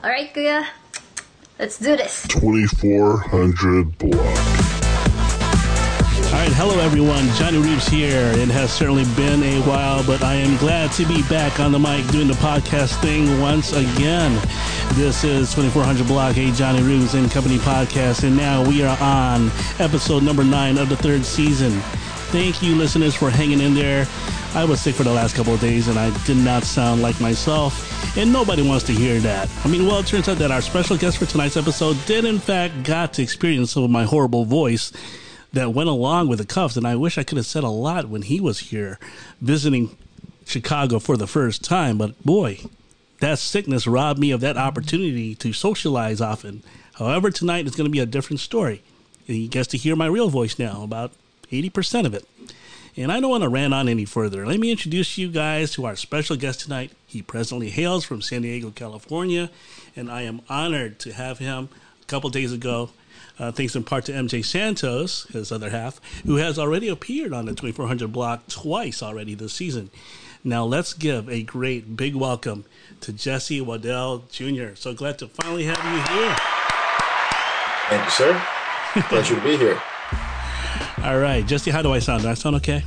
All 0.00 0.10
right, 0.10 0.32
Kuya. 0.32 0.66
Let's 1.58 1.78
do 1.78 1.96
this. 1.96 2.26
2400 2.28 3.98
block. 3.98 4.18
All 6.32 6.38
right, 6.38 6.52
hello 6.54 6.78
everyone. 6.80 7.28
Johnny 7.36 7.58
Roobs 7.58 7.88
here. 7.88 8.32
It 8.34 8.48
has 8.48 8.72
certainly 8.72 9.04
been 9.14 9.42
a 9.42 9.60
while, 9.62 10.02
but 10.04 10.22
I 10.22 10.34
am 10.34 10.56
glad 10.58 10.90
to 10.92 11.06
be 11.06 11.22
back 11.24 11.60
on 11.60 11.72
the 11.72 11.78
mic 11.78 12.06
doing 12.08 12.26
the 12.26 12.34
podcast 12.34 13.00
thing 13.02 13.40
once 13.40 13.72
again. 13.72 14.32
This 14.94 15.24
is 15.24 15.54
2400 15.54 16.06
Block, 16.06 16.36
a 16.38 16.50
Johnny 16.52 16.80
Roobs 16.80 17.14
and 17.14 17.30
Company 17.30 17.58
podcast, 17.58 18.24
and 18.24 18.36
now 18.36 18.66
we 18.66 18.82
are 18.82 18.96
on 19.00 19.50
episode 19.78 20.22
number 20.22 20.42
nine 20.42 20.78
of 20.78 20.88
the 20.88 20.96
third 20.96 21.24
season. 21.24 21.80
Thank 22.32 22.62
you, 22.62 22.74
listeners, 22.76 23.14
for 23.14 23.28
hanging 23.28 23.60
in 23.60 23.74
there. 23.74 24.06
I 24.54 24.64
was 24.64 24.80
sick 24.80 24.94
for 24.94 25.02
the 25.02 25.12
last 25.12 25.36
couple 25.36 25.52
of 25.52 25.60
days 25.60 25.88
and 25.88 25.98
I 25.98 26.08
did 26.24 26.38
not 26.38 26.62
sound 26.62 27.02
like 27.02 27.20
myself, 27.20 28.16
and 28.16 28.32
nobody 28.32 28.66
wants 28.66 28.86
to 28.86 28.92
hear 28.92 29.20
that. 29.20 29.50
I 29.64 29.68
mean, 29.68 29.86
well, 29.86 29.98
it 29.98 30.06
turns 30.06 30.30
out 30.30 30.38
that 30.38 30.50
our 30.50 30.62
special 30.62 30.96
guest 30.96 31.18
for 31.18 31.26
tonight's 31.26 31.58
episode 31.58 31.98
did, 32.06 32.24
in 32.24 32.38
fact, 32.38 32.84
got 32.84 33.12
to 33.14 33.22
experience 33.22 33.72
some 33.72 33.82
of 33.82 33.90
my 33.90 34.04
horrible 34.04 34.46
voice 34.46 34.92
that 35.52 35.74
went 35.74 35.90
along 35.90 36.28
with 36.28 36.38
the 36.38 36.46
cuffs, 36.46 36.78
and 36.78 36.86
I 36.86 36.96
wish 36.96 37.18
I 37.18 37.22
could 37.22 37.36
have 37.36 37.44
said 37.44 37.64
a 37.64 37.68
lot 37.68 38.08
when 38.08 38.22
he 38.22 38.40
was 38.40 38.60
here 38.60 38.98
visiting 39.42 39.94
Chicago 40.46 40.98
for 41.00 41.18
the 41.18 41.26
first 41.26 41.62
time, 41.62 41.98
but 41.98 42.18
boy, 42.24 42.60
that 43.20 43.40
sickness 43.40 43.86
robbed 43.86 44.18
me 44.18 44.30
of 44.30 44.40
that 44.40 44.56
opportunity 44.56 45.34
to 45.34 45.52
socialize 45.52 46.22
often. 46.22 46.62
However, 46.94 47.30
tonight 47.30 47.66
is 47.66 47.76
going 47.76 47.88
to 47.88 47.92
be 47.92 48.00
a 48.00 48.06
different 48.06 48.40
story. 48.40 48.82
He 49.26 49.48
gets 49.48 49.68
to 49.68 49.76
hear 49.76 49.96
my 49.96 50.06
real 50.06 50.30
voice 50.30 50.58
now, 50.58 50.82
about 50.82 51.12
80% 51.52 52.06
of 52.06 52.14
it. 52.14 52.26
And 52.96 53.10
I 53.10 53.20
don't 53.20 53.30
want 53.30 53.42
to 53.42 53.48
rant 53.48 53.72
on 53.72 53.88
any 53.88 54.04
further. 54.04 54.44
Let 54.44 54.60
me 54.60 54.70
introduce 54.70 55.16
you 55.16 55.28
guys 55.28 55.70
to 55.72 55.86
our 55.86 55.96
special 55.96 56.36
guest 56.36 56.60
tonight. 56.60 56.92
He 57.06 57.22
presently 57.22 57.70
hails 57.70 58.04
from 58.04 58.20
San 58.20 58.42
Diego, 58.42 58.70
California, 58.70 59.50
and 59.96 60.10
I 60.10 60.22
am 60.22 60.42
honored 60.48 60.98
to 61.00 61.12
have 61.12 61.38
him 61.38 61.70
a 62.02 62.04
couple 62.04 62.28
days 62.28 62.52
ago. 62.52 62.90
Uh, 63.38 63.50
thanks 63.50 63.74
in 63.74 63.82
part 63.82 64.04
to 64.04 64.12
MJ 64.12 64.44
Santos, 64.44 65.24
his 65.32 65.50
other 65.50 65.70
half, 65.70 66.00
who 66.24 66.36
has 66.36 66.58
already 66.58 66.88
appeared 66.88 67.32
on 67.32 67.46
the 67.46 67.52
2400 67.52 68.12
block 68.12 68.46
twice 68.48 69.02
already 69.02 69.34
this 69.34 69.54
season. 69.54 69.90
Now 70.44 70.64
let's 70.64 70.92
give 70.92 71.30
a 71.30 71.42
great 71.42 71.96
big 71.96 72.14
welcome 72.14 72.64
to 73.00 73.12
Jesse 73.12 73.60
Waddell 73.60 74.24
Jr. 74.30 74.74
So 74.74 74.92
glad 74.92 75.18
to 75.20 75.28
finally 75.28 75.64
have 75.64 75.78
you 75.78 76.14
here. 76.14 76.36
Thank 77.88 78.04
you, 78.04 78.10
sir. 78.10 78.42
Pleasure 79.08 79.36
to 79.36 79.40
be 79.40 79.56
here. 79.56 79.80
All 81.02 81.18
right, 81.18 81.44
Jesse, 81.44 81.72
how 81.72 81.82
do 81.82 81.92
I 81.92 81.98
sound? 81.98 82.22
Do 82.22 82.28
I 82.28 82.34
sound 82.34 82.54
okay? 82.56 82.84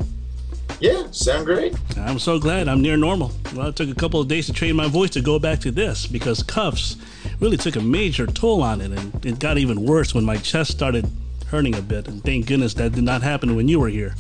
Yeah, 0.80 1.12
sound 1.12 1.46
great. 1.46 1.76
I'm 1.98 2.18
so 2.18 2.40
glad 2.40 2.70
I'm 2.70 2.82
near 2.82 2.96
normal. 2.96 3.34
Well, 3.54 3.68
it 3.68 3.76
took 3.76 3.90
a 3.90 3.96
couple 3.96 4.22
of 4.22 4.30
days 4.30 4.46
to 4.46 4.54
train 4.54 4.74
my 4.74 4.88
voice 4.88 5.10
to 5.12 5.22
go 5.22 5.38
back 5.38 5.60
to 5.60 5.72
this 5.72 6.08
because 6.08 6.42
cuffs 6.42 6.96
really 7.42 7.58
took 7.58 7.76
a 7.76 7.82
major 7.82 8.26
toll 8.26 8.64
on 8.64 8.80
it, 8.80 8.92
and 8.92 9.26
it 9.26 9.40
got 9.40 9.58
even 9.58 9.84
worse 9.84 10.16
when 10.16 10.24
my 10.24 10.38
chest 10.38 10.72
started 10.72 11.10
hurting 11.48 11.76
a 11.76 11.82
bit. 11.82 12.08
And 12.08 12.24
thank 12.24 12.48
goodness 12.48 12.74
that 12.76 12.94
did 12.94 13.04
not 13.04 13.22
happen 13.22 13.54
when 13.54 13.68
you 13.68 13.82
were 13.82 13.90
here. 13.90 14.16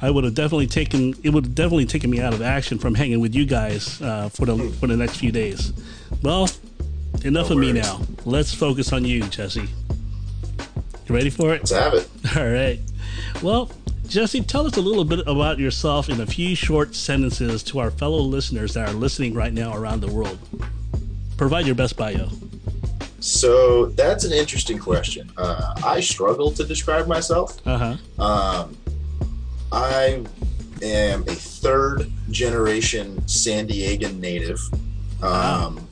I 0.00 0.10
would 0.10 0.24
have 0.24 0.34
definitely 0.34 0.66
taken 0.66 1.14
it 1.22 1.30
would 1.30 1.44
have 1.44 1.54
definitely 1.54 1.86
taken 1.86 2.10
me 2.10 2.20
out 2.20 2.34
of 2.34 2.42
action 2.42 2.76
from 2.80 2.96
hanging 2.96 3.20
with 3.20 3.36
you 3.36 3.46
guys 3.46 4.02
uh, 4.02 4.30
for 4.30 4.46
the 4.46 4.70
for 4.80 4.88
the 4.88 4.96
next 4.96 5.18
few 5.18 5.30
days. 5.30 5.72
Well, 6.22 6.48
enough 7.24 7.50
No 7.50 7.52
of 7.52 7.58
me 7.58 7.72
now. 7.72 8.00
Let's 8.24 8.52
focus 8.52 8.92
on 8.92 9.04
you, 9.04 9.22
Jesse. 9.22 9.68
You 11.06 11.14
ready 11.14 11.30
for 11.30 11.54
it? 11.54 11.60
Let's 11.60 11.70
have 11.70 11.94
it. 11.94 12.08
All 12.36 12.50
right. 12.50 12.80
Well, 13.42 13.70
Jesse, 14.08 14.40
tell 14.42 14.66
us 14.66 14.76
a 14.76 14.80
little 14.80 15.04
bit 15.04 15.26
about 15.26 15.58
yourself 15.58 16.08
in 16.08 16.20
a 16.20 16.26
few 16.26 16.54
short 16.54 16.94
sentences 16.94 17.62
to 17.64 17.78
our 17.78 17.90
fellow 17.90 18.18
listeners 18.18 18.74
that 18.74 18.88
are 18.88 18.92
listening 18.92 19.34
right 19.34 19.52
now 19.52 19.76
around 19.76 20.00
the 20.00 20.12
world. 20.12 20.38
Provide 21.36 21.66
your 21.66 21.74
best 21.74 21.96
bio. 21.96 22.28
So 23.20 23.86
that's 23.86 24.24
an 24.24 24.32
interesting 24.32 24.78
question. 24.78 25.30
Uh, 25.36 25.74
I 25.84 26.00
struggle 26.00 26.50
to 26.52 26.64
describe 26.64 27.06
myself. 27.06 27.56
Uh 27.66 27.96
huh. 28.18 28.22
Um, 28.22 28.76
I 29.70 30.24
am 30.82 31.22
a 31.22 31.34
third 31.34 32.10
generation 32.30 33.26
San 33.28 33.66
Diegan 33.68 34.18
native. 34.18 34.60
Um, 35.22 35.88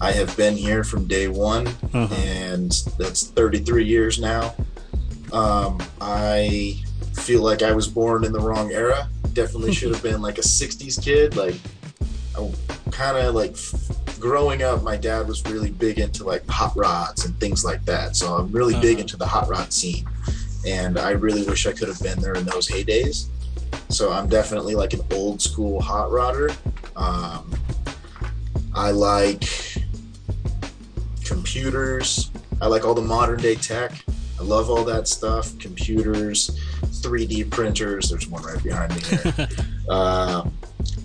I 0.00 0.12
have 0.12 0.34
been 0.36 0.56
here 0.56 0.82
from 0.84 1.06
day 1.06 1.28
one, 1.28 1.66
Uh-huh. 1.92 2.06
and 2.14 2.70
that's 2.98 3.26
33 3.26 3.84
years 3.84 4.18
now. 4.20 4.54
Um, 5.32 5.80
I 6.00 6.76
feel 7.14 7.42
like 7.42 7.62
I 7.62 7.72
was 7.72 7.86
born 7.88 8.24
in 8.24 8.32
the 8.32 8.40
wrong 8.40 8.72
era. 8.72 9.08
Definitely 9.32 9.72
should 9.72 9.92
have 9.92 10.02
been 10.02 10.20
like 10.20 10.38
a 10.38 10.42
60s 10.42 11.02
kid. 11.02 11.36
Like, 11.36 11.54
I 12.36 12.50
kind 12.90 13.16
of 13.16 13.34
like 13.34 13.56
growing 14.18 14.62
up, 14.62 14.82
my 14.82 14.96
dad 14.96 15.26
was 15.28 15.44
really 15.46 15.70
big 15.70 15.98
into 15.98 16.24
like 16.24 16.46
hot 16.48 16.72
rods 16.76 17.24
and 17.24 17.38
things 17.40 17.64
like 17.64 17.84
that. 17.84 18.16
So 18.16 18.34
I'm 18.34 18.50
really 18.52 18.74
big 18.80 18.94
Uh-huh. 18.94 19.00
into 19.02 19.16
the 19.16 19.26
hot 19.26 19.48
rod 19.48 19.72
scene. 19.72 20.06
And 20.66 20.98
I 20.98 21.10
really 21.12 21.42
wish 21.44 21.66
I 21.66 21.72
could 21.72 21.88
have 21.88 22.00
been 22.02 22.20
there 22.20 22.34
in 22.34 22.44
those 22.44 22.68
heydays. 22.68 23.26
So 23.88 24.12
I'm 24.12 24.28
definitely 24.28 24.74
like 24.74 24.92
an 24.92 25.00
old 25.12 25.40
school 25.40 25.80
hot 25.80 26.10
rodder. 26.10 26.54
Um, 26.96 27.50
I 28.74 28.90
like 28.90 29.44
computers. 31.24 32.30
I 32.60 32.66
like 32.66 32.84
all 32.84 32.94
the 32.94 33.00
modern 33.02 33.40
day 33.40 33.54
tech. 33.54 33.92
I 34.40 34.42
love 34.42 34.70
all 34.70 34.84
that 34.84 35.06
stuff. 35.06 35.56
Computers, 35.58 36.58
3D 36.82 37.50
printers. 37.50 38.08
There's 38.08 38.26
one 38.26 38.42
right 38.42 38.62
behind 38.62 38.94
me 38.94 39.00
here. 39.02 39.48
um, 39.90 40.52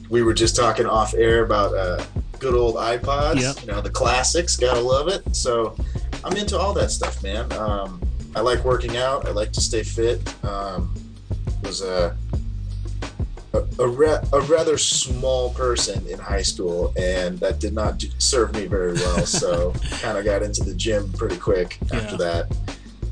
we 0.09 0.23
were 0.23 0.33
just 0.33 0.55
talking 0.55 0.85
off 0.85 1.13
air 1.13 1.43
about 1.43 1.73
uh, 1.75 2.03
good 2.39 2.53
old 2.55 2.75
iPods. 2.75 3.41
Yep. 3.41 3.61
You 3.61 3.67
know, 3.73 3.81
the 3.81 3.89
classics. 3.89 4.55
Gotta 4.55 4.79
love 4.79 5.09
it. 5.09 5.35
So 5.35 5.75
I'm 6.23 6.37
into 6.37 6.57
all 6.57 6.73
that 6.75 6.91
stuff, 6.91 7.21
man. 7.23 7.51
Um, 7.53 8.01
I 8.35 8.39
like 8.39 8.63
working 8.63 8.95
out. 8.97 9.27
I 9.27 9.31
like 9.31 9.51
to 9.53 9.61
stay 9.61 9.83
fit. 9.83 10.21
Um, 10.45 10.93
was 11.63 11.81
a 11.81 12.15
a, 13.53 13.63
a, 13.79 13.87
ra- 13.87 14.21
a 14.33 14.41
rather 14.41 14.77
small 14.77 15.53
person 15.53 16.05
in 16.07 16.19
high 16.19 16.41
school, 16.41 16.93
and 16.97 17.39
that 17.39 17.59
did 17.59 17.73
not 17.73 17.97
do- 17.97 18.09
serve 18.17 18.53
me 18.53 18.65
very 18.65 18.93
well. 18.93 19.25
So, 19.25 19.71
kind 20.01 20.17
of 20.17 20.25
got 20.25 20.43
into 20.43 20.61
the 20.63 20.75
gym 20.75 21.11
pretty 21.13 21.37
quick 21.37 21.77
after 21.93 22.11
Yeah. 22.11 22.17
that, 22.17 22.57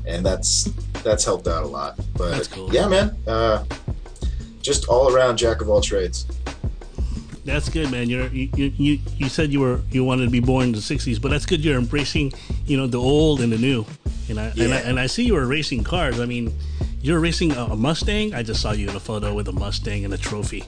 and 0.06 0.24
that's 0.24 0.64
that's 1.02 1.24
helped 1.24 1.48
out 1.48 1.62
a 1.64 1.66
lot. 1.66 1.98
But 2.16 2.48
cool. 2.50 2.72
yeah, 2.72 2.88
man, 2.88 3.16
uh, 3.26 3.64
just 4.62 4.86
all 4.88 5.14
around 5.14 5.36
jack 5.36 5.60
of 5.60 5.68
all 5.68 5.80
trades. 5.80 6.26
That's 7.44 7.68
good, 7.68 7.90
man. 7.90 8.08
You're 8.08 8.28
you, 8.28 8.48
you 8.56 8.98
you 9.16 9.28
said 9.28 9.52
you 9.52 9.60
were 9.60 9.80
you 9.90 10.02
wanted 10.04 10.24
to 10.24 10.30
be 10.30 10.40
born 10.40 10.64
in 10.66 10.72
the 10.72 10.78
'60s, 10.78 11.20
but 11.20 11.30
that's 11.30 11.44
good. 11.44 11.62
You're 11.62 11.78
embracing, 11.78 12.32
you 12.64 12.76
know, 12.76 12.86
the 12.86 12.98
old 13.00 13.40
and 13.40 13.52
the 13.52 13.58
new. 13.58 13.84
And 14.30 14.40
I 14.40 14.46
and 14.58 14.72
I, 14.72 14.76
and 14.78 14.98
I 14.98 15.06
see 15.06 15.24
you 15.24 15.34
were 15.34 15.46
racing 15.46 15.84
cars. 15.84 16.18
I 16.20 16.24
mean, 16.24 16.54
you're 17.02 17.20
racing 17.20 17.52
a, 17.52 17.64
a 17.64 17.76
Mustang. 17.76 18.32
I 18.34 18.42
just 18.42 18.62
saw 18.62 18.72
you 18.72 18.88
in 18.88 18.96
a 18.96 19.00
photo 19.00 19.34
with 19.34 19.48
a 19.48 19.52
Mustang 19.52 20.06
and 20.06 20.14
a 20.14 20.18
trophy. 20.18 20.64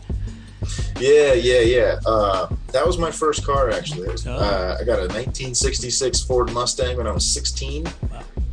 Yeah, 1.00 1.32
yeah, 1.32 1.60
yeah. 1.60 2.00
Uh, 2.04 2.48
that 2.72 2.86
was 2.86 2.98
my 2.98 3.10
first 3.10 3.46
car, 3.46 3.70
actually. 3.70 4.08
Was, 4.08 4.26
Oh. 4.26 4.32
uh, 4.32 4.76
I 4.78 4.84
got 4.84 4.98
a 4.98 5.06
1966 5.08 6.22
Ford 6.24 6.52
Mustang 6.52 6.96
when 6.98 7.06
I 7.06 7.12
was 7.12 7.24
16. 7.26 7.86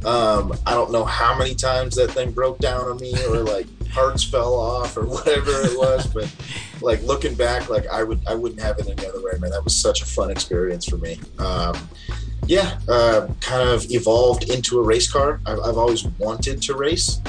Um, 0.06 0.54
I 0.66 0.72
don't 0.72 0.92
know 0.92 1.06
how 1.06 1.38
many 1.38 1.56
times 1.56 1.96
that 1.96 2.12
thing 2.12 2.32
broke 2.32 2.60
down 2.60 2.82
on 2.88 2.98
me, 2.98 3.14
or 3.26 3.38
like 3.38 3.68
parts 3.92 4.24
fell 4.24 4.54
off, 4.54 4.98
or 4.98 5.06
whatever 5.06 5.52
it 5.62 5.78
was. 5.78 6.08
But 6.08 6.34
like 6.82 7.02
looking 7.04 7.36
back, 7.36 7.70
like 7.70 7.88
I 7.88 8.04
would, 8.04 8.22
I 8.28 8.36
wouldn't 8.36 8.62
have 8.62 8.80
it 8.80 8.88
any 8.90 9.08
other 9.08 9.22
way, 9.22 9.32
man. 9.40 9.52
That 9.52 9.64
was 9.64 9.76
such 9.76 10.02
a 10.02 10.06
fun 10.06 10.32
experience 10.32 10.86
for 10.86 10.98
me. 10.98 11.20
Um, 11.40 11.78
yeah, 12.46 12.78
uh, 12.90 13.28
kind 13.40 13.70
of 13.70 13.90
evolved 13.90 14.50
into 14.50 14.80
a 14.80 14.84
race 14.84 15.10
car. 15.10 15.40
I've, 15.46 15.60
I've 15.60 15.78
always 15.78 16.06
wanted 16.20 16.62
to 16.64 16.76
race, 16.76 17.22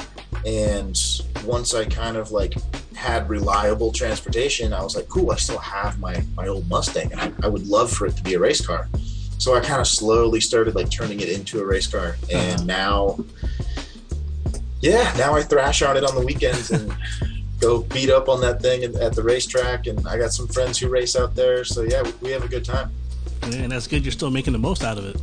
and 0.45 0.99
once 1.45 1.73
I 1.73 1.85
kind 1.85 2.17
of 2.17 2.31
like 2.31 2.55
had 2.95 3.29
reliable 3.29 3.91
transportation, 3.91 4.73
I 4.73 4.83
was 4.83 4.95
like, 4.95 5.07
cool, 5.07 5.31
I 5.31 5.35
still 5.35 5.59
have 5.59 5.99
my 5.99 6.21
my 6.35 6.47
old 6.47 6.67
Mustang, 6.69 7.11
and 7.11 7.21
I, 7.21 7.31
I 7.43 7.47
would 7.47 7.67
love 7.67 7.91
for 7.91 8.07
it 8.07 8.17
to 8.17 8.23
be 8.23 8.33
a 8.33 8.39
race 8.39 8.65
car. 8.65 8.89
So 9.37 9.55
I 9.55 9.59
kind 9.59 9.79
of 9.79 9.87
slowly 9.87 10.39
started 10.41 10.75
like 10.75 10.89
turning 10.89 11.19
it 11.19 11.29
into 11.29 11.59
a 11.61 11.65
race 11.65 11.87
car, 11.87 12.15
and 12.33 12.55
Uh-huh. 12.55 12.63
now, 12.65 13.19
yeah, 14.81 15.13
now 15.17 15.35
I 15.35 15.43
thrash 15.43 15.81
on 15.81 15.97
it 15.97 16.03
on 16.03 16.15
the 16.15 16.21
weekends 16.25 16.71
and 16.71 16.91
go 17.59 17.81
beat 17.83 18.09
up 18.09 18.27
on 18.29 18.41
that 18.41 18.61
thing 18.61 18.83
at- 18.83 19.13
the 19.15 19.23
racetrack. 19.23 19.87
And 19.87 20.07
I 20.07 20.17
got 20.17 20.31
some 20.33 20.47
friends 20.47 20.77
who 20.79 20.89
race 20.89 21.15
out 21.15 21.35
there, 21.35 21.63
so 21.63 21.81
yeah, 21.83 22.01
we, 22.01 22.11
we 22.21 22.31
have 22.31 22.43
a 22.43 22.47
good 22.47 22.65
time. 22.65 22.91
And 23.43 23.71
that's 23.71 23.85
good. 23.87 24.03
You're 24.03 24.11
still 24.11 24.31
making 24.31 24.53
the 24.53 24.59
most 24.59 24.83
out 24.83 24.97
of 24.97 25.05
it. 25.05 25.17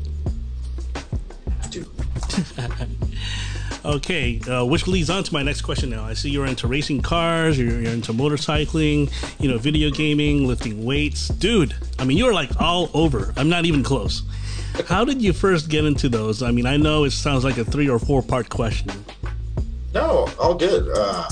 Dude. 1.71 1.89
Okay, 3.85 4.41
uh, 4.49 4.65
which 4.65 4.87
leads 4.87 5.11
on 5.11 5.25
to 5.25 5.33
my 5.33 5.43
next 5.43 5.63
question. 5.63 5.91
Now, 5.91 6.05
I 6.05 6.15
see 6.15 6.31
you're 6.31 6.47
into 6.47 6.69
racing 6.69 7.03
cars. 7.03 7.59
You're, 7.59 7.81
you're 7.81 7.93
into 7.93 8.13
motorcycling. 8.13 9.11
You 9.41 9.51
know, 9.51 9.59
video 9.59 9.91
gaming, 9.91 10.47
lifting 10.47 10.85
weights, 10.85 11.29
dude. 11.29 11.75
I 11.99 12.05
mean, 12.05 12.17
you're 12.17 12.33
like 12.33 12.61
all 12.61 12.91
over. 12.95 13.35
I'm 13.37 13.49
not 13.49 13.65
even 13.65 13.83
close. 13.83 14.23
How 14.87 15.05
did 15.05 15.21
you 15.21 15.33
first 15.33 15.69
get 15.69 15.85
into 15.85 16.09
those? 16.09 16.43
I 16.43 16.53
mean, 16.53 16.65
I 16.67 16.77
know 16.77 17.05
it 17.05 17.11
sounds 17.11 17.45
like 17.45 17.59
a 17.59 17.65
three 17.65 17.89
or 17.89 17.99
four 17.99 18.23
part 18.23 18.49
question. 18.49 18.93
No, 19.93 20.29
all 20.39 20.55
good. 20.55 20.89
Uh, 20.97 21.29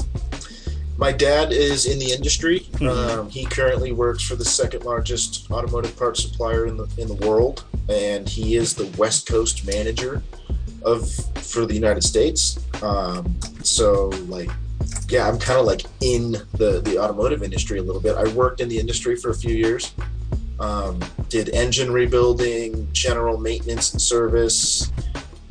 My 0.98 1.12
dad 1.12 1.50
is 1.52 1.86
in 1.86 1.98
the 1.98 2.12
industry. 2.12 2.66
Um, 2.82 3.30
he 3.30 3.46
currently 3.46 3.92
works 3.92 4.22
for 4.22 4.34
the 4.34 4.44
second 4.44 4.84
largest 4.84 5.50
automotive 5.50 5.96
parts 5.96 6.22
supplier 6.22 6.66
in 6.66 6.76
the 6.76 6.86
in 6.98 7.08
the 7.08 7.14
world, 7.26 7.64
and 7.88 8.28
he 8.28 8.56
is 8.56 8.74
the 8.74 8.84
West 8.98 9.26
Coast 9.26 9.66
manager 9.66 10.22
of 10.82 11.10
for 11.42 11.66
the 11.66 11.74
United 11.74 12.02
States. 12.02 12.58
Um, 12.82 13.38
so 13.62 14.08
like, 14.28 14.50
yeah, 15.08 15.28
I'm 15.28 15.38
kind 15.38 15.58
of 15.58 15.66
like 15.66 15.82
in 16.00 16.32
the 16.54 16.80
the 16.82 16.98
automotive 16.98 17.42
industry 17.42 17.78
a 17.78 17.82
little 17.82 18.00
bit. 18.00 18.16
I 18.16 18.28
worked 18.32 18.60
in 18.60 18.68
the 18.68 18.78
industry 18.78 19.16
for 19.16 19.30
a 19.30 19.34
few 19.34 19.54
years. 19.54 19.92
Um, 20.58 21.00
did 21.30 21.48
engine 21.50 21.90
rebuilding, 21.90 22.86
general 22.92 23.38
maintenance 23.38 23.92
and 23.92 24.02
service, 24.02 24.92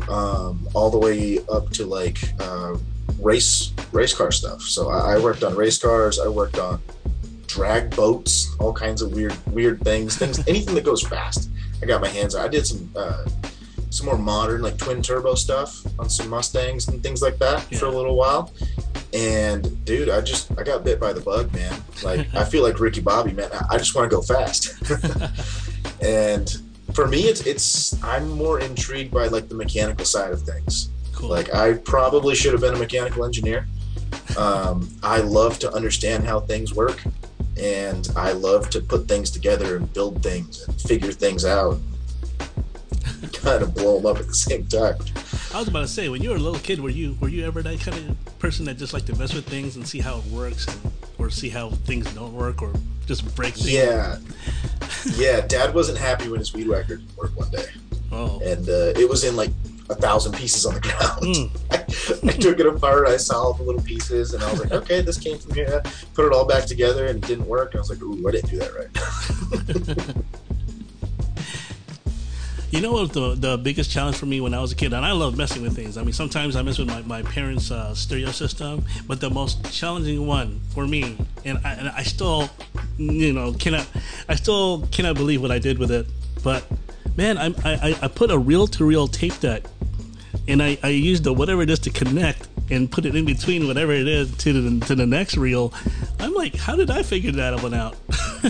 um, 0.08 0.68
all 0.74 0.92
the 0.92 1.00
way 1.00 1.40
up 1.52 1.70
to 1.72 1.86
like 1.86 2.18
uh, 2.40 2.78
race 3.20 3.74
race 3.92 4.14
car 4.14 4.32
stuff. 4.32 4.62
So 4.62 4.90
I, 4.90 5.16
I 5.16 5.20
worked 5.20 5.44
on 5.44 5.56
race 5.56 5.78
cars. 5.78 6.20
I 6.20 6.28
worked 6.28 6.60
on 6.60 6.82
drag 7.48 7.96
boats, 7.96 8.56
all 8.60 8.72
kinds 8.72 9.02
of 9.02 9.12
weird 9.14 9.36
weird 9.48 9.82
things, 9.82 10.18
things 10.18 10.40
anything 10.48 10.76
that 10.76 10.84
goes 10.84 11.02
fast. 11.02 11.50
I 11.82 11.86
got 11.86 12.02
my 12.02 12.08
hands. 12.08 12.36
on. 12.36 12.46
I 12.46 12.48
did 12.48 12.66
some 12.68 12.90
uh, 12.96 13.26
some 13.90 14.06
more 14.06 14.18
modern 14.18 14.62
like 14.62 14.78
twin 14.78 15.02
turbo 15.02 15.36
stuff 15.36 15.84
on 15.98 16.10
some 16.10 16.30
Mustangs 16.30 16.88
and 16.88 17.02
things 17.02 17.22
like 17.22 17.38
that 17.40 17.62
for 17.76 17.86
a 17.86 17.92
little 17.92 18.16
while. 18.16 18.52
And 19.14 19.84
dude, 19.86 20.10
I 20.10 20.22
just 20.22 20.52
I 20.60 20.64
got 20.64 20.84
bit 20.84 21.00
by 21.00 21.12
the 21.14 21.22
bug, 21.22 21.52
man. 21.54 21.74
Like 22.04 22.28
I 22.36 22.44
feel 22.46 22.62
like 22.64 22.80
Ricky 22.80 23.02
Bobby, 23.02 23.34
man. 23.34 23.50
I- 23.52 23.66
I 23.72 23.78
just 23.78 23.96
want 23.96 24.10
to 24.10 24.16
go 24.16 24.22
fast. 24.22 24.74
and 26.02 26.62
for 26.94 27.08
me, 27.08 27.22
it's 27.24 27.42
it's 27.46 28.02
I'm 28.04 28.30
more 28.30 28.60
intrigued 28.60 29.12
by 29.14 29.28
like 29.28 29.50
the 29.50 29.56
mechanical 29.56 30.06
side 30.06 30.32
of 30.32 30.42
things. 30.42 30.90
Cool. 31.14 31.30
Like 31.30 31.54
I 31.54 31.74
probably 31.74 32.36
should 32.36 32.52
have 32.54 32.62
been 32.62 32.76
a 32.76 32.80
mechanical 32.80 33.26
engineer. 33.26 33.68
Um, 34.38 34.90
I 35.04 35.20
love 35.22 35.60
to 35.60 35.72
understand 35.74 36.24
how 36.26 36.40
things 36.40 36.74
work, 36.74 37.04
and 37.58 38.08
I 38.16 38.32
love 38.32 38.70
to 38.72 38.82
put 38.82 39.08
things 39.08 39.30
together 39.32 39.78
and 39.78 39.92
build 39.94 40.22
things 40.24 40.68
and 40.68 40.80
figure 40.82 41.12
things 41.12 41.46
out. 41.46 41.78
kind 43.34 43.64
of 43.64 43.74
blow 43.74 43.98
them 43.98 44.06
up 44.06 44.18
at 44.18 44.28
the 44.28 44.34
same 44.34 44.66
time. 44.68 44.96
I 45.54 45.60
was 45.60 45.68
about 45.68 45.82
to 45.82 45.88
say, 45.88 46.10
when 46.10 46.22
you 46.22 46.30
were 46.30 46.36
a 46.36 46.40
little 46.40 46.60
kid, 46.60 46.80
were 46.80 46.90
you 46.90 47.18
were 47.20 47.30
you 47.30 47.46
ever 47.46 47.62
that 47.62 47.80
kind 47.80 47.98
of 47.98 48.40
person 48.40 48.66
that 48.66 48.78
just 48.78 48.94
like 48.94 49.06
to 49.06 49.16
mess 49.18 49.34
with 49.34 49.46
things 49.46 49.76
and 49.76 49.88
see 49.88 50.00
how 50.00 50.20
it 50.20 50.26
works, 50.26 50.68
and, 50.68 50.92
or 51.18 51.30
see 51.30 51.50
how 51.50 51.70
things 51.70 52.12
don't 52.14 52.34
work, 52.34 52.62
or 52.62 52.74
just 53.06 53.36
break 53.36 53.56
things? 53.56 53.72
Yeah, 53.74 54.18
yeah. 55.16 55.42
Dad 55.42 55.74
wasn't 55.74 55.98
happy 55.98 56.30
when 56.30 56.40
his 56.40 56.54
weed 56.54 56.68
whacker 56.68 56.98
didn't 56.98 57.18
work 57.18 57.36
one 57.36 57.50
day, 57.50 57.66
Oh, 58.12 58.40
and 58.44 58.68
uh, 58.70 58.94
it 59.00 59.08
was 59.08 59.24
in 59.24 59.36
like 59.36 59.52
a 59.90 59.96
thousand 59.96 60.36
pieces 60.36 60.66
on 60.66 60.76
the 60.76 60.82
ground. 60.82 61.24
Mm. 61.24 62.30
I 62.30 62.34
took 62.34 62.60
it 62.60 62.66
apart. 62.66 63.08
I 63.08 63.18
saw 63.18 63.46
all 63.46 63.54
the 63.54 63.64
little 63.64 63.82
pieces, 63.82 64.34
and 64.34 64.44
I 64.44 64.52
was 64.52 64.60
like, 64.62 64.72
"Okay, 64.72 65.02
this 65.02 65.18
came 65.18 65.38
from 65.38 65.54
here." 65.54 65.82
Put 66.14 66.26
it 66.28 66.32
all 66.34 66.46
back 66.46 66.66
together, 66.66 67.08
and 67.08 67.24
it 67.24 67.28
didn't 67.28 67.48
work. 67.48 67.76
I 67.76 67.80
was 67.80 67.90
like, 67.90 68.02
"Ooh, 68.02 68.28
I 68.28 68.32
didn't 68.32 68.50
do 68.50 68.58
that 68.58 68.76
right." 68.76 70.16
You 72.72 72.82
know 72.82 72.92
what 72.94 73.14
the 73.14 73.34
the 73.34 73.58
biggest 73.58 73.90
challenge 73.90 74.18
for 74.18 74.28
me 74.28 74.42
when 74.42 74.54
I 74.54 74.62
was 74.62 74.72
a 74.72 74.76
kid, 74.76 74.94
and 74.94 75.04
I 75.04 75.12
love 75.12 75.36
messing 75.36 75.64
with 75.64 75.76
things. 75.76 75.98
I 75.98 76.04
mean, 76.04 76.14
sometimes 76.14 76.56
I 76.56 76.62
mess 76.62 76.78
with 76.78 76.88
my, 76.88 77.02
my 77.02 77.24
parents' 77.24 77.72
uh, 77.72 77.96
stereo 77.96 78.30
system, 78.30 78.86
but 79.08 79.20
the 79.20 79.30
most 79.32 79.72
challenging 79.74 80.28
one 80.28 80.62
for 80.76 80.86
me, 80.86 81.18
and 81.44 81.58
I, 81.66 81.74
and 81.74 81.90
I 81.90 82.04
still, 82.04 82.48
you 82.98 83.34
know, 83.34 83.54
cannot, 83.54 83.88
I 84.28 84.36
still 84.36 84.88
cannot 84.92 85.16
believe 85.16 85.42
what 85.42 85.50
I 85.50 85.58
did 85.58 85.80
with 85.80 85.90
it. 85.90 86.06
But 86.44 86.64
man, 87.18 87.40
I 87.40 87.54
I, 87.66 87.98
I 88.04 88.08
put 88.08 88.30
a 88.30 88.38
reel 88.38 88.68
to 88.68 88.86
reel 88.86 89.08
tape 89.08 89.40
deck, 89.40 89.64
and 90.48 90.62
I 90.62 90.78
I 90.84 90.90
used 90.90 91.24
the 91.24 91.34
whatever 91.34 91.64
it 91.64 91.72
is 91.72 91.80
to 91.80 91.90
connect 91.90 92.50
and 92.70 92.92
put 92.92 93.04
it 93.08 93.16
in 93.16 93.26
between 93.26 93.66
whatever 93.66 93.94
it 93.94 94.08
is 94.08 94.36
to 94.38 94.54
the 94.54 94.86
to 94.86 94.94
the 94.94 95.08
next 95.08 95.38
reel. 95.38 95.74
I'm 96.20 96.36
like, 96.36 96.56
how 96.56 96.76
did 96.76 96.92
I 96.92 97.02
figure 97.02 97.32
that 97.32 97.64
one 97.64 97.74
out? 97.74 97.96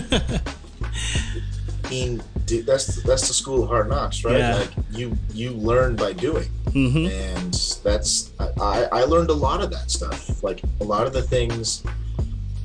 I 1.84 1.90
mean, 1.90 2.22
dude, 2.50 2.66
that's 2.66 3.02
that's 3.04 3.28
the 3.28 3.34
school 3.34 3.62
of 3.62 3.68
hard 3.68 3.88
knocks, 3.88 4.24
right? 4.24 4.38
Yeah. 4.38 4.56
Like 4.56 4.70
you 4.90 5.16
you 5.32 5.50
learn 5.52 5.96
by 5.96 6.12
doing, 6.12 6.48
hmm 6.72 7.06
and 7.06 7.54
that's 7.84 8.32
I 8.38 8.88
I 8.92 9.04
learned 9.04 9.30
a 9.30 9.34
lot 9.34 9.62
of 9.62 9.70
that 9.70 9.90
stuff. 9.90 10.42
Like 10.42 10.60
a 10.80 10.84
lot 10.84 11.06
of 11.06 11.12
the 11.12 11.22
things 11.22 11.82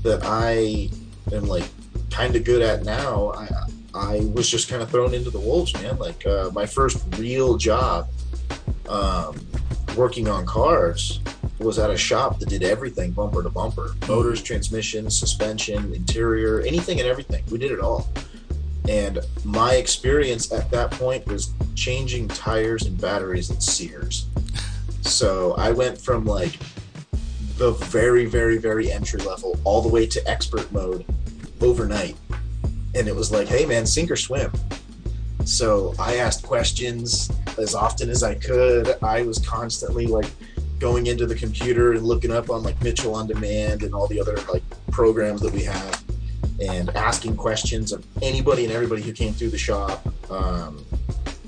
that 0.04 0.22
I 0.24 0.90
am 1.34 1.46
like 1.46 1.66
kind 2.10 2.36
of 2.36 2.44
good 2.44 2.62
at 2.62 2.84
now. 2.84 3.32
I 3.34 3.48
I 3.94 4.30
was 4.34 4.50
just 4.50 4.68
kind 4.70 4.82
of 4.82 4.90
thrown 4.90 5.14
into 5.14 5.30
the 5.30 5.40
wolves, 5.40 5.74
man. 5.76 5.98
Like 5.98 6.26
uh, 6.26 6.50
my 6.54 6.66
first 6.66 7.04
real 7.18 7.58
job, 7.58 8.10
um, 8.90 9.40
working 9.96 10.28
on 10.28 10.46
cars, 10.46 11.20
was 11.60 11.78
at 11.80 11.92
a 11.92 11.98
shop 11.98 12.40
that 12.40 12.50
did 12.50 12.64
everything 12.64 13.12
bumper 13.12 13.44
to 13.44 13.50
bumper 13.50 13.96
motors, 14.08 14.42
transmission, 14.42 15.10
suspension, 15.10 15.94
interior, 15.94 16.62
anything 16.62 17.00
and 17.00 17.08
everything. 17.08 17.44
We 17.52 17.60
did 17.60 17.72
it 17.72 17.80
all. 17.80 18.10
And 18.90 19.20
my 19.44 19.76
experience 19.76 20.52
at 20.52 20.70
that 20.72 20.92
point 20.92 21.26
was 21.28 21.54
changing 21.76 22.28
tires 22.28 22.86
and 22.86 23.00
batteries 23.00 23.50
at 23.50 23.64
Sears. 23.64 24.28
So 25.02 25.54
I 25.58 25.72
went 25.72 26.00
from 26.00 26.26
like 26.26 26.58
the 27.58 27.72
very, 27.72 28.26
very, 28.26 28.58
very 28.58 28.92
entry 28.92 29.22
level 29.22 29.60
all 29.64 29.82
the 29.82 29.90
way 29.90 30.06
to 30.08 30.30
expert 30.30 30.72
mode 30.72 31.06
overnight. 31.62 32.16
And 32.94 33.08
it 33.08 33.16
was 33.16 33.32
like, 33.32 33.48
hey 33.48 33.66
man, 33.66 33.86
sink 33.86 34.12
or 34.12 34.16
swim. 34.16 34.52
So 35.46 35.94
I 36.00 36.18
asked 36.18 36.44
questions 36.44 37.32
as 37.58 37.76
often 37.76 38.10
as 38.10 38.24
I 38.24 38.36
could. 38.36 38.96
I 39.02 39.22
was 39.24 39.40
constantly 39.40 40.08
like 40.08 40.30
going 40.80 41.08
into 41.08 41.26
the 41.26 41.36
computer 41.36 41.94
and 41.94 42.04
looking 42.04 42.32
up 42.32 42.50
on 42.50 42.64
like 42.64 42.82
Mitchell 42.84 43.16
on 43.16 43.28
Demand 43.28 43.84
and 43.84 43.94
all 43.94 44.08
the 44.08 44.20
other 44.20 44.38
like 44.52 44.64
programs 44.92 45.42
that 45.42 45.54
we 45.54 45.64
have 45.64 46.05
and 46.60 46.90
asking 46.96 47.36
questions 47.36 47.92
of 47.92 48.06
anybody 48.22 48.64
and 48.64 48.74
everybody 48.74 49.02
who 49.02 49.12
came 49.12 49.34
through 49.34 49.50
the 49.50 49.58
shop. 49.58 50.06
Um, 50.32 50.86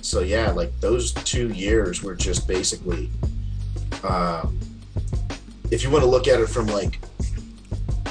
so 0.01 0.21
yeah, 0.21 0.51
like 0.51 0.77
those 0.79 1.11
two 1.13 1.49
years 1.49 2.03
were 2.03 2.15
just 2.15 2.47
basically, 2.47 3.09
um, 4.03 4.59
if 5.71 5.83
you 5.83 5.89
want 5.89 6.03
to 6.03 6.09
look 6.09 6.27
at 6.27 6.39
it 6.39 6.47
from 6.47 6.67
like 6.67 6.99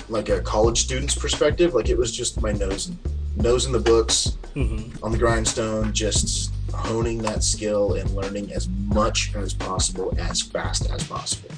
like 0.09 0.29
a 0.29 0.41
college 0.41 0.83
student's 0.83 1.15
perspective, 1.15 1.75
like 1.75 1.89
it 1.89 1.99
was 1.99 2.15
just 2.15 2.41
my 2.41 2.53
nose 2.53 2.93
nose 3.37 3.67
in 3.67 3.73
the 3.73 3.81
books 3.81 4.37
hmm 4.55 4.89
on 5.03 5.13
the 5.13 5.19
grindstone, 5.19 5.93
just 5.93 6.53
honing 6.73 7.19
that 7.19 7.43
skill 7.43 7.95
and 7.95 8.11
learning 8.11 8.53
as 8.53 8.69
much 8.69 9.35
as 9.35 9.53
possible 9.53 10.15
as 10.19 10.43
fast 10.43 10.91
as 10.91 11.05
possible. 11.05 11.51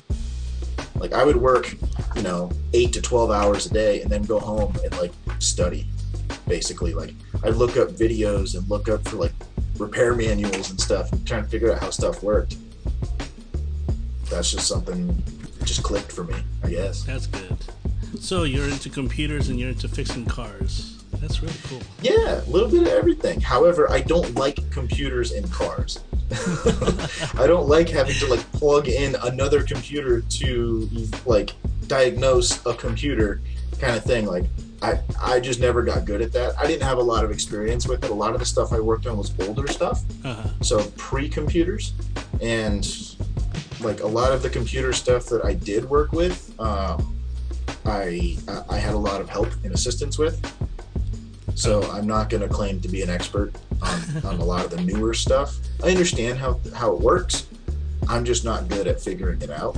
Like 0.98 1.12
I 1.12 1.24
would 1.24 1.36
work, 1.36 1.74
you 2.16 2.22
know, 2.22 2.50
eight 2.72 2.92
to 2.94 3.02
twelve 3.02 3.30
hours 3.30 3.66
a 3.66 3.72
day 3.72 4.02
and 4.02 4.10
then 4.10 4.22
go 4.22 4.38
home 4.38 4.74
and 4.84 4.96
like 4.98 5.12
study. 5.38 5.86
Basically, 6.46 6.94
like 6.94 7.14
I'd 7.44 7.54
look 7.54 7.76
up 7.76 7.88
videos 7.90 8.56
and 8.56 8.68
look 8.68 8.88
up 8.88 9.06
for 9.06 9.16
like 9.16 9.32
repair 9.78 10.14
manuals 10.14 10.70
and 10.70 10.80
stuff 10.80 11.12
and 11.12 11.26
trying 11.26 11.44
to 11.44 11.48
figure 11.48 11.72
out 11.72 11.80
how 11.80 11.90
stuff 11.90 12.22
worked. 12.22 12.56
That's 14.30 14.50
just 14.50 14.66
something 14.66 15.06
that 15.06 15.64
just 15.64 15.82
clicked 15.82 16.12
for 16.12 16.24
me, 16.24 16.36
I 16.62 16.70
guess. 16.70 17.04
That's 17.04 17.26
good. 17.26 17.56
So 18.20 18.44
you're 18.44 18.66
into 18.68 18.88
computers 18.90 19.48
and 19.48 19.58
you're 19.58 19.70
into 19.70 19.88
fixing 19.88 20.26
cars. 20.26 21.02
That's 21.14 21.42
really 21.42 21.54
cool. 21.64 21.80
Yeah, 22.02 22.42
a 22.42 22.48
little 22.50 22.68
bit 22.68 22.82
of 22.82 22.88
everything. 22.88 23.40
However, 23.40 23.90
I 23.90 24.00
don't 24.00 24.34
like 24.34 24.58
computers 24.70 25.32
and 25.32 25.50
cars. 25.50 26.00
I 27.40 27.46
don't 27.46 27.68
like 27.68 27.88
having 27.88 28.14
to 28.16 28.26
like 28.26 28.40
plug 28.52 28.88
in 28.88 29.16
another 29.22 29.62
computer 29.62 30.20
to 30.20 30.88
like 31.24 31.52
diagnose 31.86 32.64
a 32.66 32.74
computer 32.74 33.40
kind 33.80 33.96
of 33.96 34.04
thing. 34.04 34.26
Like 34.26 34.44
I 34.82 35.00
I 35.20 35.40
just 35.40 35.60
never 35.60 35.82
got 35.82 36.04
good 36.04 36.20
at 36.20 36.32
that. 36.32 36.58
I 36.58 36.66
didn't 36.66 36.82
have 36.82 36.98
a 36.98 37.02
lot 37.02 37.24
of 37.24 37.30
experience 37.30 37.88
with 37.88 38.04
it. 38.04 38.10
A 38.10 38.14
lot 38.14 38.34
of 38.34 38.40
the 38.40 38.46
stuff 38.46 38.72
I 38.72 38.80
worked 38.80 39.06
on 39.06 39.16
was 39.16 39.32
older 39.40 39.66
stuff. 39.68 40.02
Uh-huh. 40.24 40.48
So 40.60 40.84
pre-computers 40.96 41.94
and 42.40 43.16
like 43.80 44.00
a 44.00 44.06
lot 44.06 44.32
of 44.32 44.42
the 44.42 44.50
computer 44.50 44.92
stuff 44.92 45.26
that 45.26 45.44
I 45.44 45.54
did 45.54 45.88
work 45.88 46.12
with, 46.12 46.52
um, 46.60 47.16
I 47.86 48.36
I 48.68 48.76
had 48.76 48.94
a 48.94 48.98
lot 48.98 49.20
of 49.20 49.30
help 49.30 49.48
and 49.64 49.72
assistance 49.72 50.18
with. 50.18 50.38
So 51.54 51.82
I'm 51.90 52.06
not 52.06 52.30
going 52.30 52.42
to 52.42 52.48
claim 52.48 52.80
to 52.82 52.88
be 52.88 53.02
an 53.02 53.10
expert 53.10 53.52
on, 53.82 54.24
on 54.24 54.38
a 54.38 54.44
lot 54.44 54.64
of 54.64 54.70
the 54.70 54.80
newer 54.80 55.12
stuff. 55.12 55.56
I 55.82 55.90
understand 55.90 56.38
how 56.38 56.60
how 56.74 56.92
it 56.92 57.00
works. 57.00 57.46
I'm 58.08 58.24
just 58.24 58.44
not 58.44 58.68
good 58.68 58.86
at 58.86 59.00
figuring 59.00 59.42
it 59.42 59.50
out. 59.50 59.76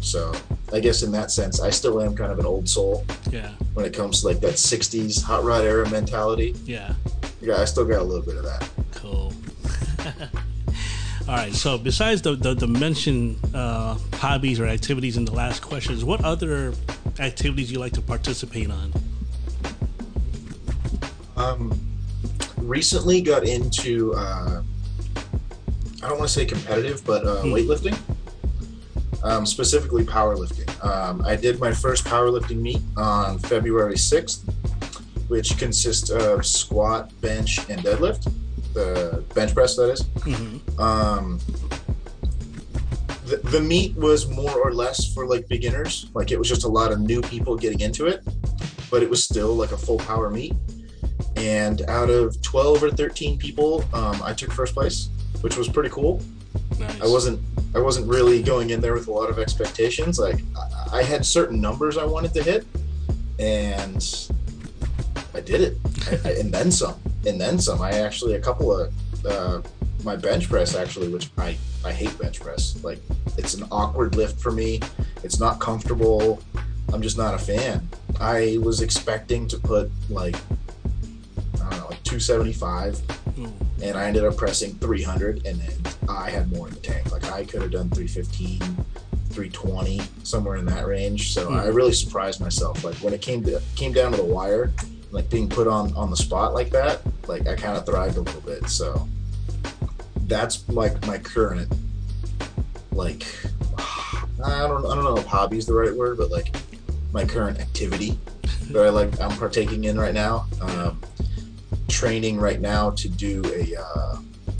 So 0.00 0.32
I 0.72 0.80
guess 0.80 1.02
in 1.02 1.10
that 1.12 1.30
sense, 1.30 1.60
I 1.60 1.70
still 1.70 2.00
am 2.00 2.14
kind 2.14 2.30
of 2.30 2.38
an 2.38 2.46
old 2.46 2.68
soul 2.68 3.04
Yeah. 3.30 3.50
when 3.74 3.84
it 3.86 3.92
comes 3.94 4.20
to 4.20 4.28
like 4.28 4.40
that 4.40 4.54
'60s 4.54 5.22
hot 5.22 5.44
rod 5.44 5.64
era 5.64 5.88
mentality. 5.90 6.54
Yeah. 6.64 6.94
Yeah, 7.40 7.56
I 7.60 7.64
still 7.64 7.84
got 7.84 8.00
a 8.00 8.04
little 8.04 8.24
bit 8.24 8.36
of 8.36 8.44
that. 8.44 8.68
Cool. 8.92 9.32
All 11.28 11.34
right. 11.36 11.52
So 11.54 11.78
besides 11.78 12.22
the 12.22 12.34
the, 12.36 12.54
the 12.54 12.66
mentioned 12.68 13.38
uh, 13.54 13.96
hobbies 14.14 14.60
or 14.60 14.66
activities 14.66 15.16
in 15.16 15.24
the 15.24 15.32
last 15.32 15.60
questions, 15.62 16.04
what 16.04 16.22
other 16.24 16.74
activities 17.18 17.70
you 17.72 17.78
like 17.78 17.92
to 17.92 18.02
participate 18.02 18.70
on? 18.70 18.92
Um, 21.36 21.78
recently 22.68 23.20
got 23.20 23.44
into 23.46 24.12
uh, 24.14 24.62
I 26.02 26.08
don't 26.08 26.18
want 26.18 26.28
to 26.28 26.34
say 26.34 26.44
competitive, 26.44 27.04
but 27.04 27.24
uh, 27.26 27.42
Hmm. 27.42 27.52
weightlifting. 27.52 27.96
um, 29.22 29.46
specifically 29.46 30.04
powerlifting. 30.04 30.68
Um, 30.84 31.22
I 31.24 31.34
did 31.34 31.58
my 31.58 31.72
first 31.72 32.04
powerlifting 32.04 32.58
meet 32.60 32.82
on 32.98 33.38
February 33.38 33.94
6th, 33.94 34.40
which 35.28 35.56
consists 35.56 36.10
of 36.10 36.44
squat, 36.44 37.10
bench, 37.22 37.58
and 37.70 37.80
deadlift. 37.80 38.30
The 38.74 39.24
bench 39.34 39.54
press, 39.54 39.76
that 39.76 39.88
is. 39.90 40.02
Mm-hmm. 40.02 40.78
Um, 40.78 41.38
the, 43.24 43.38
the 43.48 43.60
meet 43.62 43.96
was 43.96 44.28
more 44.28 44.58
or 44.60 44.74
less 44.74 45.14
for 45.14 45.26
like 45.26 45.48
beginners. 45.48 46.10
Like 46.12 46.30
it 46.30 46.38
was 46.38 46.46
just 46.48 46.64
a 46.64 46.68
lot 46.68 46.92
of 46.92 47.00
new 47.00 47.22
people 47.22 47.56
getting 47.56 47.80
into 47.80 48.04
it, 48.06 48.22
but 48.90 49.02
it 49.02 49.08
was 49.08 49.24
still 49.24 49.54
like 49.54 49.72
a 49.72 49.78
full 49.78 49.98
power 50.00 50.28
meet. 50.28 50.52
And 51.36 51.82
out 51.82 52.10
of 52.10 52.40
12 52.42 52.82
or 52.82 52.90
13 52.90 53.38
people, 53.38 53.84
um, 53.92 54.22
I 54.22 54.32
took 54.32 54.52
first 54.52 54.74
place, 54.74 55.08
which 55.40 55.56
was 55.56 55.68
pretty 55.68 55.90
cool. 55.90 56.22
Nice. 56.78 57.00
I 57.00 57.06
wasn't 57.06 57.40
I 57.74 57.80
wasn't 57.80 58.08
really 58.08 58.42
going 58.42 58.70
in 58.70 58.80
there 58.80 58.94
with 58.94 59.08
a 59.08 59.12
lot 59.12 59.30
of 59.30 59.38
expectations. 59.38 60.18
Like 60.18 60.40
I, 60.56 60.98
I 60.98 61.02
had 61.02 61.26
certain 61.26 61.60
numbers 61.60 61.96
I 61.96 62.04
wanted 62.04 62.32
to 62.34 62.42
hit, 62.42 62.66
and 63.38 64.28
I 65.34 65.40
did 65.40 65.60
it, 65.60 65.76
I, 66.06 66.28
I, 66.28 66.32
and 66.34 66.52
then 66.52 66.70
some, 66.70 67.00
and 67.26 67.40
then 67.40 67.58
some. 67.58 67.82
I 67.82 67.90
actually 67.92 68.34
a 68.34 68.40
couple 68.40 68.76
of 68.76 68.92
uh, 69.26 69.60
my 70.04 70.16
bench 70.16 70.48
press 70.48 70.76
actually, 70.76 71.08
which 71.08 71.30
I 71.36 71.56
I 71.84 71.92
hate 71.92 72.16
bench 72.18 72.40
press. 72.40 72.82
Like 72.84 73.00
it's 73.36 73.54
an 73.54 73.66
awkward 73.72 74.14
lift 74.14 74.40
for 74.40 74.52
me. 74.52 74.80
It's 75.22 75.40
not 75.40 75.58
comfortable. 75.58 76.40
I'm 76.92 77.02
just 77.02 77.18
not 77.18 77.34
a 77.34 77.38
fan. 77.38 77.88
I 78.20 78.58
was 78.62 78.80
expecting 78.80 79.48
to 79.48 79.58
put 79.58 79.90
like 80.08 80.36
275 82.04 83.00
Ooh. 83.38 83.52
and 83.82 83.96
I 83.96 84.04
ended 84.06 84.24
up 84.24 84.36
pressing 84.36 84.72
300, 84.74 85.46
and 85.46 85.60
then 85.60 85.94
I 86.08 86.30
had 86.30 86.50
more 86.52 86.68
in 86.68 86.74
the 86.74 86.80
tank. 86.80 87.10
Like 87.10 87.30
I 87.30 87.44
could 87.44 87.62
have 87.62 87.70
done 87.70 87.90
315, 87.90 88.60
320, 89.30 90.00
somewhere 90.22 90.56
in 90.56 90.64
that 90.66 90.86
range. 90.86 91.32
So 91.34 91.48
Hmm. 91.48 91.54
I 91.56 91.66
really 91.66 91.92
surprised 91.92 92.40
myself. 92.40 92.84
Like 92.84 92.96
when 92.96 93.12
it 93.14 93.20
came 93.22 93.42
to 93.44 93.60
came 93.74 93.92
down 93.92 94.12
to 94.12 94.16
the 94.18 94.24
wire, 94.24 94.72
like 95.10 95.28
being 95.30 95.48
put 95.48 95.66
on 95.66 95.94
on 95.94 96.10
the 96.10 96.16
spot 96.16 96.54
like 96.54 96.70
that, 96.70 97.00
like 97.26 97.46
I 97.48 97.54
kind 97.56 97.76
of 97.76 97.84
thrived 97.86 98.16
a 98.16 98.20
little 98.20 98.40
bit. 98.42 98.68
So 98.68 99.08
that's 100.26 100.66
like 100.68 101.06
my 101.06 101.18
current 101.18 101.70
like 102.92 103.26
I 104.44 104.60
don't 104.66 104.86
I 104.86 104.94
don't 104.94 105.04
know 105.04 105.16
if 105.16 105.26
hobby 105.26 105.58
is 105.58 105.66
the 105.66 105.74
right 105.74 105.94
word, 105.94 106.18
but 106.18 106.30
like 106.30 106.54
my 107.12 107.24
current 107.24 107.58
activity 107.60 108.18
that 108.70 108.84
I 108.84 108.88
like 108.90 109.20
I'm 109.20 109.36
partaking 109.36 109.84
in 109.84 109.98
right 109.98 110.14
now. 110.14 110.46
Um, 110.60 111.00
training 111.88 112.38
right 112.38 112.60
now 112.60 112.90
to 112.90 113.08
do 113.08 113.42
a 113.46 113.76
uh, 113.80 114.16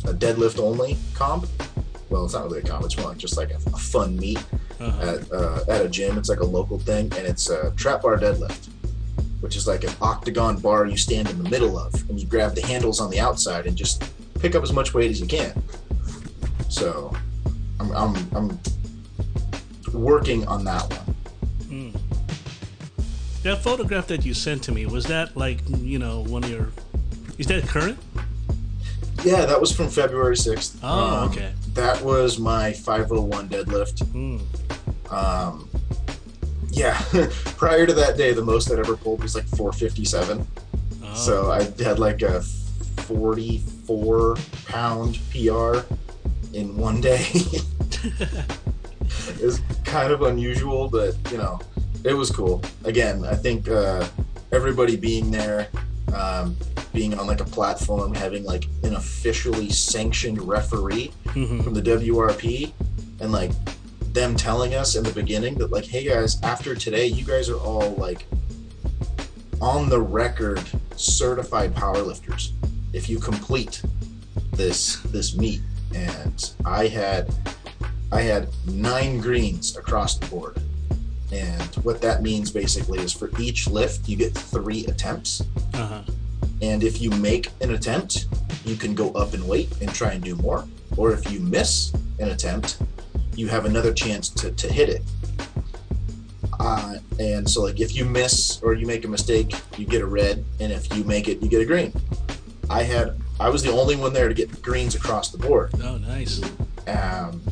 a 0.07 0.13
deadlift 0.15 0.59
only 0.61 0.97
comp. 1.15 1.47
Well, 2.11 2.25
it's 2.25 2.35
not 2.35 2.45
really 2.45 2.61
a 2.61 2.63
comp. 2.63 2.85
It's 2.85 2.97
more 2.97 3.09
like 3.09 3.19
just 3.19 3.37
like 3.37 3.51
a, 3.51 3.57
a 3.57 3.79
fun 3.79 4.17
meet 4.17 4.43
Uh-huh. 4.81 5.03
at 5.11 5.33
uh, 5.33 5.61
at 5.69 5.81
a 5.85 5.89
gym. 5.89 6.19
It's 6.19 6.29
like 6.29 6.41
a 6.41 6.45
local 6.45 6.79
thing, 6.79 7.05
and 7.17 7.27
it's 7.27 7.49
a 7.49 7.71
trap 7.77 8.03
bar 8.03 8.19
deadlift, 8.19 8.69
which 9.41 9.57
is 9.57 9.67
like 9.67 9.85
an 9.85 9.95
octagon 10.01 10.59
bar 10.61 10.85
you 10.87 10.97
stand 10.97 11.31
in 11.31 11.43
the 11.43 11.49
middle 11.49 11.79
of, 11.79 11.95
and 12.11 12.21
you 12.21 12.27
grab 12.27 12.55
the 12.55 12.61
handles 12.67 13.01
on 13.01 13.09
the 13.11 13.21
outside 13.21 13.67
and 13.67 13.77
just 13.77 14.03
pick 14.41 14.55
up 14.55 14.63
as 14.63 14.73
much 14.73 14.93
weight 14.93 15.11
as 15.11 15.21
you 15.21 15.27
can. 15.27 15.53
So, 16.69 17.15
I'm 17.81 17.91
I'm, 17.93 18.15
I'm 18.37 18.61
working 19.93 20.47
on 20.49 20.65
that 20.65 20.83
one. 20.91 21.15
Mm. 21.71 22.01
That 23.45 23.63
photograph 23.63 24.07
that 24.09 24.25
you 24.25 24.35
sent 24.35 24.63
to 24.65 24.73
me 24.73 24.87
was 24.87 25.05
that 25.07 25.37
like 25.37 25.61
you 25.69 25.99
know 25.99 26.23
one 26.25 26.45
of 26.45 26.51
your? 26.51 26.69
Is 27.39 27.47
that 27.47 27.67
current? 27.67 27.99
Yeah, 29.25 29.47
that 29.47 29.61
was 29.61 29.73
from 29.73 29.89
February 29.89 30.37
sixth. 30.37 30.79
Oh, 30.83 31.29
okay. 31.31 31.53
That 31.73 32.01
was 32.03 32.39
my 32.39 32.73
501 32.73 33.49
deadlift. 33.49 34.05
Mm. 34.13 35.13
Um, 35.13 35.69
yeah, 36.71 37.01
prior 37.57 37.87
to 37.87 37.95
that 37.95 38.17
day, 38.17 38.33
the 38.33 38.45
most 38.45 38.71
I'd 38.71 38.79
ever 38.79 38.97
pulled 38.97 39.23
was 39.23 39.35
like 39.35 39.47
457. 39.47 40.47
Oh. 41.03 41.15
So 41.15 41.51
I 41.51 41.63
had 41.83 41.99
like 41.99 42.23
a 42.23 42.43
44 42.43 44.37
pound 44.67 45.19
PR 45.31 45.79
in 46.53 46.77
one 46.77 47.01
day. 47.01 47.27
it 47.33 47.65
was 49.43 49.61
kind 49.85 50.13
of 50.13 50.23
unusual, 50.23 50.89
but 50.89 51.17
you 51.31 51.39
know, 51.39 51.61
it 52.05 52.15
was 52.15 52.31
cool. 52.31 52.63
Again, 52.85 53.25
I 53.25 53.35
think 53.35 53.69
uh, 53.69 54.07
everybody 54.53 54.97
being 54.97 55.31
there, 55.31 55.69
um, 56.15 56.57
being 56.93 57.19
on 57.19 57.27
like 57.27 57.41
a 57.41 57.45
platform, 57.45 58.15
having 58.15 58.45
like 58.45 58.67
an 58.83 58.95
officially 58.95 59.71
sanctioned 59.71 60.41
referee 60.47 61.11
Mhm. 61.27 61.63
from 61.65 61.75
the 61.75 61.83
WRP, 61.83 62.73
and 63.21 63.33
like 63.33 63.51
them 64.13 64.37
telling 64.37 64.75
us 64.75 64.95
in 64.95 65.03
the 65.03 65.11
beginning 65.13 65.57
that 65.59 65.73
like, 65.73 65.85
hey 65.85 66.05
guys, 66.05 66.39
after 66.43 66.75
today, 66.75 67.07
you 67.07 67.25
guys 67.25 67.49
are 67.49 67.59
all 67.59 67.91
like 67.97 68.27
on 69.61 69.89
the 69.89 70.01
record 70.01 70.63
certified 70.97 71.75
powerlifters 71.75 72.51
if 72.93 73.09
you 73.09 73.19
complete 73.19 73.83
this 74.53 74.97
this 75.07 75.37
meet. 75.37 75.61
And 75.95 76.53
I 76.65 76.87
had 76.87 77.33
I 78.13 78.23
had 78.23 78.49
nine 78.67 79.19
greens 79.19 79.77
across 79.77 80.17
the 80.19 80.27
board. 80.27 80.61
And 81.35 81.75
what 81.85 82.01
that 82.01 82.23
means 82.23 82.53
basically 82.53 83.01
is 83.01 83.13
for 83.13 83.29
each 83.41 83.67
lift 83.67 84.09
you 84.09 84.17
get 84.17 84.35
three 84.35 84.87
attempts. 84.87 85.43
Uh-huh. 85.75 86.03
And 86.63 86.85
if 86.85 87.03
you 87.03 87.11
make 87.11 87.49
an 87.61 87.75
attempt, 87.75 88.27
you 88.65 88.77
can 88.77 88.95
go 88.95 89.11
up 89.13 89.35
in 89.35 89.45
weight 89.47 89.69
and 89.81 89.93
try 89.93 90.13
and 90.13 90.23
do 90.23 90.37
more. 90.37 90.65
Or 90.97 91.13
if 91.13 91.31
you 91.33 91.41
miss 91.41 91.93
an 92.21 92.29
attempt, 92.29 92.79
you 93.35 93.49
have 93.49 93.65
another 93.65 93.93
chance 93.93 94.29
to, 94.31 94.53
to 94.53 94.73
hit 94.73 94.89
it. 94.89 95.03
Uh, 96.61 96.99
and 97.19 97.51
so, 97.51 97.63
like, 97.63 97.81
if 97.81 97.97
you 97.97 98.05
miss 98.05 98.63
or 98.63 98.75
you 98.75 98.87
make 98.87 99.05
a 99.05 99.09
mistake, 99.09 99.55
you 99.77 99.85
get 99.85 100.03
a 100.03 100.07
red, 100.07 100.45
and 100.61 100.73
if 100.73 100.95
you 100.97 101.03
make 101.03 101.27
it, 101.27 101.43
you 101.43 101.49
get 101.49 101.61
a 101.61 101.65
green. 101.65 101.93
I 102.71 102.85
had, 102.85 103.21
I 103.41 103.49
was 103.49 103.65
the 103.65 103.73
only 103.73 103.97
one 103.97 104.13
there 104.13 104.29
to 104.29 104.35
get 104.35 104.63
greens 104.63 104.95
across 104.95 105.31
the 105.31 105.39
board. 105.39 105.73
Oh, 105.83 105.97
nice. 105.99 106.41
Um, 106.87 107.43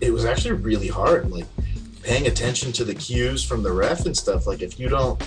it 0.00 0.10
was 0.10 0.24
actually 0.24 0.54
really 0.54 0.88
hard, 0.88 1.30
like 1.30 1.46
paying 2.02 2.26
attention 2.26 2.72
to 2.72 2.84
the 2.84 2.94
cues 2.94 3.44
from 3.44 3.62
the 3.62 3.72
ref 3.72 4.06
and 4.06 4.16
stuff. 4.16 4.46
Like, 4.46 4.62
if 4.62 4.78
you 4.78 4.88
don't, 4.88 5.22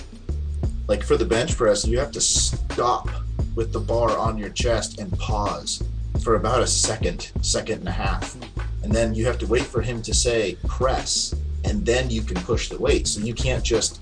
like, 0.88 1.02
for 1.02 1.16
the 1.16 1.24
bench 1.24 1.56
press, 1.56 1.86
you 1.86 1.98
have 1.98 2.12
to 2.12 2.20
stop 2.20 3.08
with 3.54 3.72
the 3.72 3.80
bar 3.80 4.16
on 4.16 4.36
your 4.36 4.50
chest 4.50 5.00
and 5.00 5.10
pause 5.18 5.82
for 6.22 6.36
about 6.36 6.62
a 6.62 6.66
second, 6.66 7.32
second 7.40 7.80
and 7.80 7.88
a 7.88 7.92
half. 7.92 8.36
And 8.82 8.92
then 8.92 9.14
you 9.14 9.26
have 9.26 9.38
to 9.38 9.46
wait 9.46 9.62
for 9.62 9.80
him 9.80 10.02
to 10.02 10.14
say 10.14 10.58
press, 10.66 11.34
and 11.64 11.84
then 11.84 12.10
you 12.10 12.22
can 12.22 12.36
push 12.42 12.68
the 12.68 12.78
weight. 12.78 13.08
So 13.08 13.20
you 13.20 13.34
can't 13.34 13.64
just 13.64 14.00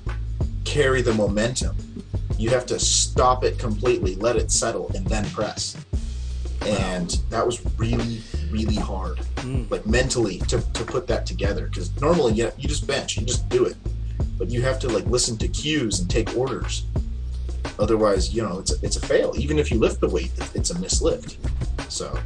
carry 0.64 1.00
the 1.00 1.14
momentum. 1.14 1.76
You 2.37 2.50
have 2.50 2.66
to 2.66 2.78
stop 2.78 3.45
it 3.45 3.59
completely, 3.59 4.16
let 4.16 4.37
it 4.37 4.50
settle, 4.50 4.90
and 4.95 5.07
then 5.07 5.25
press. 5.31 5.76
And 6.62 7.11
that 7.31 7.47
was 7.47 7.64
really, 7.78 8.21
really 8.51 8.77
hard, 8.77 9.19
Mm. 9.37 9.71
like 9.71 9.85
mentally, 9.87 10.39
to, 10.49 10.61
to 10.73 10.85
put 10.85 11.07
that 11.09 11.27
together. 11.27 11.67
Because 11.67 11.91
normally, 12.01 12.33
yeah, 12.33 12.51
you 12.59 12.69
just 12.69 12.87
bench, 12.87 13.17
you 13.17 13.25
just 13.27 13.49
do 13.49 13.65
it, 13.65 13.77
but 14.39 14.51
you 14.51 14.63
have 14.63 14.79
to 14.81 14.89
like 14.89 15.05
listen 15.07 15.37
to 15.39 15.49
cues 15.49 16.01
and 16.01 16.09
take 16.11 16.37
orders. 16.37 16.85
Otherwise, 17.79 18.35
you 18.35 18.43
know, 18.43 18.59
it's 18.61 18.73
a, 18.73 18.77
it's 18.85 18.97
a 18.97 19.01
fail. 19.07 19.33
Even 19.37 19.59
if 19.59 19.71
you 19.71 19.79
lift 19.79 20.01
the 20.01 20.09
weight, 20.09 20.31
it's 20.55 20.71
a 20.71 20.75
mislift. 20.75 21.37
So 21.91 22.17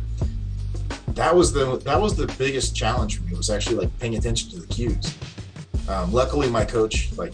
that 1.09 1.35
was 1.35 1.53
the 1.53 1.79
that 1.79 2.01
was 2.01 2.15
the 2.17 2.27
biggest 2.39 2.77
challenge 2.77 3.17
for 3.19 3.25
me 3.25 3.35
was 3.37 3.51
actually 3.51 3.77
like 3.77 3.99
paying 3.99 4.17
attention 4.17 4.51
to 4.51 4.61
the 4.61 4.67
cues. 4.67 5.15
Um, 5.89 6.13
luckily, 6.13 6.51
my 6.51 6.65
coach 6.65 7.11
like 7.17 7.33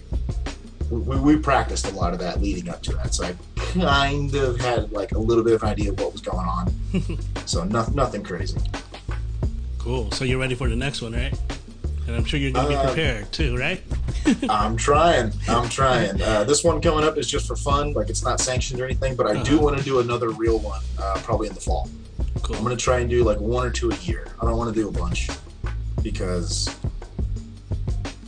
we, 0.91 1.19
we 1.19 1.37
practiced 1.37 1.87
a 1.91 1.95
lot 1.95 2.13
of 2.13 2.19
that 2.21 2.41
leading 2.41 2.69
up 2.69 2.83
to 2.85 2.93
that, 2.95 3.15
so 3.15 3.25
I 3.25 3.35
kind 3.57 4.35
of 4.37 4.61
had 4.61 4.93
like 4.93 5.13
a 5.13 5.19
little 5.19 5.43
bit 5.43 5.55
of 5.55 5.63
an 5.63 5.69
idea 5.71 5.91
of 5.91 5.99
what 5.99 6.13
was 6.13 6.21
going 6.21 6.47
on. 6.47 6.73
so 7.47 7.65
no, 7.65 7.85
nothing 7.95 8.23
crazy. 8.23 8.59
Cool. 9.79 10.11
So 10.13 10.25
you're 10.25 10.39
ready 10.41 10.55
for 10.55 10.69
the 10.69 10.77
next 10.77 11.03
one, 11.03 11.13
right? 11.13 11.33
And 12.07 12.17
I'm 12.17 12.25
sure 12.25 12.39
you're 12.39 12.51
gonna 12.53 12.69
be 12.69 12.75
Uh, 12.75 12.87
prepared 12.87 13.33
too, 13.33 13.57
right? 13.57 13.83
I'm 14.49 14.77
trying. 14.77 15.33
I'm 15.49 15.69
trying. 15.69 16.21
Uh, 16.21 16.45
this 16.45 16.63
one 16.65 16.81
coming 16.81 17.05
up 17.05 17.17
is 17.19 17.27
just 17.27 17.47
for 17.47 17.57
fun. 17.57 17.93
Like 17.93 18.09
it's 18.11 18.23
not 18.23 18.41
sanctioned 18.41 18.81
or 18.81 18.85
anything, 18.85 19.15
but 19.17 19.27
I 19.27 19.43
do 19.43 19.55
Uh-huh. 19.57 19.65
want 19.65 19.79
to 19.79 19.85
do 19.85 20.01
another 20.01 20.31
real 20.31 20.59
one, 20.59 20.81
uh, 20.99 21.19
probably 21.23 21.49
in 21.49 21.55
the 21.55 21.61
fall. 21.61 21.89
Cool. 22.43 22.57
I'm 22.57 22.63
gonna 22.63 22.77
try 22.77 23.01
and 23.01 23.09
do 23.11 23.25
like 23.25 23.41
one 23.41 23.67
or 23.67 23.71
two 23.71 23.91
a 23.91 23.97
year. 23.97 24.27
I 24.41 24.45
don't 24.47 24.57
want 24.57 24.75
to 24.75 24.81
do 24.81 24.89
a 24.89 24.93
bunch 24.93 25.29
because 26.03 26.69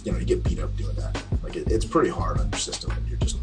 you 0.04 0.12
know 0.12 0.18
you 0.18 0.24
get 0.24 0.42
beat 0.44 0.58
up 0.58 0.74
doing 0.76 0.96
that. 0.96 1.22
Like 1.42 1.56
it, 1.56 1.70
it's 1.70 1.84
pretty 1.84 2.10
hard 2.10 2.38
on 2.38 2.48
your 2.50 2.58
system 2.58 2.90
when 2.94 3.06
you're 3.06 3.18
just 3.18 3.36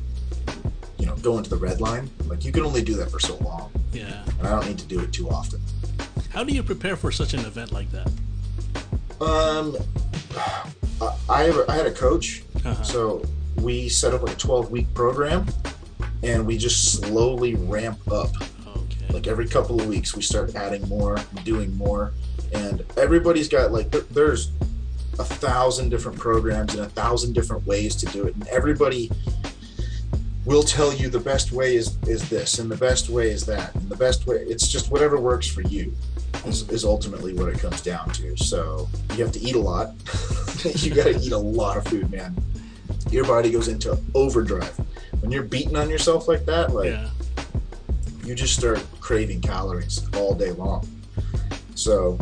you 0.98 1.06
know 1.06 1.16
going 1.18 1.44
to 1.44 1.50
the 1.50 1.58
red 1.58 1.80
line. 1.82 2.10
Like 2.28 2.44
you 2.46 2.52
can 2.52 2.64
only 2.64 2.82
do 2.82 2.96
that 2.96 3.12
for 3.12 3.20
so 3.20 3.36
long, 3.38 3.72
yeah. 3.94 4.24
and 4.40 4.48
I 4.48 4.52
don't 4.52 4.68
need 4.68 4.80
to 4.80 4.86
do 4.88 5.00
it 5.00 5.12
too 5.14 5.30
often. 5.30 5.62
How 6.32 6.44
do 6.44 6.54
you 6.54 6.64
prepare 6.64 6.96
for 6.96 7.12
such 7.12 7.34
an 7.34 7.42
event 7.42 7.72
like 7.72 7.90
that? 7.92 8.08
Um, 9.22 9.76
I- 11.02 11.16
I 11.30 11.44
have 11.44 11.58
a, 11.58 11.72
I 11.72 11.76
had 11.76 11.86
a 11.86 11.92
coach, 11.92 12.44
Uh-huh. 12.66 12.84
so 12.84 13.24
we 13.58 13.88
set 13.90 14.14
up 14.14 14.24
like 14.24 14.34
a 14.36 14.40
12 14.40 14.72
week 14.72 14.94
program, 14.94 15.46
and 16.24 16.46
we 16.46 16.58
just 16.58 16.94
slowly 17.02 17.56
ramp 17.56 18.00
up. 18.12 18.30
Okay. 18.68 19.14
like 19.14 19.28
every 19.28 19.48
couple 19.48 19.80
of 19.80 19.88
weeks 19.88 20.16
we 20.16 20.22
start 20.22 20.56
adding 20.56 20.88
more 20.90 21.18
doing 21.44 21.76
more 21.78 22.14
and 22.54 22.84
everybody's 22.98 23.48
got 23.48 23.72
like 23.72 23.90
there, 23.92 24.02
there's 24.12 24.52
a 25.20 25.24
thousand 25.24 25.90
different 25.90 26.18
programs 26.20 26.74
and 26.76 26.84
a 26.84 26.90
thousand 26.90 27.34
different 27.34 27.66
ways 27.68 27.96
to 27.96 28.06
do 28.08 28.26
it, 28.26 28.34
and 28.36 28.48
everybody 28.48 29.12
will 30.46 30.64
tell 30.64 30.94
you 30.94 31.10
the 31.10 31.20
best 31.20 31.52
way 31.52 31.76
is 31.76 31.98
is 32.08 32.30
this, 32.30 32.60
and 32.60 32.70
the 32.70 32.78
best 32.78 33.10
way 33.10 33.30
is 33.30 33.46
that, 33.46 33.74
and 33.76 33.90
the 33.90 33.96
best 33.96 34.28
way. 34.28 34.38
It's 34.38 34.68
just 34.68 34.92
whatever 34.92 35.20
works 35.20 35.48
for 35.48 35.62
you. 35.62 35.94
Is, 36.46 36.64
mm. 36.64 36.74
is 36.74 36.84
ultimately 36.84 37.34
what 37.34 37.48
it 37.50 37.60
comes 37.60 37.80
down 37.82 38.10
to. 38.10 38.36
So 38.36 38.90
you 39.12 39.24
have 39.24 39.32
to 39.34 39.40
eat 39.40 39.56
a 39.56 39.60
lot. 39.60 39.94
you 40.76 40.94
got 40.94 41.06
to 41.06 41.18
eat 41.18 41.32
a 41.32 41.38
lot 41.38 41.78
of 41.78 41.86
food, 41.86 42.12
man. 42.12 42.36
Your 43.12 43.24
body 43.24 43.52
goes 43.52 43.68
into 43.68 43.98
overdrive 44.14 44.76
when 45.22 45.32
you're 45.32 45.44
beating 45.44 45.78
on 45.78 45.90
yourself 45.90 46.28
like 46.28 46.46
that. 46.46 46.74
Like 46.74 46.90
Yeah. 46.90 47.10
you 48.26 48.36
just 48.36 48.56
start 48.58 48.84
craving 49.00 49.42
calories 49.42 50.06
all 50.16 50.34
day 50.34 50.52
long. 50.52 50.88
So 51.76 52.18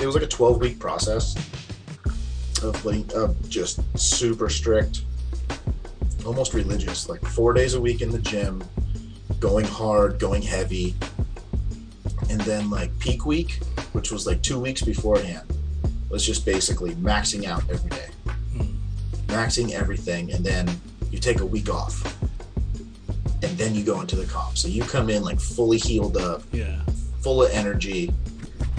it 0.00 0.06
was 0.06 0.14
like 0.14 0.24
a 0.24 0.28
12 0.28 0.60
week 0.60 0.78
process 0.78 1.36
of 2.62 2.86
of 3.14 3.48
just 3.48 3.80
super 3.98 4.48
strict, 4.48 5.02
almost 6.24 6.54
religious, 6.54 7.08
like 7.08 7.24
four 7.26 7.52
days 7.52 7.74
a 7.74 7.80
week 7.80 8.00
in 8.02 8.10
the 8.10 8.18
gym, 8.18 8.62
going 9.40 9.64
hard, 9.64 10.18
going 10.18 10.42
heavy. 10.42 10.94
And 12.30 12.40
then 12.42 12.70
like 12.70 12.96
peak 12.98 13.26
week, 13.26 13.58
which 13.92 14.10
was 14.12 14.26
like 14.26 14.42
two 14.42 14.58
weeks 14.60 14.82
beforehand, 14.82 15.46
was 16.08 16.24
just 16.24 16.44
basically 16.46 16.94
maxing 16.96 17.44
out 17.46 17.62
every 17.70 17.90
day. 17.90 18.08
Maxing 19.26 19.72
everything, 19.72 20.32
and 20.32 20.44
then 20.44 20.70
you 21.10 21.18
take 21.18 21.40
a 21.40 21.46
week 21.46 21.68
off 21.70 22.16
and 23.42 23.58
then 23.58 23.74
you 23.74 23.82
go 23.82 24.00
into 24.00 24.14
the 24.16 24.24
comp. 24.26 24.56
So 24.56 24.68
you 24.68 24.82
come 24.82 25.10
in 25.10 25.22
like 25.24 25.40
fully 25.40 25.76
healed 25.78 26.16
up, 26.16 26.42
Yeah. 26.52 26.80
full 27.22 27.42
of 27.42 27.50
energy. 27.50 28.12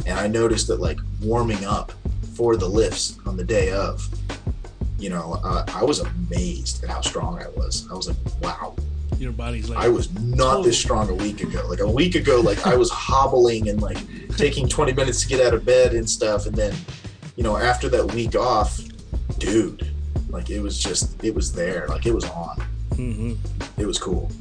And 0.05 0.17
I 0.17 0.27
noticed 0.27 0.67
that 0.67 0.79
like 0.79 0.99
warming 1.21 1.65
up 1.65 1.91
for 2.35 2.55
the 2.55 2.67
lifts 2.67 3.17
on 3.25 3.35
the 3.35 3.43
day 3.43 3.71
of, 3.71 4.07
you 5.03 5.09
know, 5.09 5.37
uh, 5.43 5.65
I 5.67 5.83
was 5.83 5.99
amazed 5.99 6.81
at 6.85 6.89
how 6.89 7.01
strong 7.01 7.37
I 7.37 7.49
was. 7.49 7.85
I 7.91 7.93
was 7.93 8.07
like, 8.07 8.17
wow, 8.41 8.73
Your 9.17 9.33
body's 9.33 9.69
like 9.69 9.77
I 9.85 9.89
was 9.89 10.11
not 10.21 10.63
this 10.63 10.79
strong 10.79 11.09
a 11.09 11.13
week 11.13 11.41
ago. 11.43 11.61
Like 11.67 11.81
a 11.81 11.91
week 11.91 12.15
ago, 12.15 12.39
like 12.39 12.65
I 12.65 12.75
was 12.77 12.89
hobbling 12.89 13.67
and 13.67 13.81
like 13.81 13.97
taking 14.37 14.65
20 14.67 14.93
minutes 14.93 15.21
to 15.23 15.27
get 15.27 15.45
out 15.45 15.53
of 15.53 15.65
bed 15.65 15.93
and 15.93 16.09
stuff. 16.09 16.45
And 16.45 16.55
then, 16.55 16.73
you 17.35 17.43
know, 17.43 17.57
after 17.57 17.89
that 17.89 18.13
week 18.13 18.35
off, 18.35 18.79
dude, 19.39 19.91
like 20.29 20.49
it 20.49 20.61
was 20.61 20.79
just, 20.79 21.21
it 21.21 21.35
was 21.35 21.51
there. 21.51 21.85
Like 21.89 22.05
it 22.05 22.13
was 22.13 22.23
on. 22.29 22.55
hmm 22.95 23.33
It 23.77 23.85
was 23.85 23.99
cool. 23.99 24.31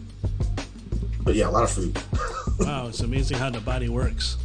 But 1.23 1.35
yeah, 1.35 1.49
a 1.49 1.51
lot 1.51 1.65
of 1.65 1.71
food. 1.73 1.99
Wow, 2.59 2.87
it's 2.87 3.01
amazing 3.01 3.39
how 3.39 3.51
the 3.51 3.61
body 3.61 3.89
works. 3.89 4.37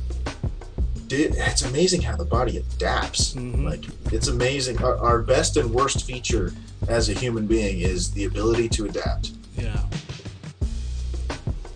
Dude, 1.07 1.35
it's 1.37 1.61
amazing 1.63 2.01
how 2.01 2.17
the 2.17 2.25
body 2.25 2.57
adapts. 2.57 3.33
Mhm. 3.33 3.63
Like 3.63 3.85
it's 4.11 4.27
amazing. 4.27 4.77
Our, 4.83 4.97
our 4.97 5.21
best 5.21 5.55
and 5.55 5.71
worst 5.71 6.05
feature 6.05 6.53
as 6.89 7.07
a 7.09 7.13
human 7.13 7.47
being 7.47 7.79
is 7.79 8.11
the 8.11 8.25
ability 8.25 8.67
to 8.69 8.85
adapt. 8.85 9.31
Yeah. 9.57 9.79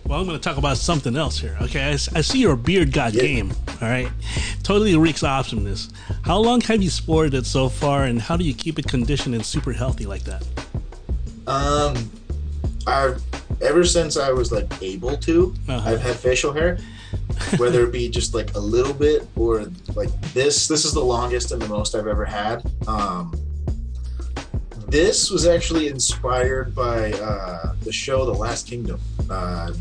Well, 0.05 0.19
I'm 0.19 0.25
going 0.27 0.37
to 0.37 0.43
talk 0.43 0.57
about 0.57 0.75
something 0.75 1.15
else 1.15 1.39
here. 1.39 1.57
Okay, 1.61 1.91
I 1.91 1.95
see 1.95 2.39
your 2.39 2.57
beard 2.57 2.91
got 2.91 3.13
Yeah. 3.13 3.21
game. 3.21 3.53
All 3.81 3.87
right, 3.87 4.09
totally 4.61 4.95
reeks 4.97 5.23
awesomeness. 5.23 5.89
How 6.23 6.37
long 6.37 6.59
have 6.61 6.83
you 6.83 6.89
sported 6.89 7.33
it 7.33 7.45
so 7.45 7.69
far, 7.69 8.03
and 8.03 8.21
how 8.21 8.35
do 8.35 8.43
you 8.43 8.53
keep 8.53 8.77
it 8.77 8.87
conditioned 8.89 9.33
and 9.35 9.45
super 9.45 9.71
healthy 9.71 10.05
like 10.05 10.23
that? 10.25 10.43
Um, 11.47 12.11
I've 12.85 13.23
ever 13.61 13.85
since 13.85 14.17
I 14.17 14.31
was 14.31 14.51
like 14.51 14.69
able 14.81 15.15
to, 15.15 15.55
Uh-huh. 15.69 15.89
I've 15.89 16.01
had 16.01 16.17
facial 16.17 16.51
hair, 16.51 16.77
whether 17.57 17.83
it 17.83 17.91
be 17.91 18.09
just 18.09 18.33
like 18.33 18.53
a 18.55 18.59
little 18.59 18.93
bit 18.93 19.27
or 19.35 19.65
like 19.95 20.09
this. 20.33 20.67
This 20.67 20.85
is 20.85 20.93
the 20.93 21.03
longest 21.03 21.51
and 21.51 21.61
the 21.61 21.67
most 21.67 21.95
I've 21.95 22.07
ever 22.07 22.25
had. 22.25 22.63
Um, 22.87 23.33
this 24.87 25.31
was 25.31 25.45
actually 25.47 25.87
inspired 25.87 26.75
by 26.75 27.13
uh, 27.13 27.75
the 27.83 27.93
show 27.93 28.25
The 28.25 28.33
Last 28.33 28.67
Kingdom. 28.67 28.99
Uh, 29.29 29.71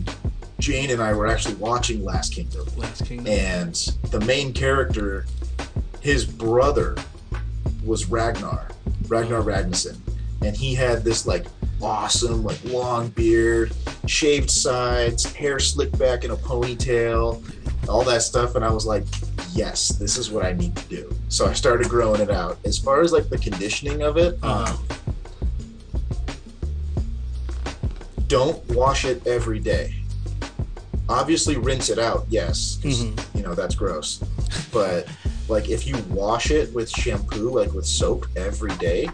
Jane 0.60 0.90
and 0.90 1.02
I 1.02 1.12
were 1.14 1.26
actually 1.26 1.54
watching 1.56 2.04
Last 2.04 2.34
Kingdom, 2.34 2.66
Last 2.76 3.06
Kingdom. 3.06 3.26
and 3.26 3.74
the 4.10 4.20
main 4.20 4.52
character, 4.52 5.26
his 6.00 6.24
brother, 6.24 6.96
was 7.84 8.06
Ragnar, 8.06 8.68
Ragnar 9.08 9.42
Ragnarsson, 9.42 9.96
and 10.42 10.56
he 10.56 10.74
had 10.74 11.02
this 11.02 11.26
like 11.26 11.46
awesome 11.82 12.42
like 12.44 12.62
long 12.64 13.08
beard, 13.08 13.72
shaved 14.06 14.50
sides, 14.50 15.24
hair 15.32 15.58
slicked 15.58 15.98
back 15.98 16.24
in 16.24 16.30
a 16.30 16.36
ponytail, 16.36 17.42
all 17.88 18.02
that 18.04 18.22
stuff, 18.22 18.54
and 18.54 18.64
I 18.64 18.70
was 18.72 18.86
like, 18.86 19.04
yes, 19.52 19.88
this 19.90 20.16
is 20.16 20.30
what 20.30 20.44
I 20.44 20.52
need 20.52 20.76
to 20.76 20.84
do. 20.88 21.14
So 21.28 21.46
I 21.46 21.52
started 21.52 21.88
growing 21.88 22.20
it 22.20 22.30
out. 22.30 22.58
As 22.64 22.78
far 22.78 23.00
as 23.00 23.12
like 23.12 23.28
the 23.28 23.38
conditioning 23.38 24.02
of 24.02 24.16
it, 24.16 24.38
Uh-huh. 24.42 24.74
um, 24.74 24.86
don't 28.26 28.64
wash 28.70 29.04
it 29.04 29.26
every 29.26 29.58
day. 29.58 29.94
Obviously, 31.08 31.56
rinse 31.56 31.88
it 31.90 31.98
out, 31.98 32.24
yes, 32.28 32.78
Mhm. 32.82 33.18
you 33.34 33.42
know 33.42 33.54
that's 33.54 33.74
gross. 33.74 34.20
But 34.72 35.08
like 35.48 35.68
if 35.68 35.84
you 35.86 35.96
wash 36.10 36.52
it 36.52 36.72
with 36.72 36.88
shampoo, 36.88 37.50
like 37.50 37.72
with 37.74 37.86
soap 37.86 38.26
every 38.36 38.74
day, 38.76 39.08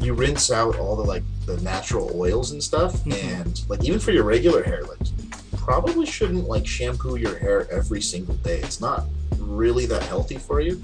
you 0.00 0.14
rinse 0.14 0.50
out 0.50 0.78
all 0.78 0.96
the 0.96 1.02
like 1.02 1.22
the 1.46 1.56
natural 1.60 2.10
oils 2.14 2.52
and 2.52 2.62
stuff. 2.62 2.94
Mhm. 3.04 3.24
And 3.24 3.62
like 3.68 3.84
even 3.84 3.98
for 3.98 4.12
your 4.12 4.24
regular 4.24 4.62
hair, 4.62 4.82
like 4.82 4.98
you 5.00 5.26
probably 5.56 6.06
shouldn't 6.06 6.48
like 6.48 6.66
shampoo 6.66 7.16
your 7.16 7.38
hair 7.38 7.70
every 7.70 8.00
single 8.00 8.34
day. 8.36 8.58
It's 8.60 8.80
not 8.80 9.06
really 9.38 9.86
that 9.86 10.02
healthy 10.02 10.38
for 10.38 10.60
you. 10.60 10.82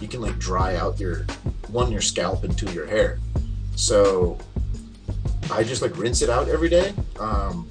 You 0.00 0.08
can 0.08 0.20
like 0.20 0.38
dry 0.38 0.76
out 0.76 0.98
your 0.98 1.26
one 1.68 1.92
your 1.92 2.00
scalp 2.00 2.44
and 2.44 2.56
two 2.56 2.70
your 2.72 2.86
hair. 2.86 3.18
So 3.76 4.38
I 5.50 5.62
just 5.62 5.82
like 5.82 5.96
rinse 5.96 6.22
it 6.22 6.30
out 6.30 6.48
every 6.48 6.68
day. 6.68 6.92
Um, 7.18 7.68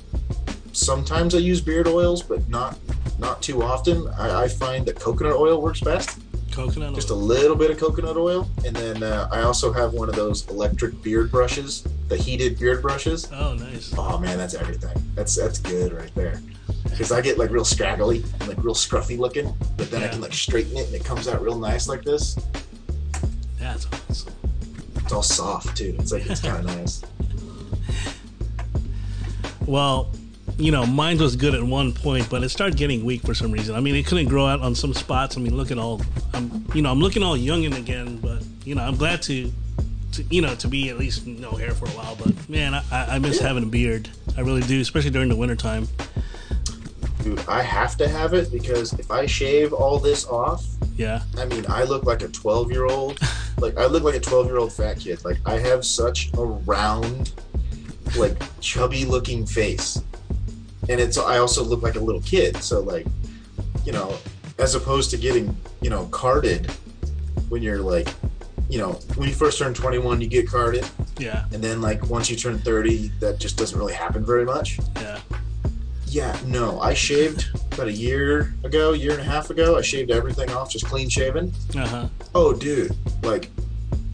sometimes 0.72 1.36
I 1.36 1.40
use 1.40 1.62
beard 1.62 1.88
oils, 1.88 2.22
but 2.22 2.48
not 2.50 2.78
not 3.18 3.42
too 3.42 3.62
often. 3.64 4.08
I, 4.18 4.44
I 4.44 4.48
find 4.48 4.86
that 4.86 5.00
coconut 5.00 5.34
oil 5.36 5.62
works 5.62 5.82
best. 5.82 6.20
Coconut. 6.66 6.94
Just 6.94 7.10
a 7.10 7.16
little 7.16 7.56
bit 7.56 7.72
of 7.72 7.80
coconut 7.80 8.18
oil, 8.18 8.50
and 8.66 8.76
then 8.76 9.02
uh, 9.02 9.30
I 9.32 9.44
also 9.44 9.72
have 9.72 9.94
one 9.94 10.10
of 10.10 10.16
those 10.16 10.46
electric 10.50 11.02
beard 11.02 11.32
brushes, 11.32 11.88
the 12.10 12.18
heated 12.18 12.60
beard 12.60 12.82
brushes. 12.82 13.30
Oh, 13.32 13.54
nice. 13.54 13.94
Oh 13.98 14.18
man, 14.18 14.38
that's 14.38 14.56
everything. 14.56 15.02
That's 15.16 15.36
that's 15.36 15.58
good 15.58 15.94
right 15.94 16.14
there. 16.16 16.42
Because 16.84 17.14
I 17.14 17.22
get 17.22 17.38
like 17.38 17.50
real 17.50 17.64
scraggly, 17.64 18.24
and, 18.40 18.48
like 18.50 18.58
real 18.58 18.76
scruffy 18.76 19.18
looking, 19.18 19.56
but 19.78 19.90
then 19.90 20.04
I 20.04 20.10
can 20.10 20.20
like 20.20 20.34
straighten 20.34 20.76
it, 20.76 20.88
and 20.88 20.96
it 20.96 21.06
comes 21.06 21.30
out 21.30 21.42
real 21.42 21.58
nice 21.58 21.88
like 21.88 22.04
this. 22.04 22.38
That's 23.58 23.88
awesome. 24.10 24.34
It's 24.98 25.14
all 25.14 25.24
soft 25.24 25.78
too. 25.78 25.96
It's 25.98 26.12
like 26.12 26.30
it's 26.30 26.42
kind 26.42 26.58
of 26.58 26.78
nice. 26.78 27.02
Well, 29.66 30.12
you 30.60 30.72
know, 30.74 30.86
mine 30.86 31.18
was 31.18 31.38
good 31.38 31.56
at 31.56 31.64
one 31.64 31.94
point, 31.94 32.30
but 32.30 32.44
it 32.44 32.50
started 32.50 32.78
getting 32.78 33.06
weak 33.06 33.22
for 33.22 33.34
some 33.34 33.52
reason. 33.52 33.76
I 33.76 33.80
mean, 33.80 33.96
it 33.96 34.06
couldn't 34.06 34.28
grow 34.28 34.46
out 34.46 34.60
on 34.60 34.76
some 34.76 34.94
spots. 34.94 35.38
I 35.38 35.40
mean, 35.40 35.56
look 35.56 35.72
at 35.72 35.78
all, 35.78 36.02
I'm, 36.34 36.66
you 36.76 36.82
know, 36.82 36.92
I'm 36.92 37.00
looking 37.00 37.24
all 37.24 37.38
youngin 37.38 37.78
again, 37.78 38.18
but 38.18 38.44
you 38.66 38.76
know, 38.76 38.84
I'm 38.84 38.98
glad 38.98 39.22
to, 39.24 39.52
to, 40.14 40.24
you 40.24 40.42
know, 40.42 40.56
to 40.56 40.68
be 40.68 40.90
at 40.90 40.98
least 40.98 41.26
no 41.26 41.52
hair 41.52 41.72
for 41.72 41.86
a 41.86 41.92
while. 41.92 42.16
But 42.18 42.50
man, 42.50 42.74
I, 42.74 42.84
I 42.92 43.20
miss 43.20 43.40
having 43.40 43.64
a 43.64 43.68
beard. 43.68 44.10
I 44.38 44.42
really 44.42 44.62
do, 44.62 44.82
especially 44.82 45.12
during 45.12 45.30
the 45.30 45.36
wintertime. 45.36 45.88
Dude, 47.24 47.40
I 47.48 47.62
have 47.62 47.96
to 47.98 48.08
have 48.08 48.34
it 48.34 48.52
because 48.52 48.94
if 48.94 49.12
I 49.12 49.26
shave 49.26 49.72
all 49.74 49.98
this 49.98 50.26
off, 50.28 50.66
Yeah, 50.98 51.22
I 51.38 51.46
mean, 51.46 51.66
I 51.70 51.84
look 51.84 52.04
like 52.04 52.22
a 52.22 52.28
12 52.28 52.72
year 52.72 52.86
old. 52.86 53.20
Like, 53.60 53.78
I 53.78 53.88
look 53.88 54.04
like 54.04 54.16
a 54.16 54.22
12 54.22 54.46
year 54.46 54.58
old 54.58 54.72
fat 54.72 55.02
kid. 55.02 55.26
Like, 55.26 55.38
I 55.46 55.60
have 55.60 55.86
such 55.86 56.32
a 56.38 56.46
round, 56.46 57.34
like, 58.16 58.42
chubby 58.62 59.04
looking 59.04 59.46
face. 59.46 60.02
And 60.90 61.00
it's, 61.00 61.18
I 61.18 61.38
also 61.38 61.64
look 61.64 61.82
like 61.84 61.96
a 61.96 62.00
little 62.00 62.22
kid. 62.22 62.58
So, 62.64 62.80
like, 62.82 63.06
you 63.86 63.92
know, 63.92 64.18
as 64.58 64.76
opposed 64.76 65.12
to 65.12 65.18
getting, 65.18 65.56
you 65.82 65.90
know, 65.90 66.06
carded 66.08 66.70
when 67.50 67.62
you're 67.62 67.80
like, 67.80 68.08
you 68.70 68.78
know, 68.80 68.94
when 69.16 69.30
you 69.30 69.36
first 69.36 69.58
turn 69.60 69.74
21, 69.74 70.22
you 70.22 70.28
get 70.28 70.48
carded. 70.48 70.88
yeah, 71.18 71.46
And 71.54 71.64
then, 71.64 71.82
like, 71.82 72.08
once 72.10 72.30
you 72.30 72.36
turn 72.36 72.60
30, 72.60 73.08
that 73.20 73.40
just 73.40 73.58
doesn't 73.58 73.78
really 73.78 73.94
happen 73.94 74.26
very 74.26 74.46
much. 74.46 74.80
yeah. 74.96 75.20
Yeah, 76.12 76.36
no, 76.44 76.82
I 76.82 76.96
shaved 76.96 77.46
about 77.72 77.88
a 77.88 77.92
year 77.94 78.56
ago, 78.64 78.94
year 78.94 79.12
and 79.12 79.22
a 79.22 79.24
half 79.24 79.52
ago. 79.52 79.78
I 79.78 79.82
shaved 79.82 80.10
everything 80.10 80.50
off, 80.52 80.72
just 80.72 80.86
clean 80.88 81.08
shaven. 81.08 81.54
Uh 81.76 81.88
huh. 81.88 82.08
Oh, 82.34 82.52
dude, 82.52 82.96
like 83.22 83.52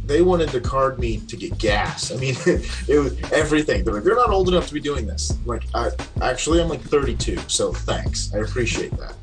they 0.06 0.22
wanted 0.22 0.50
to 0.50 0.60
card 0.60 1.00
me 1.00 1.18
to 1.18 1.36
get 1.36 1.58
gas. 1.58 2.12
I 2.12 2.18
mean, 2.18 2.36
it 2.88 3.00
was 3.00 3.20
everything. 3.32 3.84
They're 3.84 3.96
like, 3.96 4.04
you're 4.04 4.16
not 4.16 4.30
old 4.30 4.48
enough 4.48 4.68
to 4.68 4.74
be 4.74 4.80
doing 4.80 5.08
this. 5.08 5.32
I'm 5.32 5.46
like, 5.46 5.64
I 5.74 5.92
actually, 6.22 6.62
I'm 6.62 6.70
like 6.70 6.82
32, 6.82 7.38
so 7.48 7.74
thanks. 7.74 8.34
I 8.34 8.40
appreciate 8.40 8.96
that. 8.98 9.16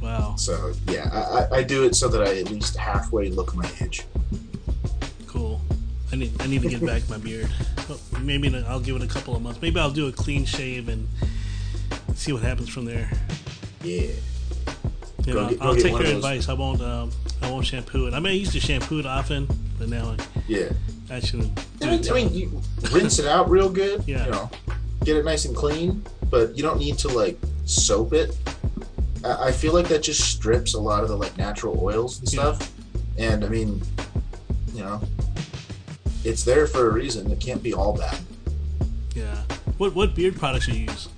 Wow, 0.00 0.34
So 0.36 0.72
yeah, 0.88 1.08
I, 1.12 1.58
I, 1.58 1.62
do 1.62 1.84
it 1.84 1.94
so 1.94 2.08
that 2.08 2.22
I 2.22 2.38
at 2.38 2.50
least 2.50 2.76
halfway 2.76 3.30
look 3.30 3.54
my 3.54 3.68
age. 3.80 4.04
cool. 5.28 5.60
I 6.12 6.16
need, 6.16 6.32
I 6.42 6.46
need 6.46 6.62
to 6.62 6.68
get 6.68 6.84
back 6.84 7.08
my 7.08 7.18
beard. 7.18 7.50
Well, 7.88 8.00
Maybe 8.20 8.54
I'll 8.66 8.80
give 8.80 8.96
it 8.96 9.02
a 9.02 9.06
couple 9.06 9.34
of 9.36 9.42
months. 9.42 9.62
Maybe 9.62 9.78
I'll 9.78 9.92
do 9.92 10.08
a 10.08 10.12
clean 10.12 10.44
shave 10.44 10.88
and 10.88 11.08
see 12.14 12.32
what 12.32 12.42
happens 12.42 12.68
from 12.68 12.84
there. 12.84 13.10
Yeah. 13.82 14.10
You 15.26 15.34
Go 15.34 15.48
go 15.50 15.56
I'll 15.60 15.74
take 15.76 15.92
your 15.92 16.02
advice. 16.04 16.48
I 16.48 16.52
won't. 16.54 16.80
Um, 16.80 17.10
I 17.42 17.50
won't 17.50 17.64
shampoo 17.66 18.06
it. 18.06 18.14
I 18.14 18.18
mean, 18.20 18.32
I 18.32 18.36
used 18.36 18.52
to 18.52 18.60
shampoo 18.60 18.98
it 18.98 19.06
often, 19.06 19.46
but 19.78 19.88
now 19.88 20.16
Yeah. 20.48 20.68
I, 21.10 21.16
I 21.16 21.20
shouldn't. 21.20 21.54
do 21.78 21.86
I 21.86 21.90
mean, 21.96 22.08
I 22.10 22.12
mean, 22.14 22.34
you 22.34 22.62
rinse 22.92 23.18
it 23.18 23.26
out 23.26 23.48
real 23.50 23.68
good. 23.68 24.02
Yeah. 24.06 24.24
You 24.24 24.30
know, 24.32 24.50
get 25.04 25.16
it 25.16 25.24
nice 25.24 25.44
and 25.44 25.54
clean, 25.54 26.04
but 26.30 26.56
you 26.56 26.62
don't 26.62 26.78
need 26.78 26.98
to 26.98 27.08
like 27.08 27.38
soap 27.66 28.12
it. 28.14 28.36
I, 29.24 29.48
I 29.48 29.52
feel 29.52 29.72
like 29.74 29.88
that 29.88 30.02
just 30.02 30.20
strips 30.30 30.74
a 30.74 30.80
lot 30.80 31.02
of 31.02 31.08
the 31.08 31.16
like 31.16 31.36
natural 31.36 31.78
oils 31.84 32.18
and 32.20 32.32
Yeah. 32.32 32.54
stuff. 32.54 32.72
And 33.18 33.44
I 33.44 33.48
mean, 33.48 33.80
you 34.74 34.82
know, 34.82 35.00
it's 36.24 36.42
there 36.44 36.66
for 36.66 36.88
a 36.88 36.92
reason. 36.92 37.30
It 37.30 37.38
can't 37.40 37.62
be 37.62 37.72
all 37.74 37.96
bad. 37.96 38.18
yeah. 39.14 39.36
What 39.78 39.94
what 39.94 40.14
beard 40.14 40.36
products 40.36 40.66
do 40.66 40.72
you 40.72 40.86
use? 40.90 41.08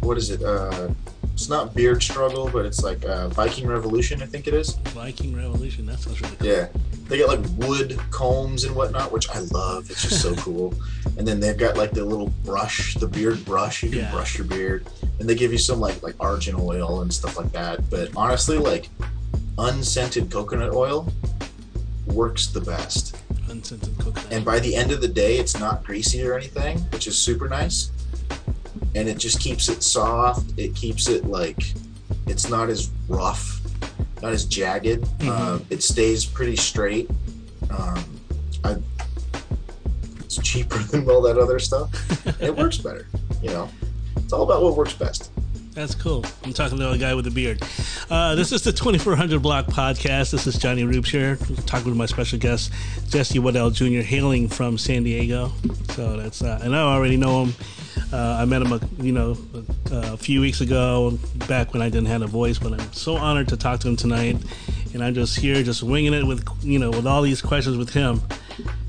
What 0.00 0.18
is 0.18 0.30
it? 0.30 0.42
Uh, 0.42 0.88
it's 1.34 1.48
not 1.48 1.74
Beard 1.74 2.02
Struggle, 2.02 2.48
but 2.52 2.66
it's 2.66 2.82
like 2.84 3.04
uh, 3.04 3.28
Viking 3.28 3.66
Revolution, 3.66 4.22
I 4.22 4.26
think 4.26 4.46
it 4.46 4.54
is. 4.54 4.74
Viking 4.94 5.34
Revolution. 5.34 5.86
That 5.86 5.98
sounds 5.98 6.20
really 6.20 6.36
cool. 6.36 6.46
Yeah. 6.46 6.68
They 7.08 7.18
got 7.18 7.28
like 7.38 7.46
wood 7.68 7.98
combs 8.10 8.64
and 8.64 8.74
whatnot, 8.76 9.10
which 9.12 9.28
I 9.30 9.38
love. 9.40 9.90
It's 9.90 10.02
just 10.02 10.20
so 10.22 10.34
cool. 10.36 10.74
And 11.18 11.26
then 11.26 11.40
they've 11.40 11.56
got 11.56 11.76
like 11.76 11.92
the 11.92 12.04
little 12.04 12.28
brush, 12.44 12.94
the 12.94 13.06
beard 13.08 13.44
brush. 13.44 13.82
You 13.82 13.90
can 13.90 13.98
Yeah. 14.00 14.10
brush 14.10 14.36
your 14.38 14.46
beard, 14.46 14.86
and 15.18 15.28
they 15.28 15.34
give 15.34 15.52
you 15.52 15.58
some 15.58 15.80
like 15.80 16.02
like 16.02 16.14
argan 16.20 16.54
oil 16.58 17.00
and 17.00 17.12
stuff 17.12 17.36
like 17.38 17.50
that. 17.52 17.88
But 17.90 18.10
honestly, 18.16 18.58
like 18.58 18.88
unscented 19.58 20.30
coconut 20.30 20.72
oil 20.72 21.10
works 22.06 22.46
the 22.48 22.60
best. 22.60 23.16
Unscented 23.48 23.96
coconut. 23.98 24.26
And 24.32 24.44
by 24.44 24.58
the 24.58 24.74
end 24.74 24.92
of 24.92 25.00
the 25.00 25.08
day, 25.08 25.36
it's 25.38 25.58
not 25.58 25.84
greasy 25.84 26.24
or 26.26 26.34
anything, 26.36 26.78
which 26.92 27.06
is 27.06 27.16
super 27.18 27.48
nice. 27.48 27.90
And 28.94 29.08
it 29.08 29.18
just 29.18 29.40
keeps 29.40 29.68
it 29.68 29.82
soft. 29.82 30.52
It 30.58 30.74
keeps 30.74 31.08
it 31.08 31.24
like 31.26 31.62
it's 32.26 32.48
not 32.48 32.68
as 32.68 32.90
rough, 33.08 33.60
not 34.20 34.32
as 34.32 34.44
jagged. 34.44 35.02
Mhm. 35.18 35.28
Um, 35.28 35.66
it 35.70 35.82
stays 35.82 36.24
pretty 36.26 36.56
straight. 36.56 37.08
Um, 37.70 38.04
I, 38.64 38.76
it's 40.20 40.36
cheaper 40.42 40.78
than 40.78 41.08
all 41.08 41.22
that 41.22 41.38
other 41.38 41.58
stuff. 41.58 41.90
It 42.40 42.56
works 42.56 42.78
better. 42.78 43.06
You 43.42 43.50
know, 43.50 43.68
it's 44.16 44.32
all 44.32 44.42
about 44.42 44.62
what 44.62 44.76
works 44.76 44.92
best. 44.94 45.30
That's 45.74 45.94
cool. 45.94 46.22
I'm 46.44 46.52
talking 46.52 46.76
to 46.78 46.90
a 46.90 46.98
guy 46.98 47.14
with 47.14 47.26
a 47.26 47.30
beard. 47.30 47.62
Uh, 48.10 48.34
this 48.34 48.52
is 48.52 48.60
the 48.60 48.72
2400 48.72 49.40
Block 49.40 49.66
Podcast. 49.66 50.30
This 50.30 50.46
is 50.46 50.58
Johnny 50.58 50.82
Roobs 50.82 51.08
here, 51.08 51.36
talking 51.64 51.86
with 51.88 51.96
my 51.96 52.04
special 52.04 52.38
guest, 52.38 52.70
Jesse 53.08 53.38
Waddell 53.38 53.70
Jr., 53.70 54.00
hailing 54.00 54.48
from 54.48 54.76
San 54.76 55.02
Diego. 55.02 55.50
So 55.94 56.18
that's, 56.18 56.42
uh, 56.42 56.60
and 56.62 56.76
I 56.76 56.80
already 56.80 57.16
know 57.16 57.44
him. 57.44 57.54
Uh, 58.12 58.36
I 58.40 58.44
met 58.44 58.60
him, 58.60 58.72
a, 58.72 58.80
you 59.02 59.12
know, 59.12 59.38
a, 59.90 60.12
a 60.12 60.16
few 60.18 60.42
weeks 60.42 60.60
ago, 60.60 61.18
back 61.48 61.72
when 61.72 61.80
I 61.80 61.88
didn't 61.88 62.08
have 62.08 62.20
a 62.20 62.26
voice. 62.26 62.58
But 62.58 62.74
I'm 62.74 62.92
so 62.92 63.16
honored 63.16 63.48
to 63.48 63.56
talk 63.56 63.80
to 63.80 63.88
him 63.88 63.96
tonight, 63.96 64.36
and 64.92 65.02
I'm 65.02 65.14
just 65.14 65.38
here, 65.38 65.62
just 65.62 65.82
winging 65.82 66.12
it 66.12 66.26
with, 66.26 66.46
you 66.60 66.78
know, 66.80 66.90
with 66.90 67.06
all 67.06 67.22
these 67.22 67.40
questions 67.40 67.78
with 67.78 67.94
him. 67.94 68.20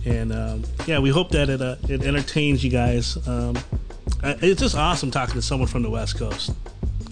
And 0.03 0.33
um, 0.33 0.63
yeah, 0.85 0.99
we 0.99 1.11
hope 1.11 1.29
that 1.31 1.49
it 1.49 1.61
uh, 1.61 1.77
it 1.87 2.03
entertains 2.03 2.61
you 2.61 2.69
guys. 2.69 3.25
Um, 3.25 3.55
it's 4.21 4.59
just 4.59 4.75
awesome 4.75 5.11
talking 5.11 5.35
to 5.35 5.41
someone 5.41 5.69
from 5.69 5.81
the 5.81 5.89
West 5.89 6.17
Coast. 6.17 6.51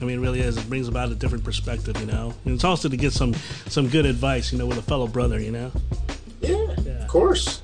I 0.01 0.05
mean, 0.05 0.17
it 0.17 0.21
really 0.21 0.39
is. 0.41 0.57
It 0.57 0.67
brings 0.67 0.87
about 0.87 1.11
a 1.11 1.15
different 1.15 1.43
perspective, 1.43 1.99
you 1.99 2.07
know. 2.07 2.33
And 2.45 2.55
it's 2.55 2.63
also 2.63 2.89
to 2.89 2.97
get 2.97 3.13
some 3.13 3.33
some 3.67 3.87
good 3.87 4.05
advice, 4.05 4.51
you 4.51 4.57
know, 4.57 4.65
with 4.65 4.77
a 4.79 4.81
fellow 4.81 5.07
brother, 5.07 5.39
you 5.39 5.51
know. 5.51 5.71
Yeah, 6.41 6.55
Yeah. 6.83 6.91
of 7.03 7.07
course. 7.07 7.61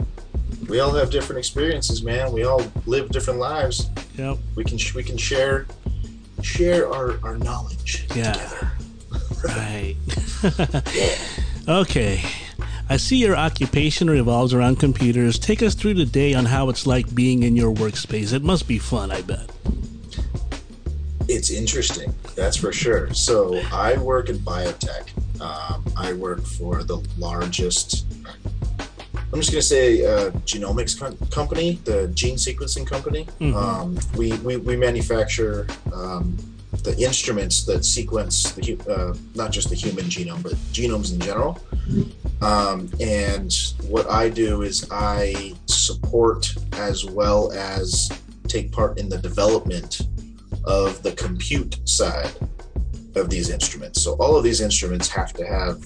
We 0.69 0.79
all 0.79 0.91
have 0.91 1.09
different 1.09 1.39
experiences, 1.39 2.03
man. 2.03 2.31
We 2.33 2.43
all 2.43 2.61
live 2.85 3.09
different 3.09 3.39
lives. 3.39 3.89
Yep. 4.17 4.37
We 4.55 4.63
can 4.63 4.77
we 4.95 5.03
can 5.03 5.17
share 5.17 5.65
share 6.43 6.91
our, 6.93 7.19
our 7.23 7.37
knowledge 7.37 8.05
Yeah. 8.15 8.33
together. 8.33 8.71
Right. 9.43 9.95
okay. 11.67 12.21
I 12.89 12.97
see 12.97 13.17
your 13.17 13.35
occupation 13.35 14.09
revolves 14.09 14.53
around 14.53 14.79
computers. 14.79 15.37
Take 15.39 15.61
us 15.61 15.73
through 15.75 15.95
the 15.95 16.05
day 16.05 16.33
on 16.33 16.45
how 16.45 16.69
it's 16.69 16.87
like 16.87 17.13
being 17.13 17.43
in 17.43 17.55
your 17.55 17.73
workspace. 17.73 18.31
It 18.31 18.43
must 18.43 18.67
be 18.67 18.77
fun, 18.79 19.11
I 19.11 19.21
bet. 19.21 19.49
It's 21.37 21.51
interesting, 21.51 22.15
that's 22.35 22.57
for 22.57 22.73
sure. 22.73 23.13
So 23.13 23.61
I 23.71 23.95
work 23.99 24.29
in 24.29 24.39
biotech. 24.39 25.05
Um, 25.39 25.85
I 25.95 26.13
work 26.13 26.41
for 26.43 26.83
the 26.83 26.97
largest. 27.19 28.07
I'm 29.31 29.39
just 29.39 29.51
gonna 29.51 29.61
say 29.61 30.03
uh, 30.03 30.31
genomics 30.47 30.99
com- 30.99 31.15
company, 31.29 31.79
the 31.83 32.07
gene 32.15 32.37
sequencing 32.37 32.87
company. 32.87 33.27
Mhm. 33.39 33.53
Um, 33.53 33.99
we, 34.17 34.31
we 34.39 34.57
we 34.57 34.75
manufacture 34.75 35.67
um, 35.93 36.35
the 36.81 36.97
instruments 36.97 37.65
that 37.65 37.85
sequence 37.85 38.51
the 38.53 38.75
uh, 38.89 39.15
not 39.35 39.51
just 39.51 39.69
the 39.69 39.75
human 39.75 40.05
genome, 40.05 40.41
but 40.41 40.53
genomes 40.73 41.13
in 41.13 41.19
general. 41.19 41.59
Um, 42.41 42.89
and 42.99 43.53
what 43.87 44.09
I 44.09 44.29
do 44.29 44.63
is 44.63 44.87
I 44.89 45.53
support 45.67 46.51
as 46.73 47.05
well 47.05 47.51
as 47.51 48.09
take 48.47 48.71
part 48.71 48.97
in 48.97 49.07
the 49.07 49.19
development 49.19 50.01
of 50.67 51.01
the 51.01 51.13
compute 51.13 51.79
side 51.87 52.31
of 53.15 53.29
these 53.29 53.49
instruments. 53.49 54.01
So 54.01 54.13
all 54.19 54.35
of 54.35 54.43
these 54.43 54.61
instruments 54.61 55.07
have 55.09 55.33
to 55.33 55.45
have 55.45 55.81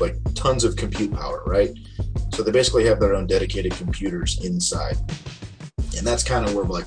like 0.00 0.16
tons 0.34 0.64
of 0.64 0.76
compute 0.76 1.12
power, 1.14 1.42
right? 1.46 1.70
So 2.34 2.42
they 2.42 2.50
basically 2.50 2.84
have 2.86 3.00
their 3.00 3.14
own 3.14 3.26
dedicated 3.26 3.72
computers 3.72 4.44
inside. 4.44 4.96
And 5.96 6.06
that's 6.06 6.22
kind 6.22 6.44
of 6.44 6.54
where 6.54 6.64
like 6.64 6.86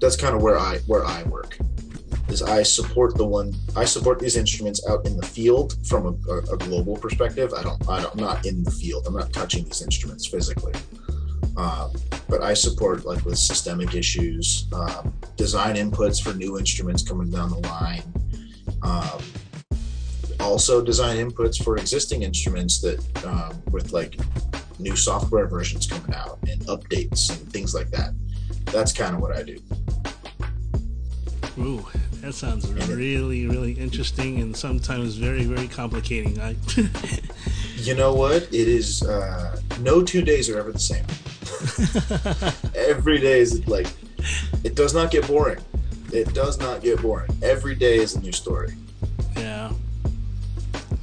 that's 0.00 0.16
kind 0.16 0.34
of 0.34 0.42
where 0.42 0.58
I 0.58 0.78
where 0.86 1.04
I 1.04 1.22
work. 1.24 1.56
Is 2.28 2.42
I 2.42 2.62
support 2.62 3.16
the 3.16 3.26
one 3.26 3.52
I 3.74 3.84
support 3.84 4.18
these 4.18 4.36
instruments 4.36 4.86
out 4.88 5.04
in 5.06 5.16
the 5.16 5.26
field 5.26 5.74
from 5.86 6.06
a, 6.06 6.36
a, 6.52 6.56
global 6.56 6.96
perspective. 6.96 7.52
I 7.52 7.62
don't, 7.62 7.88
I 7.88 8.00
don't 8.00 8.14
I'm 8.14 8.20
not 8.20 8.46
in 8.46 8.62
the 8.62 8.70
field. 8.70 9.06
I'm 9.06 9.14
not 9.14 9.32
touching 9.32 9.64
these 9.64 9.82
instruments 9.82 10.26
physically. 10.26 10.72
Um, 11.56 11.92
but 12.28 12.42
I 12.42 12.54
support 12.54 13.04
like 13.04 13.24
with 13.24 13.38
systemic 13.38 13.94
issues, 13.94 14.66
um, 14.72 15.12
design 15.36 15.76
inputs 15.76 16.22
for 16.22 16.34
new 16.34 16.58
instruments 16.58 17.02
coming 17.02 17.30
down 17.30 17.50
the 17.50 17.58
line. 17.68 18.02
Um, 18.82 19.22
also 20.40 20.82
design 20.82 21.16
inputs 21.18 21.62
for 21.62 21.76
existing 21.76 22.22
instruments 22.22 22.80
that 22.80 23.24
um, 23.24 23.62
with 23.70 23.92
like 23.92 24.18
new 24.78 24.96
software 24.96 25.46
versions 25.46 25.86
coming 25.86 26.14
out 26.14 26.38
and 26.48 26.60
updates 26.62 27.30
and 27.30 27.52
things 27.52 27.74
like 27.74 27.90
that. 27.90 28.10
That's 28.66 28.92
kind 28.92 29.14
of 29.14 29.20
what 29.20 29.36
I 29.36 29.42
do. 29.42 29.58
Ooh, 31.58 31.86
that 32.22 32.34
sounds 32.34 32.66
really, 32.72 33.46
really 33.46 33.72
interesting 33.72 34.40
and 34.40 34.56
sometimes 34.56 35.16
very, 35.16 35.44
very 35.44 35.68
complicating. 35.68 36.40
I, 36.40 36.56
You 37.82 37.96
know 37.96 38.14
what? 38.14 38.44
It 38.44 38.68
is 38.68 39.02
uh, 39.02 39.60
no 39.80 40.04
two 40.04 40.22
days 40.22 40.48
are 40.48 40.56
ever 40.56 40.70
the 40.70 40.78
same. 40.78 41.04
Every 42.74 43.18
day 43.18 43.40
is 43.40 43.66
like 43.66 43.86
it 44.64 44.74
does 44.74 44.94
not 44.94 45.10
get 45.10 45.26
boring. 45.26 45.58
It 46.12 46.32
does 46.34 46.58
not 46.58 46.82
get 46.82 47.00
boring. 47.02 47.30
Every 47.42 47.74
day 47.74 47.96
is 47.96 48.14
a 48.14 48.20
new 48.20 48.32
story. 48.32 48.74
yeah. 49.36 49.72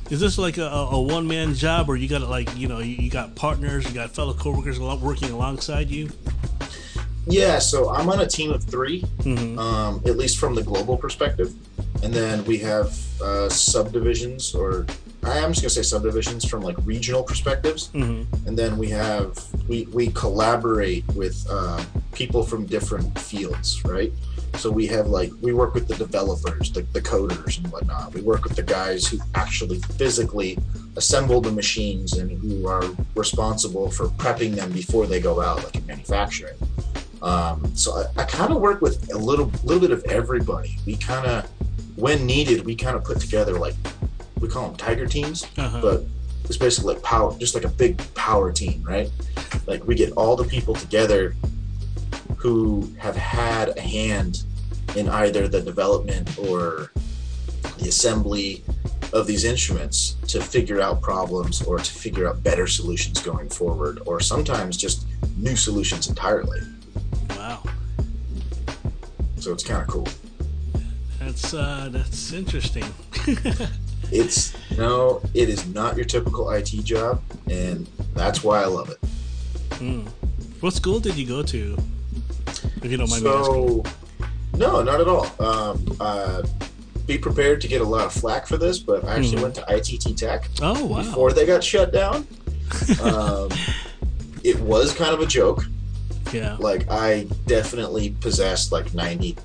Is 0.09 0.19
this 0.19 0.37
like 0.39 0.57
a, 0.57 0.65
a 0.65 0.99
one 0.99 1.27
man 1.27 1.53
job, 1.53 1.87
or 1.87 1.95
you 1.95 2.07
got 2.09 2.21
like 2.21 2.55
you 2.57 2.67
know 2.67 2.79
you, 2.79 3.09
got 3.11 3.35
partners, 3.35 3.85
you 3.87 3.93
got 3.93 4.09
fellow 4.11 4.33
coworkers 4.33 4.79
working 4.79 5.29
alongside 5.29 5.89
you? 5.89 6.09
Yeah, 7.27 7.59
so 7.59 7.89
I'm 7.91 8.09
on 8.09 8.21
a 8.21 8.27
team 8.27 8.49
of 8.51 8.63
3 8.63 9.01
Mm-hmm. 9.01 9.59
um, 9.59 10.01
at 10.07 10.17
least 10.17 10.39
from 10.39 10.55
the 10.55 10.63
global 10.63 10.97
perspective, 10.97 11.53
and 12.01 12.11
then 12.11 12.43
we 12.45 12.57
have 12.59 12.97
uh, 13.21 13.49
subdivisions, 13.49 14.55
or 14.55 14.87
I 15.23 15.37
am 15.37 15.51
just 15.51 15.61
gonna 15.61 15.69
say 15.69 15.83
subdivisions 15.83 16.43
from 16.47 16.61
like 16.61 16.77
regional 16.85 17.21
perspectives. 17.21 17.89
Mm-hmm. 17.89 18.47
and 18.47 18.57
then 18.57 18.77
we 18.79 18.89
have 18.89 19.37
we 19.69 19.85
we 19.93 20.07
collaborate 20.23 21.05
with 21.15 21.37
uh, 21.49 21.83
people 22.13 22.43
from 22.43 22.65
different 22.65 23.17
fields 23.19 23.81
right? 23.85 24.11
So 24.55 24.71
we 24.71 24.87
have 24.87 25.07
like 25.07 25.31
we 25.41 25.53
work 25.53 25.73
with 25.75 25.87
the 25.87 25.95
developers 25.95 26.71
the, 26.71 26.81
the 26.97 27.01
coders 27.01 27.59
and 27.59 27.67
whatnot. 27.71 28.13
We 28.13 28.21
work 28.21 28.43
with 28.43 28.55
the 28.55 28.63
guys 28.63 29.05
who 29.07 29.19
actually 29.35 29.79
physically 30.01 30.57
assemble 30.97 31.39
the 31.39 31.51
machines 31.51 32.13
and 32.17 32.31
who 32.31 32.67
are 32.67 32.83
responsible 33.15 33.91
for 33.91 34.07
prepping 34.23 34.55
them 34.55 34.71
before 34.71 35.05
they 35.05 35.19
go 35.21 35.39
out 35.39 35.63
like 35.63 35.75
in 35.75 35.85
manufacturing. 35.85 36.57
Um, 37.21 37.75
so 37.75 37.89
i, 38.17 38.21
I 38.21 38.25
kind 38.25 38.51
of 38.51 38.59
work 38.61 38.81
with 38.81 39.13
a 39.13 39.17
little 39.17 39.51
little 39.63 39.79
bit 39.81 39.91
of 39.91 40.03
everybody. 40.05 40.77
We 40.85 40.95
kind 40.97 41.27
of 41.27 41.45
when 41.95 42.25
needed 42.25 42.65
we 42.65 42.75
kind 42.75 42.95
of 42.97 43.03
put 43.03 43.19
together 43.19 43.59
like 43.59 43.75
we 44.39 44.47
call 44.47 44.67
them 44.69 44.77
tiger 44.77 45.05
teams 45.05 45.45
Uh-huh. 45.57 45.81
but 45.81 45.97
it's 46.49 46.57
basically 46.57 46.95
like 46.95 47.03
power, 47.03 47.37
just 47.37 47.53
like 47.53 47.63
a 47.63 47.69
big 47.69 48.01
power 48.15 48.51
team, 48.51 48.83
right? 48.83 49.09
Like 49.67 49.85
we 49.85 49.93
get 49.93 50.11
all 50.13 50.35
the 50.35 50.43
people 50.45 50.73
together 50.73 51.35
who 52.37 52.91
have 52.97 53.15
had 53.15 53.77
a 53.77 53.81
hand 53.81 54.43
in 54.95 55.07
either 55.07 55.47
the 55.47 55.61
development 55.61 56.37
or 56.39 56.91
the 57.77 57.87
assembly 57.87 58.63
of 59.13 59.27
these 59.27 59.43
instruments 59.43 60.15
to 60.27 60.41
figure 60.41 60.81
out 60.81 61.01
problems 61.01 61.61
or 61.61 61.77
to 61.77 61.91
figure 61.91 62.27
out 62.27 62.41
better 62.41 62.65
solutions 62.65 63.21
going 63.21 63.49
forward, 63.49 63.99
or 64.07 64.19
sometimes 64.19 64.75
just 64.75 65.05
new 65.37 65.55
solutions 65.55 66.09
entirely. 66.09 66.61
wow, 67.31 67.63
So 69.37 69.53
it's 69.53 69.63
kind 69.63 69.81
of 69.81 69.87
cool. 69.87 70.07
that's 71.19 71.53
uh, 71.53 71.89
that's 71.91 72.33
interesting. 72.33 72.85
it's 74.11 74.53
no, 74.77 75.21
it 75.33 75.49
is 75.49 75.65
not 75.67 75.95
your 75.95 76.05
typical 76.05 76.49
IT 76.51 76.67
job, 76.83 77.21
and 77.49 77.87
that's 78.13 78.43
why 78.43 78.61
I 78.61 78.65
love 78.65 78.89
it. 78.89 78.97
Mm. 79.79 80.07
What 80.61 80.73
school 80.73 80.99
did 80.99 81.15
you 81.15 81.25
go 81.25 81.43
to? 81.43 81.77
If 82.81 82.91
you 82.91 82.97
don't 82.97 83.09
mind. 83.09 83.23
So, 83.23 83.83
no, 84.55 84.81
not 84.83 84.99
at 85.01 85.07
all. 85.07 85.27
Um, 85.39 85.97
uh, 85.99 86.43
be 87.05 87.17
prepared 87.17 87.59
to 87.61 87.67
get 87.67 87.81
a 87.81 87.83
lot 87.85 88.05
of 88.05 88.13
flack 88.13 88.45
for 88.45 88.57
this, 88.57 88.77
but 88.79 89.03
I 89.05 89.15
actually 89.15 89.37
Mhm. 89.37 89.41
went 89.41 89.55
to 89.55 89.65
ITT 89.67 90.13
Tech 90.15 90.47
Oh 90.61 90.85
wow. 90.85 91.01
before 91.01 91.33
they 91.33 91.45
got 91.45 91.63
shut 91.63 91.91
down. 91.91 92.27
um, 93.01 93.49
it 94.43 94.59
was 94.59 94.93
kind 94.93 95.13
of 95.13 95.19
a 95.21 95.25
joke. 95.25 95.65
yeah. 96.31 96.55
Like 96.59 96.85
I 96.91 97.25
definitely 97.47 98.11
possessed 98.21 98.71
like 98.71 98.93
ninety 98.93 99.35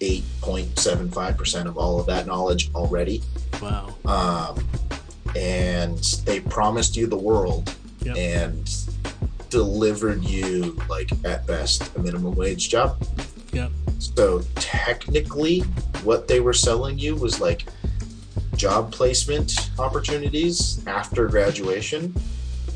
eight 0.00 0.24
point 0.40 0.78
seven 0.78 1.10
five 1.10 1.36
percent 1.36 1.68
of 1.68 1.76
all 1.76 1.98
of 2.00 2.06
that 2.06 2.26
knowledge 2.26 2.70
already. 2.74 3.22
Wow. 3.60 3.94
Um, 4.04 4.66
and 5.36 5.98
they 6.24 6.40
promised 6.40 6.96
you 6.96 7.06
the 7.06 7.18
world 7.18 7.74
Yep. 8.02 8.16
and 8.16 8.70
delivered 9.50 10.22
you 10.24 10.78
like 10.88 11.10
at 11.24 11.46
best 11.46 11.94
a 11.96 11.98
minimum 12.00 12.34
wage 12.36 12.68
job. 12.68 13.02
Yep. 13.52 13.72
So 13.98 14.42
technically, 14.54 15.60
what 16.04 16.28
they 16.28 16.38
were 16.40 16.52
selling 16.52 16.98
you 16.98 17.16
was 17.16 17.40
like 17.40 17.66
job 18.56 18.92
placement 18.92 19.70
opportunities 19.78 20.80
after 20.86 21.26
graduation, 21.26 22.14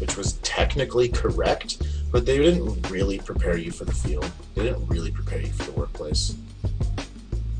which 0.00 0.16
was 0.16 0.34
technically 0.42 1.08
correct, 1.08 1.82
but 2.10 2.26
they 2.26 2.38
didn't 2.38 2.90
really 2.90 3.18
prepare 3.18 3.56
you 3.56 3.70
for 3.70 3.84
the 3.84 3.92
field. 3.92 4.28
They 4.54 4.64
didn't 4.64 4.86
really 4.88 5.10
prepare 5.12 5.40
you 5.40 5.52
for 5.52 5.64
the 5.64 5.72
workplace. 5.72 6.36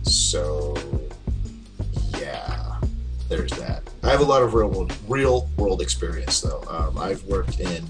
So, 0.03 0.77
yeah, 2.19 2.81
there's 3.29 3.53
that. 3.53 3.83
I 4.03 4.11
have 4.11 4.21
a 4.21 4.25
lot 4.25 4.43
of 4.43 4.55
real 4.55 4.69
world, 4.69 4.93
real 5.09 5.49
world 5.57 5.81
experience 5.81 6.41
though. 6.41 6.63
Um, 6.69 6.99
I've 6.99 7.23
worked 7.25 7.61
in 7.61 7.85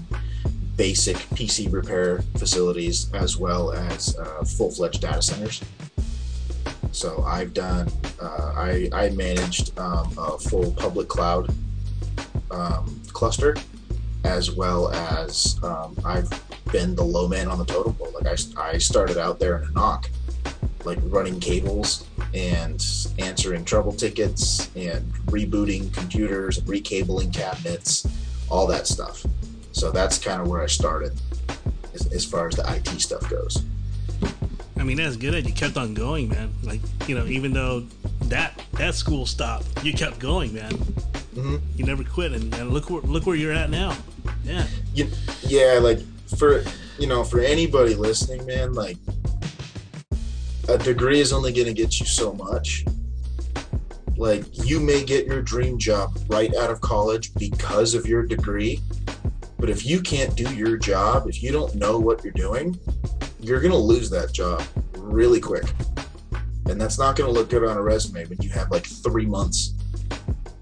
basic 0.75 1.17
PC 1.35 1.71
repair 1.71 2.21
facilities 2.37 3.11
as 3.13 3.37
well 3.37 3.71
as 3.71 4.17
uh, 4.17 4.43
full 4.43 4.71
fledged 4.71 5.01
data 5.01 5.21
centers. 5.21 5.61
So 6.91 7.23
I've 7.23 7.53
done, 7.53 7.91
uh, 8.21 8.53
I, 8.55 8.89
I 8.93 9.09
managed 9.09 9.77
um, 9.79 10.13
a 10.17 10.37
full 10.37 10.71
public 10.73 11.07
cloud 11.07 11.53
um, 12.51 13.01
cluster 13.11 13.55
as 14.23 14.51
well 14.51 14.89
as 14.91 15.57
um, 15.63 15.97
I've 16.05 16.29
been 16.71 16.95
the 16.95 17.03
low 17.03 17.27
man 17.27 17.47
on 17.47 17.57
the 17.57 17.65
totem 17.65 17.93
pole. 17.95 18.13
Like 18.21 18.27
I, 18.27 18.61
I 18.61 18.77
started 18.77 19.17
out 19.17 19.39
there 19.39 19.57
in 19.57 19.63
a 19.63 19.71
NOC, 19.71 20.09
like 20.85 20.99
running 21.03 21.39
cables 21.39 22.05
and 22.33 22.85
answering 23.19 23.65
trouble 23.65 23.91
tickets 23.93 24.69
and 24.75 25.13
rebooting 25.27 25.93
computers 25.93 26.57
and 26.57 26.67
recabling 26.67 27.31
cabinets, 27.31 28.07
all 28.49 28.67
that 28.67 28.87
stuff. 28.87 29.25
So 29.71 29.91
that's 29.91 30.17
kind 30.17 30.41
of 30.41 30.47
where 30.47 30.61
I 30.61 30.67
started 30.67 31.13
as, 31.93 32.11
as 32.13 32.25
far 32.25 32.47
as 32.47 32.55
the 32.55 32.73
IT 32.75 33.01
stuff 33.01 33.29
goes. 33.29 33.63
I 34.77 34.83
mean, 34.83 34.97
that's 34.97 35.15
good 35.15 35.33
that 35.33 35.47
you 35.47 35.53
kept 35.53 35.77
on 35.77 35.93
going, 35.93 36.29
man. 36.29 36.53
Like, 36.63 36.81
you 37.07 37.15
know, 37.15 37.25
even 37.25 37.53
though 37.53 37.85
that 38.23 38.61
that 38.73 38.95
school 38.95 39.25
stopped, 39.25 39.83
you 39.83 39.93
kept 39.93 40.19
going, 40.19 40.53
man. 40.53 40.71
Mhm. 41.35 41.61
You 41.75 41.85
never 41.85 42.03
quit, 42.03 42.31
and, 42.33 42.53
and 42.55 42.71
look 42.71 42.89
where 42.89 43.01
look 43.01 43.25
where 43.25 43.35
you're 43.35 43.53
at 43.53 43.69
now. 43.69 43.95
Yeah. 44.43 44.67
You, 44.93 45.09
yeah, 45.43 45.79
like 45.81 45.99
for 46.37 46.63
you 46.99 47.07
know, 47.07 47.23
for 47.23 47.39
anybody 47.39 47.95
listening, 47.95 48.45
man, 48.45 48.73
like 48.73 48.97
a 50.69 50.77
degree 50.77 51.19
is 51.19 51.33
only 51.33 51.51
going 51.51 51.67
to 51.67 51.73
get 51.73 51.99
you 51.99 52.05
so 52.05 52.33
much. 52.33 52.85
Like 54.15 54.45
you 54.65 54.79
may 54.79 55.03
get 55.03 55.25
your 55.25 55.41
dream 55.41 55.77
job 55.77 56.17
right 56.27 56.55
out 56.55 56.69
of 56.69 56.79
college 56.81 57.33
because 57.35 57.95
of 57.95 58.05
your 58.05 58.23
degree, 58.23 58.79
but 59.57 59.69
if 59.69 59.85
you 59.85 60.01
can't 60.01 60.35
do 60.35 60.53
your 60.55 60.77
job, 60.77 61.27
if 61.27 61.41
you 61.41 61.51
don't 61.51 61.75
know 61.75 61.99
what 61.99 62.23
you're 62.23 62.33
doing, 62.33 62.79
you're 63.39 63.59
going 63.59 63.71
to 63.71 63.77
lose 63.77 64.09
that 64.11 64.31
job 64.31 64.63
really 64.97 65.41
quick. 65.41 65.65
And 66.67 66.79
that's 66.79 66.97
not 66.97 67.15
going 67.15 67.27
to 67.27 67.37
look 67.37 67.49
good 67.49 67.65
on 67.65 67.75
a 67.75 67.81
resume 67.81 68.25
when 68.25 68.41
you 68.41 68.49
have 68.51 68.71
like 68.71 68.85
3 68.85 69.25
months 69.25 69.73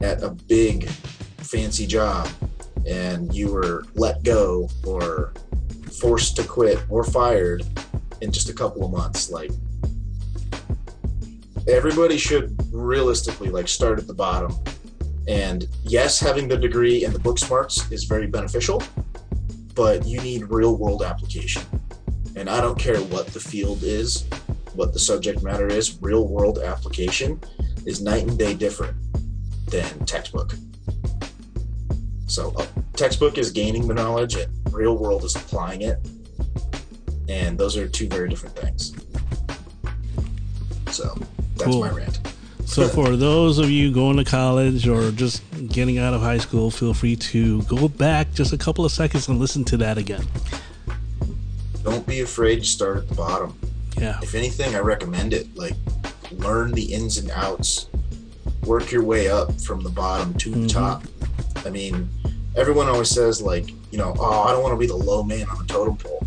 at 0.02 0.24
a 0.24 0.30
big 0.30 0.90
fancy 1.38 1.86
job 1.86 2.28
and 2.88 3.34
you 3.36 3.52
were 3.52 3.86
let 3.94 4.24
go 4.24 4.68
or 4.86 5.34
forced 6.00 6.36
to 6.38 6.44
quit 6.44 6.80
or 6.90 7.04
fired 7.04 7.64
in 8.22 8.32
just 8.32 8.50
a 8.50 8.54
couple 8.54 8.84
of 8.84 8.92
months 8.92 9.30
like 9.30 9.52
everybody 11.68 12.18
should 12.18 12.56
realistically 12.74 13.50
like 13.50 13.68
start 13.68 14.00
at 14.00 14.08
the 14.08 14.14
bottom 14.14 14.54
and 15.28 15.68
yes 15.84 16.20
having 16.20 16.48
the 16.48 16.58
degree 16.58 17.06
and 17.06 17.14
the 17.14 17.20
book 17.20 17.38
smarts 17.38 17.92
is 17.92 18.06
very 18.06 18.28
beneficial 18.28 18.82
but 19.76 20.06
you 20.06 20.20
need 20.22 20.44
real 20.50 20.76
world 20.76 21.04
application 21.04 21.62
and 22.36 22.50
i 22.50 22.60
don't 22.60 22.80
care 22.80 22.98
what 22.98 23.28
the 23.28 23.40
field 23.40 23.84
is 23.84 24.26
what 24.74 24.94
the 24.94 25.00
subject 25.00 25.44
matter 25.44 25.68
is 25.68 26.02
real 26.02 26.28
world 26.28 26.60
application 26.60 27.40
is 27.86 28.02
night 28.02 28.24
and 28.24 28.40
day 28.40 28.54
different 28.54 28.96
than 29.68 30.06
textbook 30.06 30.54
so 32.32 32.54
a 32.58 32.66
textbook 32.94 33.38
is 33.38 33.52
gaining 33.52 33.90
the 33.90 33.94
knowledge 33.94 34.36
and 34.36 34.50
real 34.74 34.98
world 34.98 35.26
is 35.26 35.36
applying 35.36 35.82
it. 35.82 36.00
And 37.28 37.58
those 37.58 37.76
are 37.76 37.90
two 37.90 38.08
very 38.08 38.30
different 38.30 38.56
things. 38.56 38.94
So 40.96 41.18
that's 41.64 41.72
Cool. 41.72 41.82
my 41.82 41.90
rant. 41.92 42.20
So 42.66 42.88
for 42.88 43.18
those 43.18 43.58
of 43.60 43.70
you 43.70 43.92
going 43.92 44.16
to 44.18 44.24
college 44.24 44.88
or 44.88 45.12
just 45.12 45.44
getting 45.68 45.98
out 45.98 46.14
of 46.14 46.22
high 46.22 46.38
school, 46.38 46.72
feel 46.72 46.94
free 46.94 47.16
to 47.18 47.62
go 47.64 47.90
back 47.90 48.32
just 48.34 48.54
a 48.54 48.58
couple 48.58 48.86
of 48.86 48.92
seconds 48.94 49.28
and 49.28 49.40
listen 49.40 49.66
to 49.66 49.78
that 49.78 49.98
again. 49.98 50.26
Don't 51.84 52.06
be 52.06 52.22
afraid 52.22 52.58
to 52.60 52.66
start 52.66 52.98
at 52.98 53.10
the 53.10 53.16
bottom. 53.16 53.58
Yeah. 53.98 54.20
If 54.22 54.36
anything, 54.36 54.76
I 54.76 54.80
recommend 54.80 55.34
it. 55.34 55.48
Like 55.56 55.74
learn 56.32 56.72
the 56.72 56.94
ins 56.94 57.18
and 57.18 57.30
outs. 57.32 57.88
Work 58.66 58.92
your 58.92 59.04
way 59.04 59.28
up 59.30 59.60
from 59.60 59.82
the 59.82 59.90
bottom 59.90 60.34
to 60.36 60.52
Mhm. 60.52 60.62
the 60.64 60.68
top. 60.70 61.04
I 61.66 61.70
mean, 61.70 62.10
everyone 62.56 62.88
always 62.88 63.10
says 63.10 63.42
like, 63.42 63.70
you 63.92 63.98
know, 63.98 64.16
oh, 64.20 64.44
I 64.44 64.52
don't 64.52 64.62
want 64.64 64.74
to 64.74 64.80
be 64.80 64.88
the 64.88 64.96
low 64.96 65.24
man 65.24 65.48
on 65.50 65.58
the 65.58 65.66
totem 65.66 65.98
pole. 65.98 66.24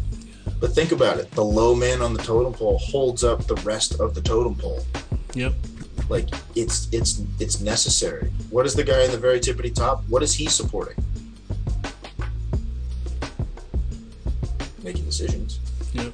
But 0.61 0.75
think 0.75 0.93
about 0.93 1.19
it. 1.19 1.31
The 1.33 1.45
low 1.45 1.75
man 1.75 2.03
on 2.03 2.13
the 2.13 2.23
totem 2.23 2.53
pole 2.53 2.79
holds 2.79 3.25
up 3.25 3.47
the 3.47 3.57
rest 3.57 3.99
of 4.01 4.15
the 4.15 4.21
totem 4.21 4.55
pole. 4.57 4.85
Yep. 5.35 5.53
like 6.09 6.29
it's 6.55 6.89
it's 6.93 7.21
it's 7.41 7.61
necessary 7.61 8.31
what 8.51 8.67
is 8.67 8.75
the 8.75 8.85
guy 8.85 9.03
in 9.05 9.11
the 9.11 9.19
very 9.19 9.41
tippity 9.41 9.75
top 9.75 10.05
what 10.09 10.23
is 10.23 10.35
he 10.35 10.47
supporting 10.47 10.97
making 14.83 15.05
decisions 15.05 15.61
Yep. 15.95 16.13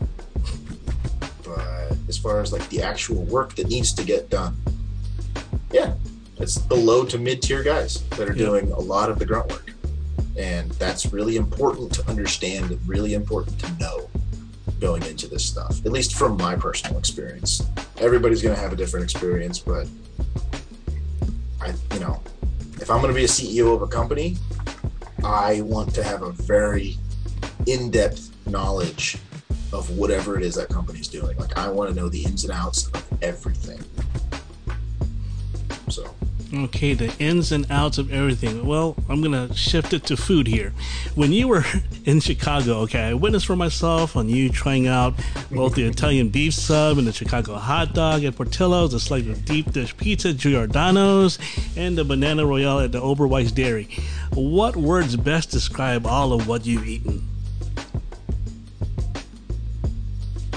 but 1.44 1.92
as 2.08 2.18
far 2.18 2.40
as 2.40 2.52
like 2.52 2.66
the 2.68 2.82
actual 2.82 3.22
work 3.24 3.54
that 3.56 3.68
needs 3.68 3.92
to 3.94 4.04
get 4.04 4.30
done 4.30 4.56
yeah 5.72 5.94
it's 6.38 6.56
the 6.56 6.74
low 6.74 7.04
to 7.04 7.18
mid 7.18 7.42
tier 7.42 7.62
guys 7.62 8.02
that 8.10 8.28
are 8.28 8.32
Yeah. 8.34 8.46
doing 8.46 8.72
a 8.72 8.78
lot 8.78 9.10
of 9.10 9.18
the 9.18 9.26
grunt 9.26 9.50
work 9.50 9.72
and 10.38 10.70
that's 10.72 11.12
really 11.12 11.36
important 11.36 11.92
to 11.94 12.08
understand 12.08 12.70
and 12.70 12.88
really 12.88 13.14
important 13.14 13.58
to 13.60 13.72
know 13.78 14.08
going 14.80 15.02
into 15.04 15.26
this 15.28 15.44
stuff 15.44 15.84
at 15.84 15.92
least 15.92 16.14
from 16.14 16.36
my 16.36 16.56
personal 16.56 16.98
experience. 16.98 17.62
Everybody's 17.98 18.42
going 18.42 18.54
to 18.54 18.60
have 18.60 18.72
a 18.72 18.76
different 18.76 19.04
experience 19.04 19.58
but 19.58 19.86
i 21.60 21.72
you 21.92 22.00
know 22.00 22.22
if 22.80 22.90
i'm 22.90 23.00
going 23.00 23.12
to 23.12 23.18
be 23.18 23.24
a 23.24 23.28
ceo 23.28 23.74
of 23.74 23.82
a 23.82 23.86
company 23.86 24.36
i 25.22 25.60
want 25.60 25.94
to 25.94 26.02
have 26.02 26.22
a 26.22 26.30
very 26.32 26.96
in-depth 27.66 28.30
knowledge 28.46 29.18
of 29.72 29.88
whatever 29.96 30.36
it 30.36 30.42
is 30.42 30.54
that 30.56 30.68
company's 30.68 31.08
doing. 31.08 31.36
Like 31.38 31.56
i 31.58 31.68
want 31.68 31.90
to 31.90 31.96
know 31.96 32.08
the 32.08 32.24
ins 32.24 32.44
and 32.44 32.52
outs 32.52 32.86
of 32.88 33.06
everything 33.22 33.80
Okay, 36.52 36.94
the 36.94 37.16
ins 37.20 37.52
and 37.52 37.64
outs 37.70 37.96
of 37.96 38.12
everything. 38.12 38.66
Well, 38.66 38.96
I'm 39.08 39.22
gonna 39.22 39.54
shift 39.54 39.92
it 39.92 40.04
to 40.06 40.16
food 40.16 40.48
here. 40.48 40.72
When 41.14 41.32
you 41.32 41.46
were 41.46 41.64
in 42.04 42.18
Chicago, 42.18 42.78
okay, 42.80 43.02
I 43.02 43.14
witnessed 43.14 43.46
for 43.46 43.54
myself 43.54 44.16
on 44.16 44.28
you 44.28 44.50
trying 44.50 44.88
out 44.88 45.14
both 45.52 45.76
the 45.76 45.84
Italian 45.84 46.28
beef 46.28 46.54
sub 46.54 46.98
and 46.98 47.06
the 47.06 47.12
Chicago 47.12 47.54
hot 47.54 47.94
dog 47.94 48.24
at 48.24 48.34
Portillo's, 48.34 48.90
the 48.90 48.98
slice 48.98 49.28
of 49.28 49.44
deep 49.44 49.70
dish 49.70 49.96
pizza 49.96 50.30
at 50.30 50.38
Giordano's, 50.38 51.38
and 51.76 51.96
the 51.96 52.04
banana 52.04 52.44
royale 52.44 52.80
at 52.80 52.90
the 52.90 53.00
Oberweis 53.00 53.54
Dairy. 53.54 53.88
What 54.34 54.74
words 54.74 55.14
best 55.14 55.50
describe 55.50 56.04
all 56.04 56.32
of 56.32 56.48
what 56.48 56.66
you've 56.66 56.86
eaten? 56.88 57.28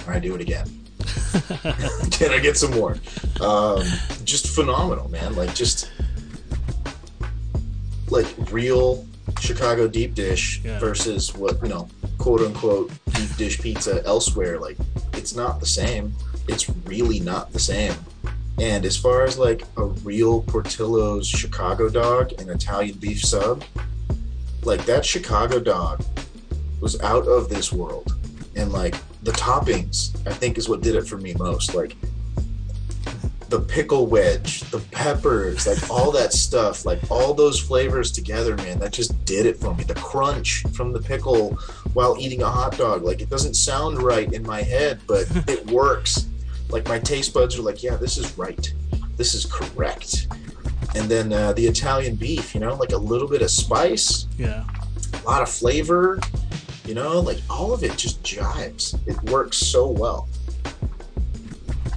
I 0.08 0.17
do 0.17 0.34
it 0.34 0.41
again. 0.41 0.83
Can 2.12 2.32
I 2.32 2.39
get 2.39 2.58
some 2.58 2.71
more? 2.71 2.97
Um, 3.41 3.84
just 4.23 4.47
phenomenal, 4.56 5.10
man. 5.10 5.36
Like 5.36 5.54
just 5.56 5.91
like 8.10 8.28
real 8.52 9.06
Chicago 9.39 9.88
deep 9.88 10.13
dish 10.13 10.62
Yeah. 10.63 10.80
versus 10.80 11.34
what 11.34 11.62
you 11.63 11.69
know, 11.69 11.88
quote 12.17 12.41
unquote 12.41 12.91
deep 13.13 13.36
dish 13.38 13.60
pizza 13.60 14.04
elsewhere. 14.06 14.60
Like 14.60 14.78
it's 15.13 15.36
not 15.36 15.60
the 15.60 15.65
same. 15.65 16.13
It's 16.47 16.69
really 16.86 17.19
not 17.19 17.52
the 17.54 17.60
same. 17.60 17.93
And 18.60 18.86
as 18.86 18.95
far 18.97 19.23
as 19.23 19.38
like 19.38 19.63
a 19.78 19.86
real 19.86 20.43
Portillo's 20.43 21.28
Chicago 21.28 21.89
dog 21.89 22.34
and 22.38 22.49
Italian 22.49 22.97
beef 22.99 23.21
sub, 23.21 23.63
like 24.63 24.86
that 24.86 25.06
Chicago 25.06 25.60
dog 25.60 26.04
was 26.80 26.99
out 27.02 27.28
of 27.28 27.49
this 27.49 27.71
world. 27.73 28.15
And 28.56 28.71
like 28.71 28.95
the 29.24 29.32
toppings, 29.32 30.16
I 30.28 30.34
think 30.34 30.58
is 30.58 30.68
what 30.70 30.82
did 30.82 30.96
it 30.96 31.08
for 31.08 31.18
me 31.18 31.34
most. 31.36 31.74
Like 31.76 31.96
the 33.50 33.60
pickle 33.60 34.08
wedge, 34.08 34.62
the 34.72 34.80
peppers, 34.92 35.68
like 35.68 35.90
all 35.90 36.12
that 36.12 36.34
stuff, 36.34 36.86
like 36.86 37.00
all 37.12 37.34
those 37.34 37.60
flavors 37.60 38.12
together, 38.12 38.56
man, 38.58 38.80
that 38.80 38.92
just 38.92 39.24
did 39.26 39.46
it 39.46 39.58
for 39.58 39.74
me. 39.76 39.84
The 39.84 39.94
crunch 39.96 40.64
from 40.74 40.92
the 40.92 41.00
pickle 41.02 41.52
while 41.94 42.18
eating 42.20 42.42
a 42.42 42.50
hot 42.50 42.78
dog, 42.78 43.04
like 43.04 43.22
it 43.22 43.30
doesn't 43.30 43.54
sound 43.54 44.02
right 44.02 44.32
in 44.34 44.44
my 44.44 44.62
head, 44.62 45.00
but 45.08 45.26
it 45.50 45.66
works. 45.70 46.28
Like 46.70 46.88
my 46.88 46.98
taste 47.00 47.34
buds 47.34 47.58
are 47.58 47.62
like, 47.62 47.84
yeah, 47.84 47.96
this 47.96 48.18
is 48.18 48.36
right. 48.38 48.74
This 49.18 49.36
is 49.36 49.46
correct. 49.46 50.28
And 50.96 51.10
then 51.10 51.32
uh, 51.32 51.54
the 51.54 51.66
Italian 51.68 52.16
beef, 52.16 52.56
you 52.56 52.62
know, 52.62 52.74
like 52.76 52.92
a 52.92 52.98
little 52.98 53.28
bit 53.28 53.42
of 53.44 53.52
spice, 53.52 54.28
Yeah. 54.38 54.64
a 55.14 55.26
lot 55.28 55.42
of 55.44 55.50
flavor, 55.50 56.20
you 56.86 56.93
know, 56.93 57.19
like 57.19 57.39
all 57.50 57.74
of 57.74 57.84
it 57.84 57.98
just 57.98 58.22
jives. 58.24 58.96
It 59.08 59.22
works 59.30 59.58
so 59.58 59.88
well. 59.88 60.28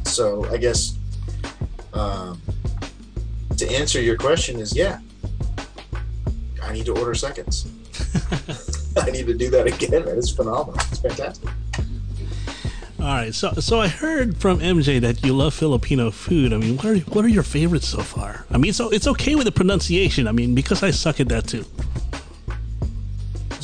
So 0.05 0.45
I 0.47 0.57
guess 0.57 0.97
um, 1.93 2.41
to 3.57 3.69
answer 3.71 4.01
your 4.01 4.17
question 4.17 4.61
is 4.61 4.77
yeah, 4.77 5.01
I 6.63 6.73
need 6.73 6.87
to 6.87 6.97
order 6.99 7.15
seconds. 7.15 7.69
I 8.97 9.11
need 9.11 9.27
to 9.27 9.35
do 9.35 9.51
that 9.51 9.67
again, 9.67 10.05
man. 10.05 10.17
It's 10.19 10.31
phenomenal. 10.31 10.75
It's 10.91 10.99
fantastic. 10.99 11.51
All 12.99 13.13
right. 13.13 13.35
So 13.35 13.53
so 13.55 13.81
I 13.81 13.89
heard 13.89 14.37
from 14.37 14.59
MJ 14.61 15.01
that 15.01 15.25
you 15.25 15.35
love 15.37 15.55
Filipino 15.55 16.11
food. 16.11 16.53
I 16.53 16.59
mean, 16.59 16.77
what 16.77 16.87
are 16.87 16.97
what 16.99 17.25
are 17.25 17.29
your 17.29 17.43
favorites 17.43 17.89
so 17.89 18.01
far? 18.01 18.47
I 18.51 18.59
mean, 18.59 18.73
so 18.73 18.89
it's 18.91 19.07
okay 19.07 19.35
with 19.35 19.45
the 19.45 19.53
pronunciation. 19.53 20.27
I 20.27 20.33
mean, 20.33 20.55
because 20.55 20.83
I 20.83 20.91
suck 20.93 21.21
at 21.21 21.29
that 21.29 21.47
too. 21.47 21.65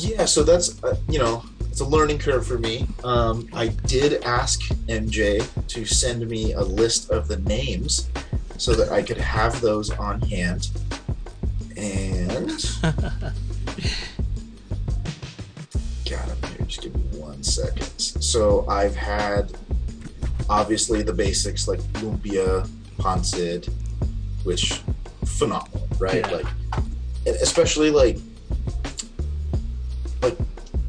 Yeah, 0.03 0.25
so 0.25 0.43
that's 0.43 0.83
uh, 0.83 0.97
you 1.07 1.19
know 1.19 1.43
it's 1.73 1.79
a 1.79 1.85
learning 1.85 2.19
curve 2.19 2.45
for 2.45 2.59
me. 2.59 2.85
Um, 3.03 3.47
I 3.53 3.67
did 3.67 4.21
ask 4.23 4.61
MJ 4.87 5.47
to 5.69 5.85
send 5.85 6.27
me 6.27 6.53
a 6.53 6.61
list 6.61 7.09
of 7.09 7.27
the 7.27 7.37
names 7.37 8.09
so 8.57 8.75
that 8.75 8.91
I 8.91 9.01
could 9.01 9.17
have 9.17 9.59
those 9.61 9.89
on 9.91 10.21
hand. 10.21 10.69
And 11.75 12.49
got 16.07 16.25
him 16.27 16.37
here. 16.49 16.65
Just 16.67 16.81
give 16.81 16.95
me 16.95 17.19
one 17.19 17.41
second. 17.41 17.89
So 17.97 18.67
I've 18.67 18.95
had 18.95 19.51
obviously 20.49 21.01
the 21.01 21.13
basics 21.13 21.67
like 21.67 21.79
lumpia, 21.93 22.69
pancit, 22.97 23.73
which 24.43 24.81
phenomenal, 25.25 25.87
right? 25.97 26.25
Yeah. 26.29 26.35
Like, 26.37 26.47
especially 27.25 27.89
like 27.89 28.17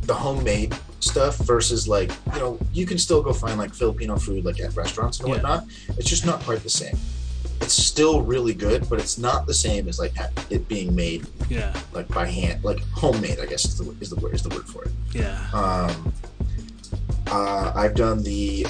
the 0.07 0.15
homemade 0.15 0.77
stuff 1.01 1.37
versus 1.39 1.87
like 1.87 2.11
you 2.33 2.39
know 2.41 2.59
you 2.73 2.87
can 2.87 2.99
still 2.99 3.23
go 3.23 3.33
find 3.33 3.59
like 3.59 3.75
Filipino 3.75 4.17
food 4.17 4.45
like 4.45 4.61
at 4.61 4.75
restaurants 4.77 5.19
and 5.21 5.29
Yeah. 5.29 5.35
whatnot. 5.35 5.65
It's 5.99 6.09
just 6.09 6.25
not 6.27 6.41
quite 6.41 6.63
the 6.63 6.71
same. 6.71 6.97
It's 7.61 7.75
still 7.75 8.21
really 8.23 8.53
good, 8.53 8.89
but 8.91 8.99
it's 9.01 9.17
not 9.19 9.47
the 9.47 9.55
same 9.55 9.89
as 9.89 9.99
like 9.99 10.13
it 10.51 10.67
being 10.69 10.95
made 10.95 11.27
Yeah. 11.49 11.73
like 11.93 12.09
by 12.09 12.27
hand, 12.27 12.65
like 12.65 12.81
homemade. 12.93 13.39
I 13.41 13.47
guess 13.47 13.65
is 13.65 13.79
the 13.79 13.95
is 14.01 14.11
the 14.11 14.17
word 14.17 14.35
is 14.35 14.43
the 14.43 14.51
word 14.55 14.67
for 14.69 14.85
it. 14.85 14.93
Yeah. 15.13 15.39
Um, 15.53 16.13
uh, 17.29 17.73
I've 17.75 17.95
done 17.95 18.23
the 18.23 18.67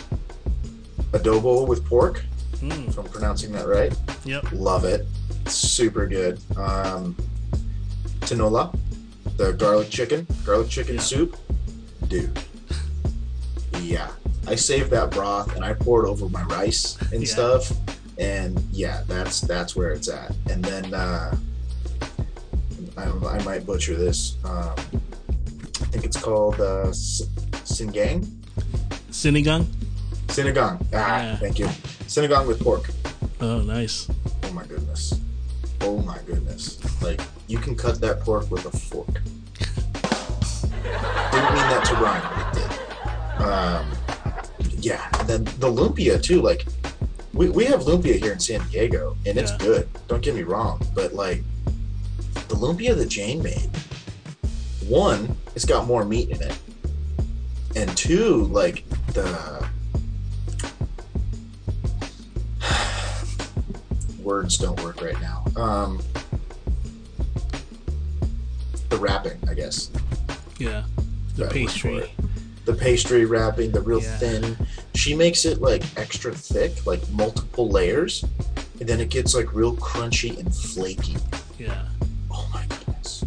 adobo 1.12 1.66
with 1.66 1.84
pork. 1.84 2.24
Mm, 2.60 2.88
If 2.88 2.98
I'm 2.98 3.04
pronouncing 3.04 3.52
that 3.52 3.66
right, 3.66 3.92
yep. 4.24 4.44
love 4.52 4.84
it. 4.84 5.06
Super 5.46 6.06
good. 6.06 6.40
Um, 6.56 7.14
tinola, 8.20 8.74
the 9.36 9.52
garlic 9.52 9.90
chicken, 9.90 10.26
garlic 10.44 10.68
chicken 10.68 10.94
Yeah. 10.96 11.00
soup, 11.00 11.36
dude. 12.08 12.38
Yeah, 13.80 14.08
I 14.46 14.54
saved 14.54 14.90
that 14.90 15.10
broth 15.10 15.54
and 15.56 15.64
I 15.64 15.74
poured 15.74 16.06
over 16.06 16.28
my 16.28 16.42
rice 16.44 16.96
and 17.12 17.22
Yeah. 17.22 17.28
stuff, 17.28 17.72
and 18.18 18.58
yeah, 18.72 19.02
that's 19.08 19.40
that's 19.40 19.74
where 19.76 19.90
it's 19.92 20.08
at. 20.08 20.32
And 20.50 20.64
then 20.64 20.94
uh, 20.94 21.36
I, 22.96 23.04
I 23.04 23.42
might 23.42 23.66
butcher 23.66 23.96
this. 23.96 24.36
Um, 24.44 24.72
I 25.82 25.86
think 25.90 26.04
it's 26.04 26.20
called 26.20 26.60
uh, 26.60 26.86
Singang. 26.92 28.24
Sinigang. 29.10 29.64
Sinigang. 30.28 30.78
Ah, 30.92 31.22
Yeah. 31.22 31.36
thank 31.36 31.58
you. 31.58 31.66
Sinigang 32.06 32.46
with 32.46 32.60
pork. 32.60 32.88
Oh, 33.40 33.60
nice. 33.62 34.08
Oh 34.44 34.52
my 34.52 34.64
goodness. 34.64 35.14
Oh 35.80 35.98
my 36.02 36.18
goodness. 36.26 36.78
Like, 37.02 37.20
you 37.46 37.58
can 37.58 37.74
cut 37.76 38.00
that 38.00 38.20
pork 38.20 38.50
with 38.50 38.64
a 38.66 38.70
fork. 38.70 39.06
Didn't 41.32 41.52
mean 41.54 41.68
that 41.70 41.84
to 41.86 41.94
rhyme, 41.96 42.22
but 42.34 42.56
it 42.56 42.68
did. 42.68 43.42
Um, 43.42 43.86
yeah, 44.80 45.08
and 45.18 45.28
then 45.28 45.44
the 45.58 45.70
lumpia, 45.70 46.22
too. 46.22 46.40
Like, 46.40 46.66
we, 47.32 47.48
we 47.48 47.64
have 47.66 47.80
lumpia 47.82 48.16
here 48.18 48.32
in 48.32 48.40
San 48.40 48.66
Diego, 48.68 49.16
and 49.26 49.36
it's 49.38 49.50
Yeah. 49.52 49.58
good. 49.58 49.88
Don't 50.08 50.22
get 50.22 50.34
me 50.34 50.42
wrong. 50.42 50.80
But, 50.94 51.14
like, 51.14 51.42
the 52.48 52.54
lumpia 52.54 52.94
that 52.96 53.08
Jane 53.08 53.42
made, 53.42 53.68
one, 54.88 55.36
it's 55.54 55.64
got 55.64 55.86
more 55.86 56.04
meat 56.04 56.30
in 56.30 56.40
it. 56.42 56.56
And 57.76 57.94
two, 57.96 58.44
like, 58.46 58.84
the 59.14 59.68
words 64.22 64.56
don't 64.58 64.80
work 64.82 65.02
right 65.02 65.20
now. 65.20 65.44
Um, 65.56 66.00
the 68.94 69.00
wrapping, 69.00 69.38
I 69.48 69.54
guess. 69.54 69.90
Yeah. 70.58 70.84
The 71.34 71.36
That 71.36 71.40
word 71.40 71.48
for 71.48 71.54
pastry. 71.54 72.10
The 72.64 72.74
pastry 72.74 73.24
wrapping, 73.24 73.72
the 73.72 73.80
real 73.80 74.00
Yeah. 74.00 74.18
thin. 74.18 74.56
She 74.94 75.14
makes 75.14 75.44
it 75.44 75.60
like 75.60 75.82
extra 75.96 76.32
thick, 76.34 76.86
like 76.86 77.02
multiple 77.10 77.68
layers, 77.68 78.24
and 78.80 78.88
then 78.88 79.00
it 79.00 79.10
gets 79.10 79.34
like 79.34 79.52
real 79.52 79.74
crunchy 79.76 80.38
and 80.38 80.54
flaky. 80.54 81.16
Yeah. 81.58 81.82
Oh 82.30 82.48
my 82.52 82.64
goodness. 82.66 83.24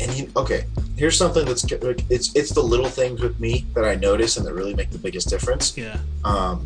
And 0.00 0.12
you 0.16 0.30
okay? 0.36 0.64
Here's 0.96 1.16
something 1.18 1.44
that's 1.44 1.68
like, 1.82 2.04
it's 2.08 2.34
it's 2.36 2.50
the 2.52 2.62
little 2.62 2.88
things 2.88 3.20
with 3.20 3.38
me 3.40 3.66
that 3.74 3.84
I 3.84 3.96
notice 3.96 4.36
and 4.36 4.46
that 4.46 4.54
really 4.54 4.74
make 4.74 4.90
the 4.90 4.98
biggest 4.98 5.28
difference. 5.28 5.76
Yeah. 5.76 5.98
um, 6.24 6.64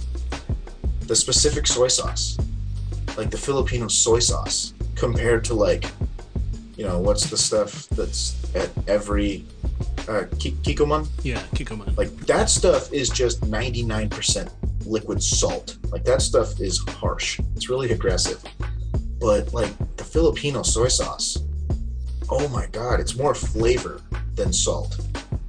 the 1.06 1.16
specific 1.16 1.66
soy 1.66 1.88
sauce, 1.88 2.36
like 3.16 3.30
the 3.30 3.38
Filipino 3.38 3.88
soy 3.88 4.18
sauce, 4.18 4.74
compared 4.94 5.42
to 5.44 5.54
like, 5.54 5.86
you 6.78 6.84
know, 6.84 7.00
what's 7.00 7.28
the 7.28 7.36
stuff 7.36 7.88
that's 7.88 8.36
at 8.54 8.70
every 8.86 9.44
uh, 10.08 10.24
ki- 10.38 10.56
kikkoman? 10.62 11.08
Yeah. 11.24 11.42
Kikkoman. 11.52 11.96
Like 11.98 12.10
that 12.26 12.48
stuff 12.48 12.92
is 12.92 13.10
just 13.10 13.40
99% 13.40 14.48
liquid 14.86 15.20
salt. 15.20 15.76
Like 15.90 16.04
that 16.04 16.22
stuff 16.22 16.60
is 16.60 16.78
harsh. 16.88 17.40
It's 17.56 17.68
really 17.68 17.90
aggressive. 17.90 18.40
But 19.18 19.52
like 19.52 19.72
the 19.96 20.04
Filipino 20.04 20.62
soy 20.62 20.86
sauce, 20.86 21.38
oh 22.30 22.46
my 22.48 22.66
god, 22.66 23.00
it's 23.00 23.16
more 23.16 23.34
flavor 23.34 24.00
than 24.36 24.52
salt. 24.52 25.00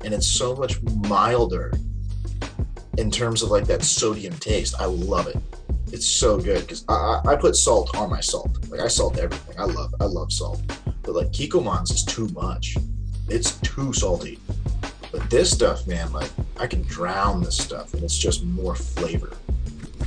And 0.03 0.15
it's 0.15 0.27
so 0.27 0.55
much 0.55 0.81
milder 0.81 1.73
in 2.97 3.11
terms 3.11 3.43
of 3.43 3.51
like 3.51 3.65
that 3.65 3.83
sodium 3.83 4.33
taste. 4.39 4.73
I 4.79 4.85
love 4.85 5.27
it. 5.27 5.37
It's 5.91 6.07
so 6.07 6.39
good 6.39 6.61
because 6.61 6.85
I, 6.89 7.21
I 7.23 7.33
I 7.33 7.35
put 7.35 7.55
salt 7.55 7.95
on 7.95 8.09
my 8.09 8.19
salt. 8.19 8.67
Like 8.69 8.79
I 8.81 8.87
salt 8.87 9.19
everything. 9.19 9.59
I 9.59 9.65
love 9.65 9.93
I 9.99 10.05
love 10.05 10.31
salt. 10.33 10.59
But 11.09 11.15
like 11.15 11.31
Kikkoman's 11.31 11.89
is 11.89 12.03
too 12.03 12.27
much. 12.35 12.77
It's 13.29 13.53
too 13.61 13.91
salty. 13.93 14.37
But 15.11 15.27
this 15.31 15.49
stuff, 15.49 15.87
man, 15.87 16.13
like 16.13 16.29
I 16.59 16.67
can 16.67 16.83
drown 16.83 17.41
this 17.41 17.57
stuff, 17.57 17.95
and 17.95 18.03
it's 18.03 18.15
just 18.15 18.45
more 18.45 18.75
flavor. 18.75 19.35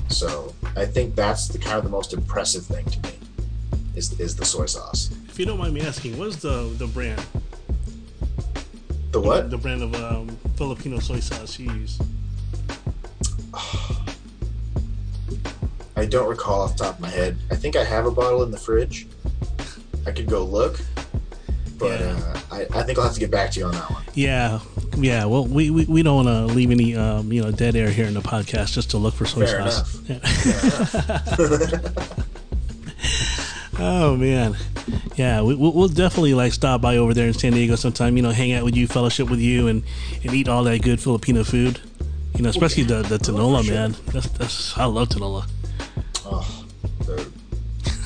So 0.06 0.54
I 0.76 0.84
think 0.84 1.16
that's 1.16 1.48
the 1.48 1.58
kind 1.58 1.76
of 1.76 1.82
the 1.82 1.90
most 1.90 2.12
impressive 2.12 2.64
thing 2.64 2.84
to 2.84 3.00
me 3.00 3.18
is 3.96 4.12
is 4.20 4.36
the 4.36 4.44
soy 4.44 4.66
sauce. 4.66 5.10
If 5.28 5.40
you 5.40 5.44
don't 5.44 5.58
mind 5.58 5.74
me 5.74 5.80
asking, 5.80 6.16
what's 6.16 6.36
the 6.36 6.72
the 6.78 6.86
brand? 6.86 7.20
The 9.10 9.20
what? 9.20 9.50
The 9.50 9.58
brand 9.58 9.82
of 9.82 9.96
um, 9.96 10.28
Filipino 10.54 11.00
soy 11.00 11.18
sauce 11.18 11.58
you 11.58 11.72
use. 11.72 11.98
I 15.96 16.06
don't 16.06 16.28
recall 16.28 16.60
off 16.60 16.76
the 16.76 16.84
top 16.84 16.94
of 16.94 17.00
my 17.00 17.10
head. 17.10 17.38
I 17.50 17.56
think 17.56 17.74
I 17.74 17.82
have 17.82 18.06
a 18.06 18.10
bottle 18.12 18.44
in 18.44 18.52
the 18.52 18.56
fridge. 18.56 19.08
I 20.06 20.12
could 20.12 20.26
go 20.26 20.44
look, 20.44 20.80
but 21.78 22.00
Yeah. 22.00 22.06
uh, 22.06 22.40
I, 22.50 22.66
I 22.80 22.82
think 22.82 22.98
I'll 22.98 23.04
have 23.04 23.14
to 23.14 23.20
get 23.20 23.30
back 23.30 23.50
to 23.52 23.60
you 23.60 23.66
on 23.66 23.72
that 23.72 23.90
one. 23.90 24.02
Yeah, 24.14 24.60
yeah. 24.98 25.24
Well, 25.24 25.46
we, 25.46 25.70
we, 25.70 25.84
we 25.86 26.02
don't 26.02 26.24
want 26.24 26.28
to 26.28 26.54
leave 26.54 26.70
any 26.70 26.94
um, 26.96 27.32
you 27.32 27.42
know 27.42 27.50
dead 27.50 27.76
air 27.76 27.90
here 27.90 28.06
in 28.06 28.14
the 28.14 28.20
podcast 28.20 28.72
just 28.72 28.90
to 28.90 28.98
look 28.98 29.14
for 29.14 29.26
soy 29.26 29.46
Fair 29.46 29.70
sauce. 29.70 30.00
oh 33.78 34.16
man, 34.16 34.56
yeah. 35.16 35.42
We, 35.42 35.54
we'll 35.54 35.72
we'll 35.72 35.88
definitely 35.88 36.34
like 36.34 36.52
stop 36.52 36.80
by 36.80 36.96
over 36.96 37.14
there 37.14 37.26
in 37.26 37.34
San 37.34 37.52
Diego 37.52 37.76
sometime. 37.76 38.16
You 38.16 38.22
know, 38.22 38.30
hang 38.30 38.52
out 38.52 38.64
with 38.64 38.76
you, 38.76 38.86
fellowship 38.86 39.30
with 39.30 39.40
you, 39.40 39.68
and 39.68 39.82
and 40.24 40.34
eat 40.34 40.48
all 40.48 40.64
that 40.64 40.82
good 40.82 41.00
Filipino 41.00 41.44
food. 41.44 41.80
You 42.36 42.42
know, 42.42 42.50
especially 42.50 42.84
the 42.84 43.02
the 43.02 43.18
tinola, 43.18 43.64
sure. 43.64 43.74
man. 43.74 43.96
That's 44.12 44.28
that's 44.30 44.78
I 44.78 44.84
love 44.84 45.08
tinola. 45.08 45.46
Oh, 46.24 46.64
Dude. 47.06 47.32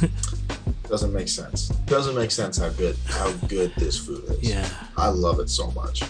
Doesn't 0.89 1.13
make 1.13 1.29
sense. 1.29 1.69
Doesn't 1.87 2.15
make 2.15 2.31
sense 2.31 2.59
how 2.59 2.69
good 2.71 2.97
how 3.07 3.31
good 3.49 3.73
this 3.77 3.99
food 3.99 4.25
is. 4.31 4.43
Yeah, 4.49 4.69
I 4.97 5.09
love 5.09 5.41
it 5.41 5.51
so 5.51 5.71
much. 5.73 6.03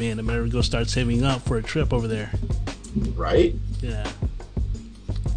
man, 0.00 0.18
I 0.18 0.22
better 0.22 0.46
go 0.48 0.60
start 0.60 0.88
saving 0.88 1.24
up 1.24 1.42
for 1.42 1.56
a 1.58 1.62
trip 1.62 1.92
over 1.92 2.08
there. 2.08 2.30
Right? 3.14 3.54
Yeah, 3.80 4.08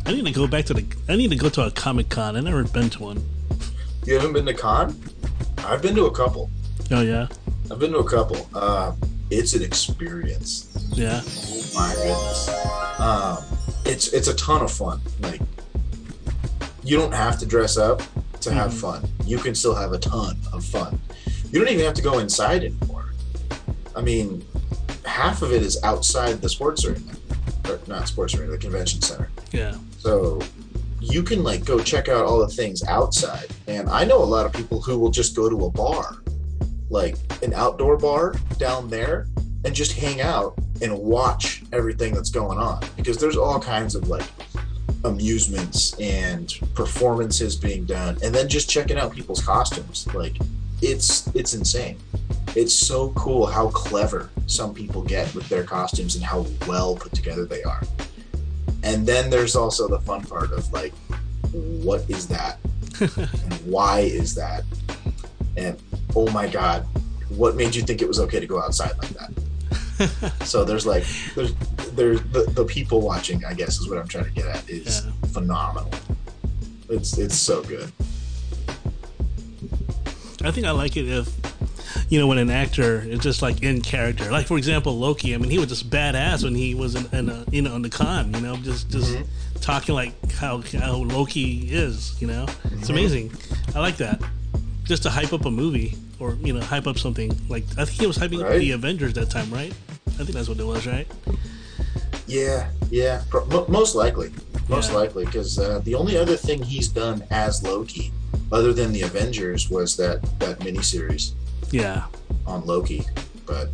I 0.05 0.13
need 0.13 0.25
to 0.25 0.31
go 0.31 0.47
back 0.47 0.65
to 0.65 0.73
the. 0.73 0.85
I 1.09 1.15
need 1.15 1.29
to 1.31 1.35
go 1.37 1.49
to 1.49 1.67
a 1.67 1.71
Comic 1.71 2.09
Con. 2.09 2.35
I've 2.35 2.43
never 2.43 2.63
been 2.63 2.89
to 2.91 3.03
one. 3.03 3.23
You 4.05 4.15
haven't 4.15 4.33
been 4.33 4.45
to 4.47 4.53
con? 4.55 4.99
I've 5.59 5.81
been 5.83 5.93
to 5.95 6.05
a 6.05 6.11
couple. 6.11 6.49
Oh 6.89 7.01
yeah, 7.01 7.27
I've 7.69 7.77
been 7.77 7.91
to 7.91 7.99
a 7.99 8.09
couple. 8.09 8.49
Uh, 8.55 8.93
it's 9.29 9.53
an 9.53 9.61
experience. 9.61 10.67
yeah, 10.93 11.21
Oh 11.23 11.71
my 11.75 11.93
goodness. 11.93 12.49
Um, 12.99 13.37
it's 13.85 14.11
it's 14.11 14.27
a 14.27 14.33
ton 14.35 14.63
of 14.63 14.71
fun. 14.71 14.99
Like 15.19 15.41
you 16.83 16.97
don't 16.97 17.13
have 17.13 17.39
to 17.39 17.45
dress 17.45 17.77
up 17.77 18.01
to 18.41 18.51
have 18.51 18.71
mm-hmm. 18.71 19.01
fun. 19.01 19.09
You 19.25 19.37
can 19.37 19.55
still 19.55 19.75
have 19.75 19.93
a 19.93 19.99
ton 19.99 20.37
of 20.51 20.65
fun. 20.65 20.99
You 21.51 21.59
don't 21.59 21.71
even 21.71 21.85
have 21.85 21.93
to 21.95 22.01
go 22.01 22.19
inside 22.19 22.63
anymore. 22.63 23.13
I 23.95 24.01
mean, 24.01 24.43
half 25.05 25.41
of 25.41 25.51
it 25.51 25.61
is 25.61 25.81
outside 25.83 26.41
the 26.41 26.49
sports 26.49 26.85
arena, 26.85 27.13
or 27.67 27.79
not 27.87 28.07
sports 28.07 28.33
arena, 28.35 28.51
the 28.51 28.57
convention 28.57 29.01
center. 29.01 29.29
yeah. 29.51 29.75
So 29.99 30.41
you 30.99 31.23
can 31.23 31.43
like 31.43 31.65
go 31.65 31.79
check 31.79 32.07
out 32.09 32.25
all 32.25 32.39
the 32.39 32.47
things 32.47 32.83
outside. 32.83 33.47
And 33.67 33.89
I 33.89 34.05
know 34.05 34.21
a 34.21 34.25
lot 34.25 34.45
of 34.45 34.53
people 34.53 34.81
who 34.81 34.97
will 34.99 35.09
just 35.09 35.35
go 35.35 35.49
to 35.49 35.65
a 35.65 35.69
bar, 35.69 36.21
like 36.89 37.17
an 37.43 37.53
outdoor 37.53 37.97
bar 37.97 38.35
down 38.57 38.89
there, 38.89 39.27
and 39.65 39.75
just 39.75 39.93
hang 39.93 40.21
out 40.21 40.57
and 40.81 40.97
watch 40.97 41.63
everything 41.71 42.13
that's 42.13 42.29
going 42.29 42.57
on 42.57 42.83
because 42.95 43.17
there's 43.17 43.37
all 43.37 43.59
kinds 43.59 43.95
of 43.95 44.07
like 44.07 44.25
amusements 45.03 45.99
and 45.99 46.59
performances 46.75 47.55
being 47.55 47.85
done 47.85 48.17
and 48.23 48.33
then 48.33 48.47
just 48.47 48.69
checking 48.69 48.97
out 48.97 49.11
people's 49.11 49.43
costumes. 49.43 50.07
Like 50.13 50.37
it's 50.81 51.27
it's 51.35 51.53
insane. 51.53 51.97
It's 52.55 52.73
so 52.73 53.11
cool 53.11 53.45
how 53.45 53.69
clever 53.69 54.29
some 54.47 54.73
people 54.73 55.01
get 55.01 55.33
with 55.33 55.47
their 55.49 55.63
costumes 55.63 56.15
and 56.15 56.23
how 56.23 56.45
well 56.67 56.95
put 56.95 57.13
together 57.13 57.45
they 57.45 57.63
are. 57.63 57.81
And 58.83 59.05
then 59.05 59.29
there's 59.29 59.55
also 59.55 59.87
the 59.87 59.99
fun 59.99 60.21
part 60.21 60.51
of 60.51 60.71
like 60.73 60.93
what 61.51 62.09
is 62.09 62.27
that? 62.27 62.59
And 63.01 63.53
why 63.65 64.01
is 64.01 64.35
that? 64.35 64.63
And 65.57 65.81
oh 66.15 66.29
my 66.31 66.47
god 66.47 66.85
what 67.37 67.55
made 67.55 67.73
you 67.73 67.81
think 67.81 68.01
it 68.01 68.07
was 68.07 68.19
okay 68.19 68.39
to 68.39 68.47
go 68.47 68.61
outside 68.61 68.91
like 68.99 69.09
that 69.11 69.31
so 70.43 70.63
there's 70.63 70.85
like 70.85 71.03
there's 71.35 71.53
there's 71.93 72.21
the, 72.31 72.43
the 72.53 72.65
people 72.65 73.01
watching 73.01 73.43
i 73.45 73.53
guess 73.53 73.79
is 73.79 73.89
what 73.89 73.97
i'm 73.97 74.07
trying 74.07 74.25
to 74.25 74.31
get 74.31 74.45
at 74.45 74.69
is 74.69 75.05
Yeah. 75.05 75.11
phenomenal 75.29 75.91
it's 76.89 77.17
it's 77.17 77.35
so 77.35 77.63
good 77.63 77.91
I 80.43 80.51
think 80.51 80.65
I 80.65 80.71
like 80.71 80.97
it 80.97 81.07
if 81.07 81.29
you 82.09 82.19
know 82.19 82.27
when 82.27 82.37
an 82.37 82.49
actor 82.49 83.01
is 83.01 83.19
just 83.19 83.41
like 83.41 83.63
in 83.63 83.81
character. 83.81 84.31
Like 84.31 84.47
for 84.47 84.57
example, 84.57 84.97
Loki. 84.97 85.33
I 85.33 85.37
mean, 85.37 85.51
he 85.51 85.59
was 85.59 85.67
just 85.67 85.89
badass 85.89 86.43
when 86.43 86.55
he 86.55 86.73
was 86.75 86.95
in, 86.95 87.05
in 87.17 87.29
a, 87.29 87.45
you 87.51 87.61
know 87.61 87.73
on 87.73 87.81
the 87.81 87.89
con. 87.89 88.33
You 88.33 88.41
know, 88.41 88.55
just 88.57 88.89
just 88.89 89.13
mm-hmm. 89.13 89.59
talking 89.59 89.95
like 89.95 90.31
how 90.31 90.61
how 90.61 90.95
Loki 90.95 91.69
is. 91.71 92.19
You 92.21 92.27
know, 92.27 92.43
it's 92.43 92.53
mm-hmm. 92.63 92.91
amazing. 92.91 93.31
I 93.75 93.79
like 93.79 93.97
that. 93.97 94.21
Just 94.83 95.03
to 95.03 95.09
hype 95.09 95.31
up 95.33 95.45
a 95.45 95.51
movie 95.51 95.95
or 96.21 96.35
you 96.35 96.53
know 96.53 96.61
hype 96.61 96.87
up 96.87 96.97
something. 96.97 97.31
Like 97.49 97.63
I 97.77 97.83
think 97.85 97.99
he 97.99 98.07
was 98.07 98.17
hyping 98.17 98.43
up 98.43 98.51
the 98.57 98.71
Avengers 98.71 99.13
that 99.13 99.29
time, 99.29 99.51
right? 99.51 99.73
I 100.07 100.23
think 100.23 100.31
that's 100.31 100.47
what 100.47 100.59
it 100.59 100.65
was, 100.65 100.85
right? 100.87 101.07
yeah 102.27 102.69
yeah 102.91 103.23
pro- 103.29 103.45
mo- 103.47 103.65
most 103.67 103.93
likely 103.95 104.31
most 104.69 104.91
Yeah. 104.91 104.97
likely 104.97 105.25
because 105.25 105.59
uh, 105.59 105.79
the 105.83 105.95
only 105.95 106.15
other 106.17 106.37
thing 106.37 106.61
he's 106.63 106.87
done 106.87 107.23
as 107.29 107.61
loki 107.63 108.13
other 108.53 108.71
than 108.73 108.93
the 108.93 109.01
avengers 109.01 109.69
was 109.69 109.97
that 109.97 110.21
that 110.39 110.59
miniseries 110.59 111.33
Yeah. 111.71 112.05
on 112.45 112.65
loki 112.65 113.03
but 113.45 113.69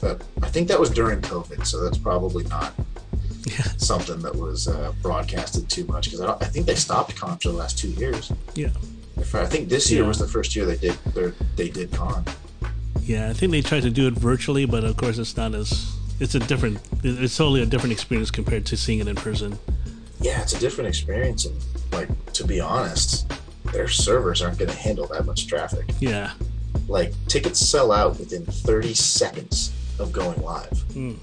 that 0.00 0.22
i 0.42 0.48
think 0.48 0.66
that 0.68 0.80
was 0.80 0.90
during 0.90 1.20
covid 1.20 1.64
so 1.64 1.84
that's 1.84 1.98
probably 1.98 2.42
not 2.44 2.72
Yeah. 3.46 3.62
something 3.76 4.20
that 4.22 4.34
was 4.34 4.66
uh, 4.66 4.92
broadcasted 5.02 5.68
too 5.68 5.84
much 5.84 6.06
because 6.06 6.20
I, 6.22 6.32
I 6.40 6.46
think 6.46 6.66
they 6.66 6.74
stopped 6.74 7.14
con 7.14 7.38
for 7.38 7.50
the 7.50 7.54
last 7.58 7.78
two 7.78 7.90
years 7.90 8.32
Yeah. 8.56 8.70
I 9.34 9.46
think 9.46 9.68
this 9.68 9.90
year 9.90 10.02
Yeah. 10.02 10.08
was 10.08 10.18
the 10.18 10.28
first 10.28 10.54
year 10.56 10.66
they 10.66 10.76
did 10.76 10.94
their, 11.14 11.32
they 11.56 11.68
did 11.68 11.92
con. 11.92 12.24
Yeah, 13.02 13.30
I 13.30 13.32
think 13.32 13.52
they 13.52 13.62
tried 13.62 13.82
to 13.82 13.90
do 13.90 14.06
it 14.06 14.14
virtually, 14.14 14.64
but 14.66 14.84
of 14.84 14.96
course 14.96 15.18
it's 15.18 15.36
not 15.36 15.54
as 15.54 15.90
it's 16.20 16.34
a 16.34 16.38
different 16.38 16.78
it's 17.02 17.36
totally 17.36 17.62
a 17.62 17.66
different 17.66 17.92
experience 17.92 18.30
compared 18.30 18.64
to 18.66 18.76
seeing 18.76 19.00
it 19.00 19.08
in 19.08 19.16
person. 19.16 19.58
Yeah, 20.20 20.40
it's 20.42 20.52
a 20.52 20.58
different 20.60 20.88
experience, 20.88 21.46
and 21.46 21.56
like 21.92 22.08
to 22.34 22.44
be 22.46 22.60
honest, 22.60 23.26
their 23.72 23.88
servers 23.88 24.40
aren't 24.42 24.58
going 24.58 24.70
to 24.70 24.76
handle 24.76 25.06
that 25.08 25.24
much 25.26 25.46
traffic. 25.46 25.90
Yeah. 26.00 26.32
Like 26.88 27.12
tickets 27.28 27.58
sell 27.60 27.90
out 27.92 28.18
within 28.18 28.44
30 28.44 28.94
seconds 28.94 29.72
of 29.98 30.12
going 30.12 30.40
live. 30.42 30.70
Mm. 30.94 31.16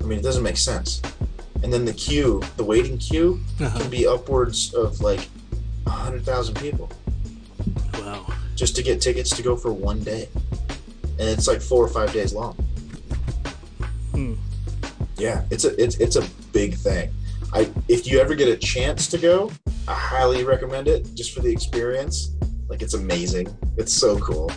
I 0.00 0.04
mean, 0.04 0.18
it 0.18 0.22
doesn't 0.22 0.42
make 0.42 0.56
sense. 0.56 1.00
And 1.62 1.72
then 1.72 1.84
the 1.84 1.92
queue, 1.92 2.42
the 2.56 2.64
waiting 2.64 2.98
queue, 2.98 3.40
Uh-huh. 3.60 3.78
can 3.78 3.90
be 3.90 4.06
upwards 4.06 4.72
of 4.74 5.00
like 5.00 5.28
100,000 5.84 6.54
people 6.54 6.88
Wow. 8.00 8.26
just 8.54 8.76
to 8.76 8.82
get 8.82 9.00
tickets 9.00 9.30
to 9.36 9.42
go 9.42 9.56
for 9.56 9.72
one 9.72 10.02
day, 10.02 10.28
and 11.18 11.28
it's 11.28 11.46
like 11.46 11.60
four 11.60 11.84
or 11.84 11.88
five 11.88 12.12
days 12.12 12.32
long. 12.32 12.54
Hmm. 14.12 14.34
Yeah, 15.16 15.44
it's 15.50 15.64
a 15.64 15.82
it's 15.82 15.96
it's 15.96 16.16
a 16.16 16.28
big 16.52 16.74
thing. 16.74 17.12
I 17.52 17.70
if 17.88 18.06
you 18.06 18.20
ever 18.20 18.34
get 18.34 18.48
a 18.48 18.56
chance 18.56 19.06
to 19.08 19.18
go, 19.18 19.50
I 19.88 19.94
highly 19.94 20.44
recommend 20.44 20.88
it 20.88 21.14
just 21.14 21.34
for 21.34 21.40
the 21.40 21.50
experience. 21.50 22.30
Like 22.68 22.82
it's 22.82 22.94
amazing. 22.94 23.48
It's 23.76 23.92
so 23.92 24.18
cool. 24.18 24.50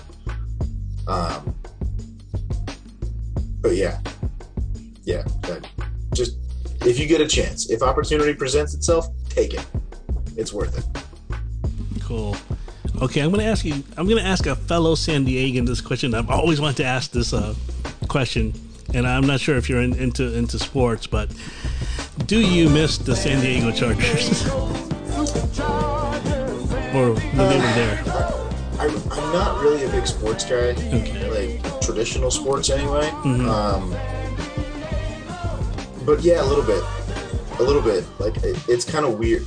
Um, 1.08 1.56
but 3.62 3.76
yeah, 3.76 4.00
yeah. 5.04 5.24
That, 5.42 5.68
just 6.14 6.38
if 6.86 7.00
you 7.00 7.08
get 7.08 7.22
a 7.22 7.28
chance, 7.28 7.70
if 7.70 7.82
opportunity 7.82 8.34
presents 8.34 8.74
itself, 8.74 9.08
take 9.30 9.54
it. 9.54 9.66
It's 10.38 10.54
worth 10.54 10.78
it. 10.78 10.86
Cool. 12.02 12.36
Okay, 13.04 13.20
I'm 13.20 13.32
gonna 13.32 13.44
ask 13.44 13.66
you. 13.66 13.84
I'm 13.98 14.08
gonna 14.08 14.22
ask 14.22 14.46
a 14.46 14.56
fellow 14.56 14.96
San 14.96 15.26
Diegan 15.26 15.66
this 15.68 15.82
question. 15.82 16.14
I've 16.16 16.30
always 16.30 16.62
wanted 16.62 16.78
to 16.78 16.86
ask 16.86 17.12
this 17.12 17.34
uh, 17.34 17.54
question, 18.08 18.54
and 18.94 19.06
I'm 19.06 19.28
not 19.28 19.42
sure 19.42 19.58
if 19.58 19.68
you're 19.68 19.82
in, 19.82 19.94
into 19.96 20.34
into 20.34 20.58
sports, 20.58 21.06
but 21.06 21.30
do 22.28 22.40
you 22.40 22.70
miss 22.70 22.98
the 22.98 23.14
San 23.14 23.42
Diego 23.42 23.72
Chargers, 23.72 24.48
or 26.96 27.14
when 27.14 27.38
they 27.50 27.58
were 27.58 27.74
there? 27.76 28.02
I, 28.80 28.86
I'm 29.12 29.34
not 29.34 29.62
really 29.62 29.84
a 29.84 29.90
big 29.90 30.08
sports 30.08 30.46
guy, 30.46 30.72
Okay. 30.72 31.60
like 31.60 31.82
traditional 31.82 32.32
sports 32.32 32.70
anyway. 32.70 33.10
Mhm. 33.26 33.50
Um, 33.50 33.92
but 36.06 36.22
yeah, 36.22 36.42
a 36.42 36.46
little 36.46 36.64
bit, 36.64 36.82
a 37.60 37.64
little 37.64 37.82
bit. 37.82 38.06
Like 38.20 38.38
it, 38.38 38.58
it's 38.70 38.86
kind 38.86 39.06
of 39.06 39.20
weird. 39.20 39.46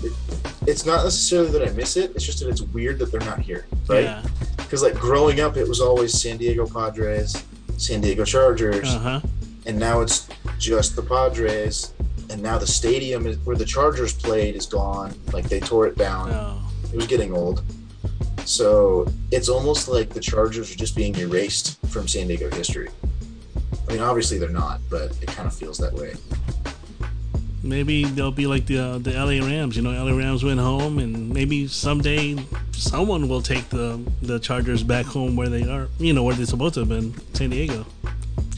It, 0.66 0.70
it's 0.70 0.84
not 0.86 1.04
necessarily 1.04 1.50
that 1.52 1.66
I 1.68 1.72
miss 1.72 1.96
it. 1.96 2.12
It's 2.14 2.24
just 2.24 2.40
that 2.40 2.48
it's 2.48 2.60
weird 2.62 2.98
that 2.98 3.10
they're 3.10 3.20
not 3.20 3.38
here, 3.40 3.66
right? 3.88 4.04
Yeah. 4.04 4.24
Because 4.56 4.82
like 4.82 4.94
growing 4.94 5.40
up, 5.40 5.56
it 5.56 5.68
was 5.68 5.80
always 5.80 6.18
San 6.20 6.36
Diego 6.36 6.66
Padres, 6.66 7.44
San 7.76 8.00
Diego 8.00 8.24
Chargers, 8.24 8.88
Uh 8.94 8.98
huh. 8.98 9.20
and 9.66 9.78
now 9.78 10.00
it's 10.00 10.28
just 10.58 10.96
the 10.96 11.02
Padres. 11.02 11.92
And 12.28 12.42
now 12.42 12.58
the 12.58 12.66
stadium 12.66 13.26
is, 13.26 13.38
where 13.46 13.54
the 13.56 13.64
Chargers 13.64 14.12
played 14.12 14.56
is 14.56 14.66
gone. 14.66 15.14
Like 15.32 15.48
they 15.48 15.60
tore 15.60 15.86
it 15.86 15.96
down 15.96 16.30
Oh. 16.32 16.60
it 16.92 16.96
was 16.96 17.06
getting 17.06 17.32
old. 17.32 17.62
So 18.44 19.06
it's 19.30 19.48
almost 19.48 19.88
like 19.88 20.10
the 20.10 20.20
Chargers 20.20 20.72
are 20.72 20.76
just 20.76 20.94
being 20.96 21.14
erased 21.16 21.78
from 21.88 22.06
San 22.08 22.26
Diego 22.28 22.50
history. 22.50 22.88
I 23.88 23.92
mean, 23.92 24.00
obviously 24.02 24.38
they're 24.38 24.48
not, 24.48 24.80
but 24.90 25.12
it 25.22 25.28
kind 25.28 25.46
of 25.46 25.54
feels 25.54 25.78
that 25.78 25.92
way. 25.92 26.14
Maybe 27.66 28.04
they'll 28.04 28.30
be 28.30 28.46
like 28.46 28.66
the 28.66 28.78
uh, 28.78 28.98
the 28.98 29.12
LA 29.12 29.44
Rams. 29.46 29.76
You 29.76 29.82
know, 29.82 29.90
LA 29.90 30.16
Rams 30.16 30.44
went 30.44 30.60
home, 30.60 30.98
and 30.98 31.30
maybe 31.30 31.66
someday 31.66 32.36
someone 32.72 33.28
will 33.28 33.42
take 33.42 33.68
the 33.68 34.00
the 34.22 34.38
Chargers 34.38 34.82
back 34.82 35.04
home 35.06 35.36
where 35.36 35.48
they 35.48 35.68
are. 35.68 35.88
You 35.98 36.12
know, 36.12 36.22
where 36.22 36.34
they're 36.34 36.46
supposed 36.46 36.74
to 36.74 36.80
have 36.80 36.88
been, 36.88 37.14
San 37.34 37.50
Diego. 37.50 37.84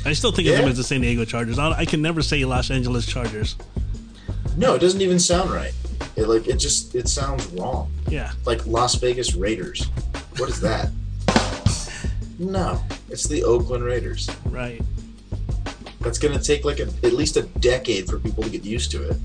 I 0.04 0.12
still 0.12 0.32
think 0.32 0.48
of 0.48 0.56
them 0.56 0.68
as 0.68 0.76
the 0.76 0.84
San 0.84 1.00
Diego 1.00 1.24
Chargers. 1.24 1.58
I, 1.58 1.70
I 1.70 1.84
can 1.84 2.00
never 2.00 2.22
say 2.22 2.44
Los 2.44 2.70
Angeles 2.70 3.04
Chargers. 3.06 3.56
No, 4.56 4.74
it 4.74 4.78
doesn't 4.80 5.00
even 5.00 5.18
sound 5.18 5.50
right. 5.50 5.72
It 6.16 6.26
like 6.28 6.46
it 6.48 6.56
just 6.56 6.94
it 6.94 7.08
sounds 7.08 7.46
wrong. 7.48 7.90
Yeah, 8.08 8.32
Like 8.44 8.66
Las 8.66 8.94
Vegas 8.96 9.34
Raiders. 9.34 9.86
What 10.36 10.48
is 10.48 10.60
that? 10.60 10.90
No, 12.40 12.80
it's 13.10 13.24
the 13.24 13.42
Oakland 13.42 13.82
Raiders. 13.82 14.30
right. 14.46 14.80
That's 16.00 16.18
gonna 16.18 16.40
take 16.40 16.64
like 16.64 16.78
a, 16.78 16.88
at 17.02 17.12
least 17.12 17.36
a 17.36 17.42
decade 17.42 18.08
for 18.08 18.18
people 18.18 18.42
to 18.44 18.50
get 18.50 18.64
used 18.64 18.90
to 18.92 19.10
it. 19.10 19.16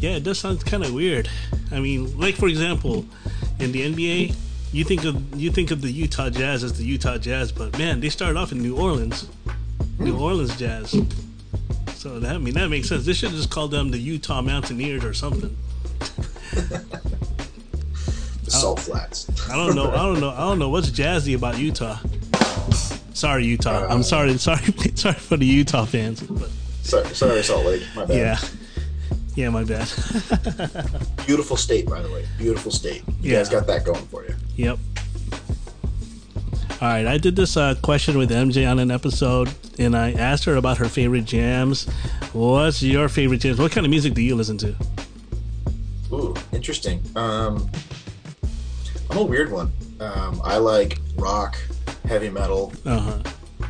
Yeah, 0.00 0.10
it 0.10 0.22
does 0.22 0.38
sound 0.38 0.64
kind 0.64 0.84
of 0.84 0.94
weird. 0.94 1.28
I 1.72 1.80
mean, 1.80 2.18
like 2.18 2.36
for 2.36 2.46
example, 2.48 3.04
in 3.58 3.72
the 3.72 3.92
NBA, 3.92 4.34
you 4.72 4.84
think 4.84 5.04
of 5.04 5.34
you 5.38 5.50
think 5.50 5.70
of 5.70 5.82
the 5.82 5.90
Utah 5.90 6.30
Jazz 6.30 6.62
as 6.62 6.78
the 6.78 6.84
Utah 6.84 7.18
Jazz, 7.18 7.50
but 7.50 7.76
man, 7.78 8.00
they 8.00 8.08
started 8.08 8.38
off 8.38 8.52
in 8.52 8.58
New 8.58 8.76
Orleans, 8.76 9.28
New 9.98 10.14
hmm. 10.14 10.22
Orleans 10.22 10.56
Jazz. 10.56 10.96
So 11.94 12.20
that 12.20 12.36
I 12.36 12.38
mean 12.38 12.54
that 12.54 12.68
makes 12.68 12.88
sense. 12.88 13.04
They 13.04 13.12
should 13.12 13.30
just 13.30 13.50
call 13.50 13.66
them 13.68 13.90
the 13.90 13.98
Utah 13.98 14.40
Mountaineers 14.40 15.04
or 15.04 15.14
something. 15.14 15.56
The 18.48 18.54
salt 18.54 18.80
flats. 18.80 19.28
I 19.50 19.56
don't 19.56 19.74
know. 19.76 19.90
I 19.90 19.96
don't 20.06 20.20
know. 20.20 20.30
I 20.30 20.38
don't 20.38 20.58
know 20.58 20.70
what's 20.70 20.88
jazzy 20.88 21.36
about 21.36 21.58
Utah. 21.58 21.98
Sorry, 23.18 23.44
Utah. 23.46 23.86
I'm 23.88 24.04
sorry. 24.04 24.38
Sorry. 24.38 24.62
Sorry 24.94 25.14
for 25.16 25.36
the 25.36 25.44
Utah 25.44 25.84
fans. 25.84 26.20
But 26.22 26.50
Sorry, 26.84 27.14
sorry, 27.14 27.42
Salt 27.42 27.66
Lake. 27.66 27.82
My 27.96 28.04
bad. 28.06 28.16
yeah, 28.16 28.38
yeah, 29.34 29.50
my 29.50 29.64
bad. 29.64 29.88
Beautiful 31.26 31.56
state, 31.56 31.86
by 31.88 32.00
the 32.00 32.08
way. 32.12 32.24
Beautiful 32.38 32.70
state. 32.70 33.02
You 33.20 33.32
Yeah. 33.32 33.38
guys 33.38 33.48
got 33.48 33.66
that 33.66 33.84
going 33.84 34.06
for 34.06 34.24
you. 34.24 34.34
Yep. 34.56 34.78
All 36.80 36.86
right, 36.88 37.06
I 37.08 37.18
did 37.18 37.34
this 37.34 37.56
uh, 37.56 37.74
question 37.82 38.16
with 38.18 38.30
MJ 38.30 38.70
on 38.70 38.78
an 38.78 38.92
episode, 38.92 39.52
and 39.80 39.96
I 39.96 40.12
asked 40.12 40.44
her 40.44 40.54
about 40.54 40.78
her 40.78 40.84
favorite 40.88 41.24
jams. 41.24 41.88
What's 42.32 42.82
your 42.84 43.08
favorite 43.08 43.38
jams? 43.40 43.58
What 43.58 43.72
kind 43.72 43.84
of 43.84 43.90
music 43.90 44.14
do 44.14 44.22
you 44.22 44.36
listen 44.36 44.56
to? 44.58 44.76
Ooh, 46.12 46.34
interesting. 46.52 47.02
Um, 47.16 47.68
I'm 49.10 49.18
a 49.18 49.24
weird 49.24 49.50
one. 49.50 49.72
Um, 49.98 50.40
I 50.44 50.58
like 50.58 51.00
rock, 51.16 51.58
heavy 52.06 52.30
metal. 52.30 52.72
Uh 52.84 52.98
huh. 53.00 53.22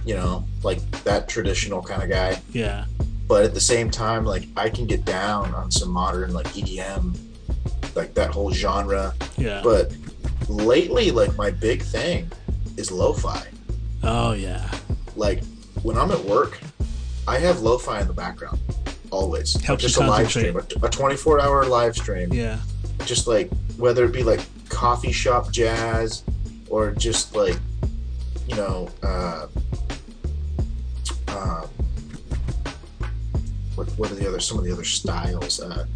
You 0.05 0.15
know, 0.15 0.45
like 0.63 0.81
that 1.05 1.29
traditional 1.29 1.83
kind 1.83 2.03
of 2.03 2.09
guy. 2.09 2.41
Yeah. 2.53 2.87
But 3.27 3.45
at 3.45 3.55
the 3.55 3.61
same 3.61 3.91
time, 3.91 4.25
like 4.25 4.45
I 4.57 4.71
can 4.71 4.87
get 4.87 5.05
down 5.05 5.55
on 5.55 5.71
some 5.71 5.91
modern 5.91 6.33
like 6.33 6.47
EDM, 6.49 7.19
like 7.95 8.15
that 8.15 8.31
whole 8.31 8.51
genre. 8.51 9.15
Yeah. 9.37 9.61
But 9.63 9.95
lately, 10.49 11.11
like 11.11 11.37
my 11.37 11.51
big 11.51 11.83
thing 11.83 12.31
is 12.77 12.91
lo-fi. 12.91 13.47
oh 14.03 14.33
yeah. 14.33 14.71
Like 15.17 15.43
when 15.83 15.99
I'm 15.99 16.11
at 16.11 16.25
work, 16.25 16.59
I 17.27 17.39
have 17.39 17.61
lo-fi 17.61 18.01
in 18.01 18.07
the 18.09 18.15
background 18.15 18.59
always. 19.11 19.61
Helps 19.63 19.83
you 19.83 19.89
just 19.89 20.01
a 20.01 20.07
live 20.07 20.31
stream, 20.31 20.57
a 20.57 20.89
24 20.89 21.41
hour 21.41 21.65
live 21.67 21.97
stream. 21.97 22.33
Yeah. 22.33 22.59
Just 23.05 23.27
like 23.27 23.51
whether 23.77 24.05
it 24.05 24.13
be 24.13 24.23
like 24.23 24.41
coffee 24.69 25.13
shop 25.13 25.51
jazz 25.51 26.25
or 26.69 26.93
just 26.93 27.35
like 27.35 27.59
you 28.49 28.57
know 28.57 28.89
uh, 29.03 29.47
um, 31.29 31.69
what 33.75 33.89
what 33.97 34.11
are 34.11 34.15
the 34.15 34.27
other 34.29 34.41
some 34.41 34.59
of 34.59 34.65
the 34.65 34.73
other 34.73 34.85
styles? 34.85 35.61
Uh, 35.61 35.87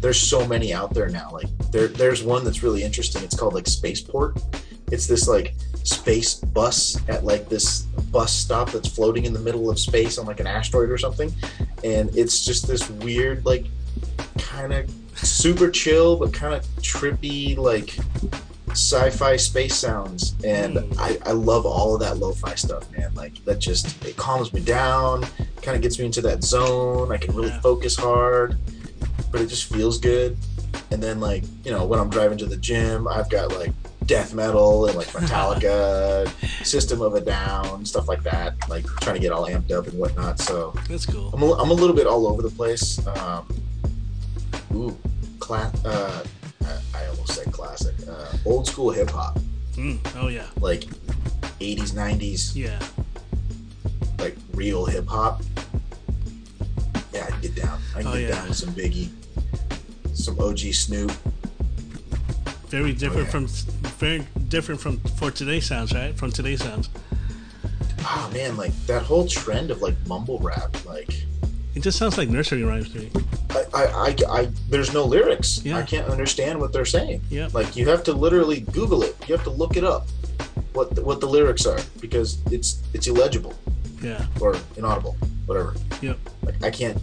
there's 0.00 0.18
so 0.18 0.46
many 0.46 0.72
out 0.72 0.94
there 0.94 1.08
now. 1.08 1.30
Like 1.32 1.46
there 1.70 1.88
there's 1.88 2.22
one 2.22 2.44
that's 2.44 2.62
really 2.62 2.82
interesting. 2.82 3.22
It's 3.22 3.36
called 3.36 3.54
like 3.54 3.66
Spaceport. 3.66 4.38
It's 4.90 5.06
this 5.06 5.28
like 5.28 5.54
space 5.84 6.34
bus 6.34 6.98
at 7.08 7.24
like 7.24 7.48
this 7.48 7.82
bus 8.10 8.32
stop 8.32 8.70
that's 8.70 8.88
floating 8.88 9.24
in 9.24 9.32
the 9.32 9.38
middle 9.38 9.70
of 9.70 9.78
space 9.78 10.18
on 10.18 10.26
like 10.26 10.40
an 10.40 10.46
asteroid 10.46 10.90
or 10.90 10.98
something. 10.98 11.32
And 11.84 12.14
it's 12.16 12.44
just 12.44 12.66
this 12.66 12.88
weird 12.90 13.44
like 13.44 13.66
kind 14.38 14.72
of 14.72 14.90
super 15.14 15.70
chill 15.70 16.16
but 16.16 16.32
kind 16.32 16.54
of 16.54 16.64
trippy 16.76 17.56
like 17.56 17.98
sci-fi 18.70 19.36
space 19.36 19.74
sounds 19.76 20.34
and 20.44 20.76
Mm. 20.76 20.98
I, 20.98 21.18
I 21.30 21.32
love 21.32 21.64
all 21.66 21.94
of 21.94 22.00
that 22.00 22.18
lo-fi 22.18 22.54
stuff 22.54 22.90
man 22.92 23.12
like 23.14 23.44
that 23.44 23.58
just 23.58 24.04
it 24.04 24.16
calms 24.16 24.52
me 24.52 24.60
down 24.60 25.24
kind 25.62 25.76
of 25.76 25.82
gets 25.82 25.98
me 25.98 26.04
into 26.06 26.20
that 26.22 26.42
zone 26.44 27.10
i 27.12 27.16
can 27.16 27.34
really 27.34 27.48
Yeah. 27.48 27.60
focus 27.60 27.96
hard 27.96 28.56
but 29.32 29.40
it 29.40 29.46
just 29.48 29.64
feels 29.72 29.98
good 29.98 30.36
and 30.90 31.02
then 31.02 31.20
like 31.20 31.44
you 31.64 31.70
know 31.70 31.84
when 31.86 31.98
i'm 31.98 32.10
driving 32.10 32.38
to 32.38 32.46
the 32.46 32.56
gym 32.56 33.08
i've 33.08 33.28
got 33.30 33.52
like 33.52 33.72
death 34.06 34.32
metal 34.34 34.86
and 34.86 34.96
like 34.96 35.06
metallica 35.18 36.28
system 36.64 37.00
of 37.02 37.14
a 37.14 37.20
down 37.20 37.84
stuff 37.84 38.08
like 38.08 38.22
that 38.22 38.54
like 38.68 38.84
trying 39.00 39.14
to 39.14 39.20
get 39.20 39.32
all 39.32 39.46
amped 39.46 39.70
up 39.70 39.86
and 39.86 39.98
whatnot 39.98 40.38
so 40.38 40.72
That's 40.88 41.04
cool. 41.06 41.30
I'm 41.34 41.42
a, 41.42 41.52
I'm 41.54 41.70
a 41.70 41.74
little 41.74 41.94
bit 41.94 42.06
all 42.06 42.26
over 42.26 42.40
the 42.42 42.50
place. 42.50 43.04
Um, 43.06 43.46
ooh, 44.74 44.96
cla- 45.40 45.72
uh, 45.84 46.22
I, 46.64 46.78
I 46.94 47.06
almost 47.06 47.34
said 47.34 47.52
classic. 47.52 47.94
Uh, 48.08 48.32
old 48.46 48.66
school 48.66 48.90
hip 48.90 49.10
hop, 49.10 49.38
Mm. 49.74 49.98
Oh 50.16 50.28
yeah. 50.28 50.46
like 50.60 50.84
80s, 51.60 51.92
90s, 51.92 52.54
Yeah. 52.56 52.78
like 54.18 54.36
real 54.54 54.84
hip 54.86 55.06
hop. 55.06 55.42
Yeah, 57.12 57.24
I 57.26 57.30
can 57.30 57.40
get 57.40 57.54
down. 57.54 57.80
I 57.94 57.98
can 58.02 58.06
Oh, 58.08 58.12
get 58.14 58.22
yeah. 58.22 58.28
down 58.36 58.48
with 58.48 58.56
some 58.56 58.70
Biggie, 58.74 59.08
some 60.14 60.38
OG 60.40 60.72
Snoop. 60.72 61.12
Very 62.68 62.92
different 62.92 63.26
yeah. 63.26 63.30
from 63.30 63.46
very 63.98 64.26
different 64.48 64.80
from 64.80 64.98
for 65.16 65.30
today's 65.30 65.66
sounds, 65.66 65.92
right? 65.94 66.14
From 66.16 66.30
today's 66.30 66.62
sounds. 66.62 66.90
Oh 68.00 68.30
man, 68.32 68.56
like 68.56 68.72
that 68.86 69.02
whole 69.02 69.26
trend 69.26 69.70
of 69.70 69.80
like 69.82 69.94
mumble 70.06 70.38
rap. 70.38 70.76
Like, 70.86 71.24
It 71.74 71.80
just 71.80 71.98
sounds 71.98 72.18
like 72.18 72.28
nursery 72.28 72.62
rhymes 72.62 72.90
to 72.92 72.98
me. 73.00 73.10
I, 73.50 73.64
I, 73.74 73.84
I, 73.84 74.16
I 74.40 74.48
there's 74.68 74.92
no 74.92 75.04
lyrics. 75.04 75.60
Yeah. 75.64 75.78
I 75.78 75.82
can't 75.82 76.08
understand 76.08 76.60
what 76.60 76.72
they're 76.72 76.84
saying. 76.84 77.22
Yeah. 77.30 77.48
Like 77.52 77.76
you 77.76 77.88
have 77.88 78.02
to 78.04 78.12
literally 78.12 78.60
Google 78.60 79.02
it. 79.02 79.16
You 79.28 79.34
have 79.34 79.44
to 79.44 79.50
look 79.50 79.76
it 79.76 79.84
up. 79.84 80.06
What 80.74 80.94
the, 80.94 81.02
what 81.02 81.20
the 81.20 81.26
lyrics 81.26 81.66
are 81.66 81.78
because 82.00 82.38
it's 82.52 82.82
it's 82.92 83.06
illegible 83.06 83.54
Yeah. 84.02 84.26
or 84.40 84.56
inaudible, 84.76 85.16
whatever. 85.46 85.74
Yep. 86.02 86.18
Like 86.42 86.62
I 86.62 86.70
can't 86.70 86.98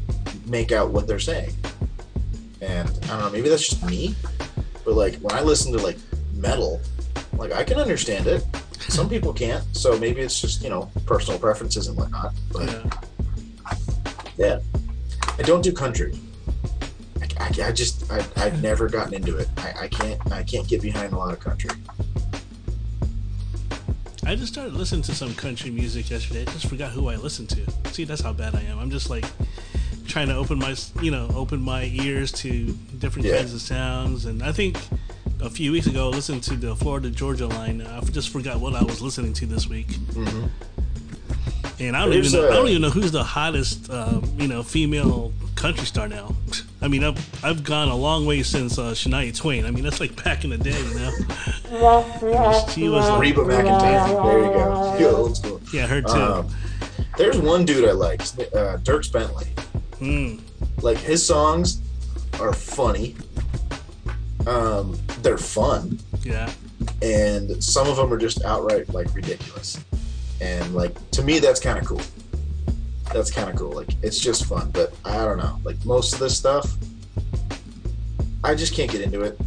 make 0.48 0.72
out 0.72 0.92
what 0.92 1.08
they're 1.08 1.20
saying. 1.20 1.52
And 2.62 2.88
I 3.04 3.08
don't 3.08 3.20
know, 3.20 3.30
maybe 3.32 3.50
that's 3.50 3.68
just 3.68 3.84
me. 3.84 4.16
But 4.86 4.94
like 4.94 5.16
when 5.18 5.34
I 5.36 5.42
listen 5.42 5.72
to 5.74 5.80
like 5.80 5.98
metal, 6.36 6.80
like 7.34 7.52
I 7.52 7.64
can 7.64 7.78
understand 7.80 8.28
it. 8.28 8.46
Some 8.88 9.10
people 9.10 9.34
can't. 9.34 9.64
So 9.76 9.98
maybe 9.98 10.22
it's 10.22 10.40
just, 10.40 10.62
you 10.64 10.70
know, 10.70 10.92
personal 11.08 11.40
preferences 11.40 11.88
and 11.88 11.98
whatnot. 11.98 12.34
But 12.54 12.72
Yeah. 12.72 12.84
yeah. 14.38 14.60
I 15.38 15.42
don't 15.42 15.62
do 15.64 15.74
country. 15.74 16.14
I, 17.46 17.68
I, 17.68 17.72
just 17.72 18.12
I, 18.12 18.26
I've 18.38 18.62
never 18.64 18.90
gotten 18.90 19.14
into 19.14 19.38
it. 19.38 19.48
I, 19.58 19.74
I 19.82 19.88
can't 19.88 20.32
I 20.32 20.44
can't 20.44 20.68
get 20.68 20.82
behind 20.82 21.14
a 21.14 21.18
lot 21.18 21.32
of 21.32 21.40
country. 21.40 21.70
I 24.26 24.36
just 24.36 24.52
started 24.54 24.74
listening 24.74 25.04
to 25.04 25.14
some 25.14 25.36
country 25.36 25.70
music 25.70 26.10
yesterday. 26.10 26.42
I 26.42 26.46
just 26.46 26.66
forgot 26.68 26.92
who 26.92 27.10
I 27.10 27.16
listened 27.16 27.50
to. 27.52 27.92
See, 27.94 28.06
that's 28.06 28.22
how 28.22 28.34
bad 28.34 28.56
I 28.56 28.62
am. 28.62 28.80
I'm 28.80 28.90
just 28.90 29.10
like 29.10 29.26
trying 30.08 30.28
to 30.30 30.36
open 30.36 30.58
my, 30.58 30.76
you 31.02 31.12
know, 31.12 31.30
open 31.36 31.62
my 31.62 31.84
ears 31.94 32.32
to 32.32 32.74
different 32.98 33.28
Yeah. 33.28 33.38
kinds 33.38 33.54
of 33.54 33.62
sounds. 33.62 34.26
And 34.26 34.42
I 34.42 34.52
think 34.52 34.78
a 35.40 35.50
few 35.50 35.72
weeks 35.72 35.86
ago, 35.86 36.08
I 36.10 36.16
listened 36.16 36.42
to 36.44 36.56
the 36.56 36.76
Florida 36.76 37.12
Georgia 37.12 37.46
line. 37.46 37.82
I 37.86 38.00
just 38.02 38.30
forgot 38.30 38.60
what 38.60 38.74
I 38.74 38.82
was 38.84 39.00
listening 39.02 39.34
to 39.34 39.46
this 39.46 39.68
week. 39.70 39.88
Mhm. 39.90 40.50
And 41.80 41.96
I 41.96 42.02
don't 42.02 42.12
There's 42.12 42.34
even 42.34 42.46
know. 42.46 42.52
I 42.52 42.54
a- 42.54 42.58
don't 42.58 42.68
even 42.70 42.82
know 42.84 42.90
who's 42.90 43.12
the 43.12 43.24
hottest, 43.24 43.90
um, 43.90 44.24
you 44.38 44.48
know, 44.48 44.64
female 44.64 45.34
country 45.56 45.86
star 45.86 46.08
now. 46.08 46.34
I 46.82 46.88
mean, 46.88 47.04
I've 47.04 47.44
I've 47.46 47.64
gone 47.64 47.90
a 47.90 47.96
long 47.96 48.26
way 48.26 48.44
since 48.44 48.78
uh, 48.78 48.92
Shania 48.92 49.36
Twain. 49.36 49.66
I 49.66 49.72
mean, 49.72 49.84
that's 49.84 50.00
like 50.00 50.24
back 50.24 50.44
in 50.44 50.52
the 50.52 50.58
day, 50.58 50.78
you 50.78 50.94
know. 50.96 51.12
she 52.70 52.88
was 52.90 53.08
like, 53.10 53.20
Reba 53.22 53.42
McEntire. 53.42 54.24
There 54.24 54.40
you 54.40 54.52
go. 54.54 54.98
Yo, 55.00 55.16
old 55.18 55.38
school. 55.38 55.62
yeah, 55.74 55.88
her 55.88 56.02
too. 56.02 56.08
Um, 56.10 56.50
there's 57.18 57.38
one 57.38 57.66
dude 57.66 57.88
I 57.88 57.92
like, 57.94 58.22
uh, 58.56 58.78
Dirk 58.78 59.12
Bentley. 59.12 59.48
Mm, 60.00 60.42
Like 60.82 60.98
his 60.98 61.26
songs 61.26 61.82
are 62.40 62.54
funny. 62.54 63.16
Um, 64.48 64.98
they're 65.22 65.38
fun, 65.40 66.00
yeah, 66.24 66.52
and 67.02 67.64
some 67.64 67.88
of 67.88 67.96
them 67.98 68.14
are 68.14 68.18
just 68.18 68.44
outright 68.46 68.88
like 68.94 69.14
ridiculous. 69.16 69.84
And 70.42 70.74
like 70.76 70.96
to 71.12 71.24
me, 71.24 71.40
that's 71.40 71.60
kind 71.60 71.78
of 71.80 71.86
cool. 71.86 72.02
That's 73.14 73.32
kind 73.32 73.50
of 73.50 73.56
cool. 73.56 73.72
Like 73.72 73.90
it's 74.02 74.20
just 74.20 74.46
fun, 74.46 74.70
but 74.72 74.94
I 75.06 75.14
don't 75.24 75.38
know. 75.38 75.60
Like 75.64 75.84
most 75.86 76.14
of 76.14 76.20
this 76.20 76.38
stuff, 76.38 76.74
I 78.44 78.56
just 78.56 78.74
can't 78.74 78.92
get 78.92 79.02
into 79.02 79.22
it. 79.22 79.40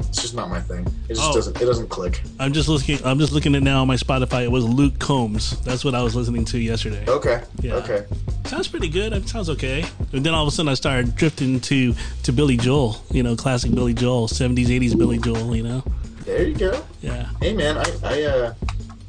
It's 0.00 0.22
just 0.22 0.34
not 0.34 0.48
my 0.50 0.60
thing. 0.60 0.86
It 1.08 1.14
just 1.14 1.22
Oh. 1.30 1.34
doesn't. 1.34 1.60
It 1.60 1.64
doesn't 1.64 1.88
click. 1.88 2.22
I'm 2.40 2.52
just 2.52 2.68
looking. 2.68 2.98
I'm 3.04 3.18
just 3.18 3.32
looking 3.32 3.54
at 3.54 3.62
now 3.62 3.82
on 3.82 3.86
my 3.88 3.96
Spotify. 3.96 4.42
It 4.44 4.50
was 4.50 4.64
Luke 4.64 4.98
Combs. 4.98 5.60
That's 5.60 5.84
what 5.84 5.94
I 5.94 6.02
was 6.02 6.14
listening 6.16 6.44
to 6.46 6.58
yesterday. 6.58 7.04
Okay. 7.06 7.42
Yeah. 7.60 7.74
Okay. 7.76 8.04
Sounds 8.46 8.66
pretty 8.68 8.88
good. 8.88 9.12
It 9.12 9.28
sounds 9.28 9.50
okay. 9.50 9.84
And 10.12 10.24
then 10.24 10.32
all 10.34 10.42
of 10.42 10.48
a 10.48 10.50
sudden, 10.50 10.68
I 10.70 10.74
started 10.74 11.14
drifting 11.16 11.60
to 11.60 11.94
to 12.24 12.32
Billy 12.32 12.56
Joel. 12.56 12.96
You 13.10 13.22
know, 13.22 13.36
classic 13.36 13.74
Billy 13.74 13.94
Joel, 13.94 14.26
70s, 14.28 14.68
80s 14.68 14.96
Billy 14.96 15.18
Joel. 15.18 15.54
You 15.54 15.62
know, 15.64 15.84
There 16.24 16.46
you 16.46 16.54
go. 16.54 16.82
yeah. 17.02 17.28
Hey 17.40 17.52
man, 17.52 17.76
I 17.78 17.84
I 18.02 18.22
uh, 18.24 18.54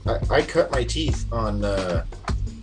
I, 0.07 0.35
I 0.37 0.41
cut 0.41 0.71
my 0.71 0.83
teeth 0.83 1.25
on 1.31 1.63
uh, 1.65 2.05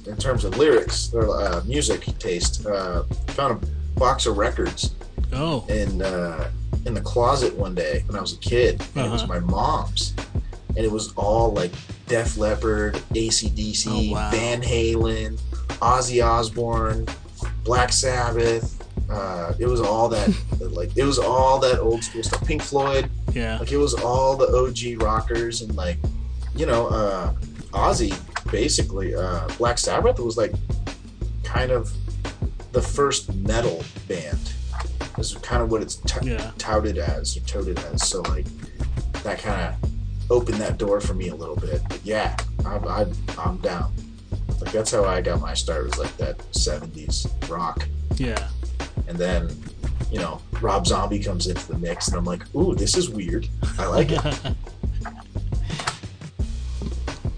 in 0.07 0.17
terms 0.17 0.45
of 0.45 0.57
lyrics 0.59 1.13
or 1.15 1.41
uh, 1.41 1.63
music 1.65 2.03
taste. 2.19 2.67
Uh, 2.67 3.05
found 3.29 3.63
a 3.63 3.99
box 3.99 4.27
of 4.27 4.37
records 4.39 4.95
Oh, 5.33 5.65
in 5.69 6.01
uh, 6.03 6.51
in 6.87 6.95
the 6.95 7.01
closet 7.01 7.55
one 7.57 7.75
day 7.75 8.03
when 8.07 8.17
I 8.17 8.21
was 8.21 8.35
a 8.35 8.39
kid. 8.39 8.81
And 8.97 9.07
It 9.07 9.11
was 9.11 9.23
Uh-huh. 9.23 9.35
my 9.35 9.39
mom's, 9.41 10.15
and 10.69 10.79
it 10.79 10.91
was 10.91 11.13
all 11.17 11.53
like 11.53 11.73
Def 12.07 12.37
Leppard, 12.37 12.95
ACDC, 13.15 13.87
Oh, 14.11 14.13
wow. 14.13 14.31
Van 14.31 14.61
Halen, 14.63 15.41
Ozzy 15.81 16.25
Osbourne, 16.25 17.07
Black 17.65 17.93
Sabbath. 17.93 18.81
Uh, 19.11 19.53
it 19.59 19.67
was 19.67 19.81
all 19.81 20.09
that 20.09 20.29
like 20.61 20.91
it 20.97 21.05
was 21.05 21.19
all 21.19 21.59
that 21.59 21.79
old 21.81 22.03
school 22.05 22.23
stuff. 22.23 22.45
Pink 22.47 22.63
Floyd. 22.63 23.11
yeah. 23.33 23.59
Like 23.59 23.73
it 23.73 23.77
was 23.79 23.95
all 23.95 24.37
the 24.37 24.47
OG 24.47 25.03
rockers 25.03 25.63
and 25.63 25.75
like, 25.75 25.99
you 26.55 26.67
know, 26.67 26.89
uh, 26.89 27.33
Ozzy 27.73 28.13
basically. 28.51 29.15
Uh, 29.15 29.49
Black 29.59 29.79
Sabbath 29.79 30.19
was 30.19 30.37
like 30.37 30.53
kind 31.43 31.71
of 31.71 31.93
the 32.73 32.83
first 32.83 33.33
metal 33.35 33.83
band. 34.09 34.53
This 35.17 35.33
is 35.33 35.39
kind 35.39 35.63
of 35.63 35.71
what 35.71 35.83
it's 35.83 35.97
t- 35.97 36.31
Yeah. 36.31 36.51
touted 36.59 36.99
as 36.99 37.37
or 37.37 37.41
touted 37.41 37.79
as. 37.79 38.09
So 38.09 38.21
like 38.23 38.47
that 39.23 39.39
kind 39.39 39.75
of 39.83 39.91
opened 40.31 40.59
that 40.59 40.79
door 40.79 41.01
for 41.01 41.15
me 41.15 41.29
a 41.29 41.35
little 41.35 41.57
bit. 41.57 41.83
But 41.89 42.01
yeah, 42.05 42.37
I'm, 42.67 42.87
I'm 42.89 43.13
I'm 43.39 43.57
down. 43.59 43.93
Like 44.61 44.73
that's 44.73 44.91
how 44.91 45.05
I 45.05 45.21
got 45.21 45.41
my 45.41 45.55
start. 45.55 45.85
Was 45.85 45.99
like 45.99 46.17
that 46.19 46.39
'70s 46.53 47.27
rock, 47.51 47.87
Yeah. 48.17 48.49
and 49.09 49.17
then 49.19 49.51
you 50.11 50.19
know 50.19 50.41
Rob 50.61 50.87
Zombie 50.87 51.19
comes 51.19 51.47
into 51.47 51.67
the 51.69 51.79
mix, 51.79 52.09
and 52.09 52.17
I'm 52.17 52.25
like, 52.25 52.43
ooh, 52.55 52.75
this 52.75 52.97
is 52.97 53.09
weird. 53.11 53.47
I 53.79 53.87
like 53.87 54.11
it. 54.13 54.21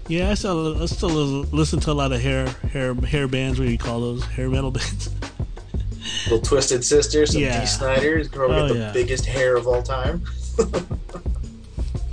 Yeah, 0.07 0.29
I 0.31 0.33
still 0.35 0.81
I 0.81 0.85
still 0.85 1.09
listen 1.09 1.79
to 1.81 1.91
a 1.91 1.93
lot 1.93 2.11
of 2.13 2.21
hair 2.21 2.47
hair 2.71 2.93
hair 2.93 3.27
bands. 3.27 3.59
What 3.59 3.65
do 3.65 3.71
you 3.71 3.77
call 3.77 3.99
those? 4.01 4.23
Hair 4.25 4.49
metal 4.49 4.71
bands. 4.79 5.09
Little 6.25 6.39
Twisted 6.41 6.83
Sister, 6.85 7.25
some 7.25 7.41
Yeah. 7.41 7.59
Dee 7.59 7.65
Snider, 7.65 8.17
he's 8.17 8.27
probably 8.29 8.57
Oh, 8.57 8.67
the 8.69 8.79
yeah. 8.79 8.91
biggest 8.93 9.25
hair 9.25 9.57
of 9.57 9.67
all 9.67 9.81
time. 9.83 10.23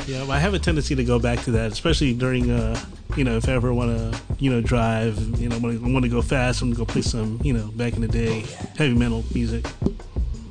Yeah, 0.07 0.27
I 0.29 0.39
have 0.39 0.53
a 0.55 0.59
tendency 0.59 0.95
to 0.97 1.05
go 1.05 1.19
back 1.19 1.41
to 1.45 1.53
that, 1.53 1.73
especially 1.73 2.13
during, 2.13 2.51
uh, 2.51 2.79
you 3.17 3.25
know, 3.25 3.37
if 3.39 3.49
I 3.49 3.53
ever 3.53 3.73
want 3.73 3.97
to, 3.97 4.21
you 4.39 4.51
know, 4.51 4.61
drive, 4.61 5.19
you 5.41 5.49
know, 5.49 5.59
want 5.59 5.81
to 5.83 5.93
want 5.93 6.05
to 6.05 6.11
go 6.11 6.21
fast, 6.21 6.61
I'm 6.61 6.71
gonna 6.73 6.85
go 6.85 6.93
play 6.93 7.01
some, 7.03 7.41
you 7.43 7.53
know, 7.55 7.69
back 7.69 7.95
in 7.95 8.03
the 8.03 8.09
day, 8.09 8.41
heavy 8.77 8.93
metal 8.95 9.25
music. 9.35 9.65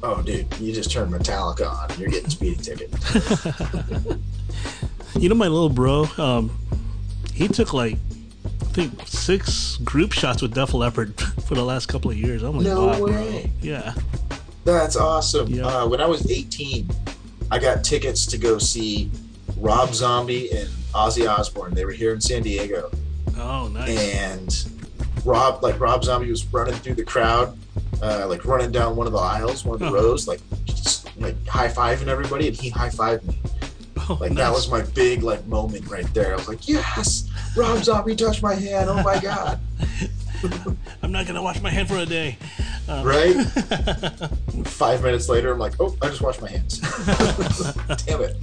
Oh, 0.02 0.22
dude, 0.24 0.48
you 0.60 0.74
just 0.74 0.92
turn 0.92 1.12
Metallica 1.12 1.70
on, 1.70 2.00
you're 2.00 2.10
getting 2.10 2.26
a 2.28 2.32
speeding 2.32 2.60
ticket. 2.60 2.94
You 5.20 5.30
know, 5.30 5.36
my 5.36 5.48
little 5.48 5.70
bro, 5.70 6.08
um, 6.18 6.50
he 7.44 7.54
took 7.54 7.74
like, 7.74 7.98
I 8.62 8.66
think 8.74 9.08
six 9.08 9.78
group 9.78 10.12
shots 10.14 10.42
with 10.42 10.54
Def 10.54 10.74
Leppard 10.74 11.20
for 11.48 11.56
the 11.56 11.64
last 11.64 11.88
couple 11.88 12.10
of 12.12 12.18
years. 12.18 12.42
I'm 12.44 12.56
like, 12.58 12.66
No 12.66 12.88
wow, 12.88 12.98
bro. 12.98 13.06
way. 13.08 13.52
Yeah. 13.62 13.94
That's 14.66 14.96
awesome. 14.96 15.48
Yeah. 15.50 15.66
Uh, 15.68 15.88
when 15.88 16.00
I 16.02 16.06
was 16.06 16.30
18, 16.32 16.90
I 17.52 17.60
got 17.60 17.84
tickets 17.84 18.26
to 18.28 18.38
go 18.38 18.58
see 18.58 19.12
Rob 19.58 19.94
Zombie 19.94 20.52
and 20.52 20.70
Ozzy 20.94 21.30
Osbourne. 21.30 21.74
They 21.74 21.86
were 21.86 21.92
here 21.92 22.14
in 22.14 22.22
San 22.22 22.44
Diego, 22.44 22.90
Oh, 23.38 23.68
nice. 23.68 23.90
and 24.16 24.66
Rob, 25.26 25.62
like 25.64 25.80
Rob 25.80 26.04
Zombie, 26.04 26.30
was 26.30 26.46
running 26.54 26.76
through 26.76 26.96
the 26.96 27.04
crowd, 27.04 27.58
uh, 28.02 28.26
like 28.28 28.46
running 28.46 28.72
down 28.72 28.96
one 28.96 29.06
of 29.06 29.14
the 29.14 29.20
aisles, 29.20 29.66
one 29.66 29.76
of 29.76 29.80
the 29.82 29.88
Uh-huh. 29.88 29.96
rows, 29.96 30.28
like 30.28 30.40
just 30.66 31.10
like 31.20 31.36
high 31.48 31.68
fiving 31.68 32.08
everybody, 32.08 32.48
and 32.48 32.56
he 32.56 32.70
high 32.70 32.90
fived 32.90 33.24
me. 33.26 33.38
oh, 34.10 34.18
Like 34.22 34.32
nice. 34.32 34.38
that 34.38 34.52
was 34.54 34.70
my 34.72 34.82
big 34.94 35.24
like 35.24 35.46
moment 35.48 35.88
right 35.90 36.12
there. 36.14 36.32
I 36.34 36.36
was 36.38 36.48
like, 36.48 36.68
yes, 36.70 37.30
Rob 37.56 37.84
Zombie 37.84 38.16
touched 38.16 38.42
my 38.42 38.56
hand. 38.56 38.90
Oh 38.90 39.02
my 39.04 39.20
god, 39.20 39.60
I'm 41.02 41.12
not 41.12 41.28
gonna 41.28 41.42
wash 41.42 41.62
my 41.62 41.70
hand 41.70 41.88
for 41.88 41.98
a 41.98 42.06
day. 42.06 42.38
right? 42.88 43.34
Five 44.66 45.04
minutes 45.04 45.30
later, 45.30 45.52
I'm 45.54 45.60
like, 45.60 45.74
oh, 45.80 45.96
I 46.02 46.10
just 46.10 46.22
washed 46.22 46.42
my 46.42 46.50
hands. 46.50 46.80
Damn 48.06 48.22
it. 48.22 48.36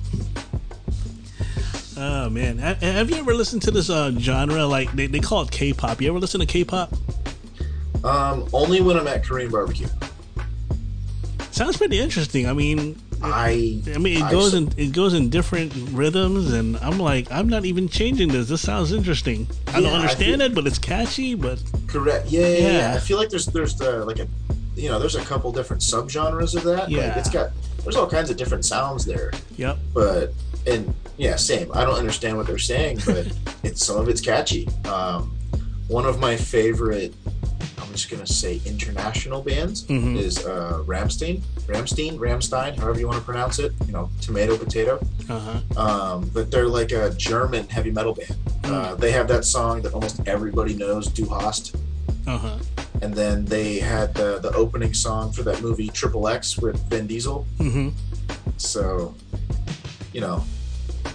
Oh 1.97 2.31
man, 2.31 2.59
have 2.59 3.11
you 3.11 3.17
ever 3.17 3.35
listened 3.35 3.63
to 3.63 3.71
this 3.71 3.91
uh, 3.91 4.13
genre? 4.19 4.65
Like 4.67 4.93
they, 4.93 5.07
they 5.07 5.21
call 5.21 5.43
it 5.43 5.51
K-pop. 5.51 6.01
You 6.01 6.09
ever 6.09 6.19
listen 6.19 6.41
to 6.41 6.47
K-pop? 6.47 6.93
Um, 8.05 8.49
only 8.55 8.81
when 8.81 8.97
I'm 8.97 9.07
at 9.07 9.23
Korean 9.25 9.51
barbecue. 9.51 9.89
Sounds 11.51 11.77
pretty 11.77 11.99
interesting. 11.99 12.49
I 12.49 12.55
mean, 12.55 12.99
I 13.23 13.81
I 13.95 13.99
mean, 13.99 14.17
it 14.19 14.23
I 14.23 14.31
goes 14.31 14.55
in 14.55 14.73
it 14.77 14.93
goes 14.93 15.15
in 15.15 15.29
different 15.31 15.73
rhythms, 15.93 16.53
and 16.53 16.77
I'm 16.79 16.99
like, 16.99 17.31
I'm 17.31 17.49
not 17.49 17.65
even 17.65 17.89
changing 17.89 18.29
this. 18.29 18.49
This 18.49 18.63
sounds 18.63 18.93
interesting. 18.93 19.47
I 19.69 19.73
don't 19.75 19.83
Yeah, 19.85 19.91
I 19.91 19.95
understand 19.97 20.41
feel- 20.41 20.51
it, 20.51 20.55
but 20.55 20.67
it's 20.67 20.79
catchy. 20.79 21.35
But 21.35 21.63
correct. 21.87 22.29
Yeah, 22.29 22.47
yeah, 22.49 22.71
yeah. 22.79 22.95
I 22.95 22.99
feel 22.99 23.19
like 23.19 23.29
there's 23.31 23.47
there's 23.47 23.77
the 23.77 24.05
like 24.05 24.19
a 24.21 24.29
you 24.75 24.89
know 24.89 24.99
there's 24.99 25.17
a 25.17 25.25
couple 25.25 25.53
different 25.53 25.83
subgenres 25.83 26.55
of 26.57 26.63
that. 26.65 26.91
Yeah. 26.91 27.09
Like 27.09 27.17
it's 27.19 27.31
got 27.31 27.51
there's 27.83 27.97
all 27.97 28.09
kinds 28.09 28.31
of 28.31 28.37
different 28.37 28.65
sounds 28.65 29.05
there. 29.05 29.33
yep, 29.57 29.79
But 29.95 30.33
and 30.67 30.95
yeah, 31.17 31.37
same. 31.37 31.71
I 31.75 31.85
don't 31.85 31.97
understand 31.99 32.37
what 32.37 32.47
they're 32.47 32.59
saying, 32.59 33.01
but 33.07 33.31
it's 33.63 33.85
some 33.85 33.97
of 33.99 34.09
it's 34.09 34.21
catchy. 34.21 34.69
Um, 34.87 35.37
one 35.89 36.07
of 36.07 36.19
my 36.21 36.37
favorite. 36.37 37.15
I'm 37.79 37.91
just 37.97 38.11
gonna 38.11 38.27
say 38.27 38.61
international 38.67 39.43
bands 39.43 39.85
Mhm. 39.87 40.17
is 40.17 40.47
uh, 40.47 40.83
Rammstein, 40.87 41.43
Rammstein, 41.73 42.19
Rammstein, 42.19 42.77
however 42.79 42.99
you 43.01 43.07
want 43.07 43.19
to 43.19 43.25
pronounce 43.25 43.59
it. 43.59 43.73
You 43.87 43.93
know, 43.93 44.11
tomato, 44.21 44.57
potato. 44.57 44.99
uh 45.29 45.39
huh, 45.75 45.81
um, 45.81 46.31
but 46.35 46.51
they're 46.51 46.67
like 46.69 46.93
a 46.93 47.11
German 47.15 47.69
heavy 47.69 47.91
metal 47.91 48.15
band. 48.15 48.37
Uh, 48.65 48.95
they 48.95 49.11
have 49.13 49.29
that 49.29 49.45
song 49.45 49.83
that 49.83 49.93
almost 49.95 50.21
everybody 50.27 50.75
knows, 50.75 51.07
Du 51.09 51.27
Hast. 51.27 51.77
uh 52.27 52.39
huh. 52.39 52.59
And 53.03 53.15
then 53.15 53.45
they 53.47 53.79
had 53.79 54.13
the, 54.15 54.39
the 54.41 54.53
opening 54.53 54.93
song 54.93 55.33
for 55.33 55.43
that 55.45 55.63
movie 55.63 55.89
Triple 55.89 56.29
X 56.29 56.59
with 56.59 56.79
Vin 56.91 57.07
Diesel. 57.07 57.47
hmm 57.59 57.89
So, 58.59 59.15
you 60.13 60.21
know, 60.21 60.45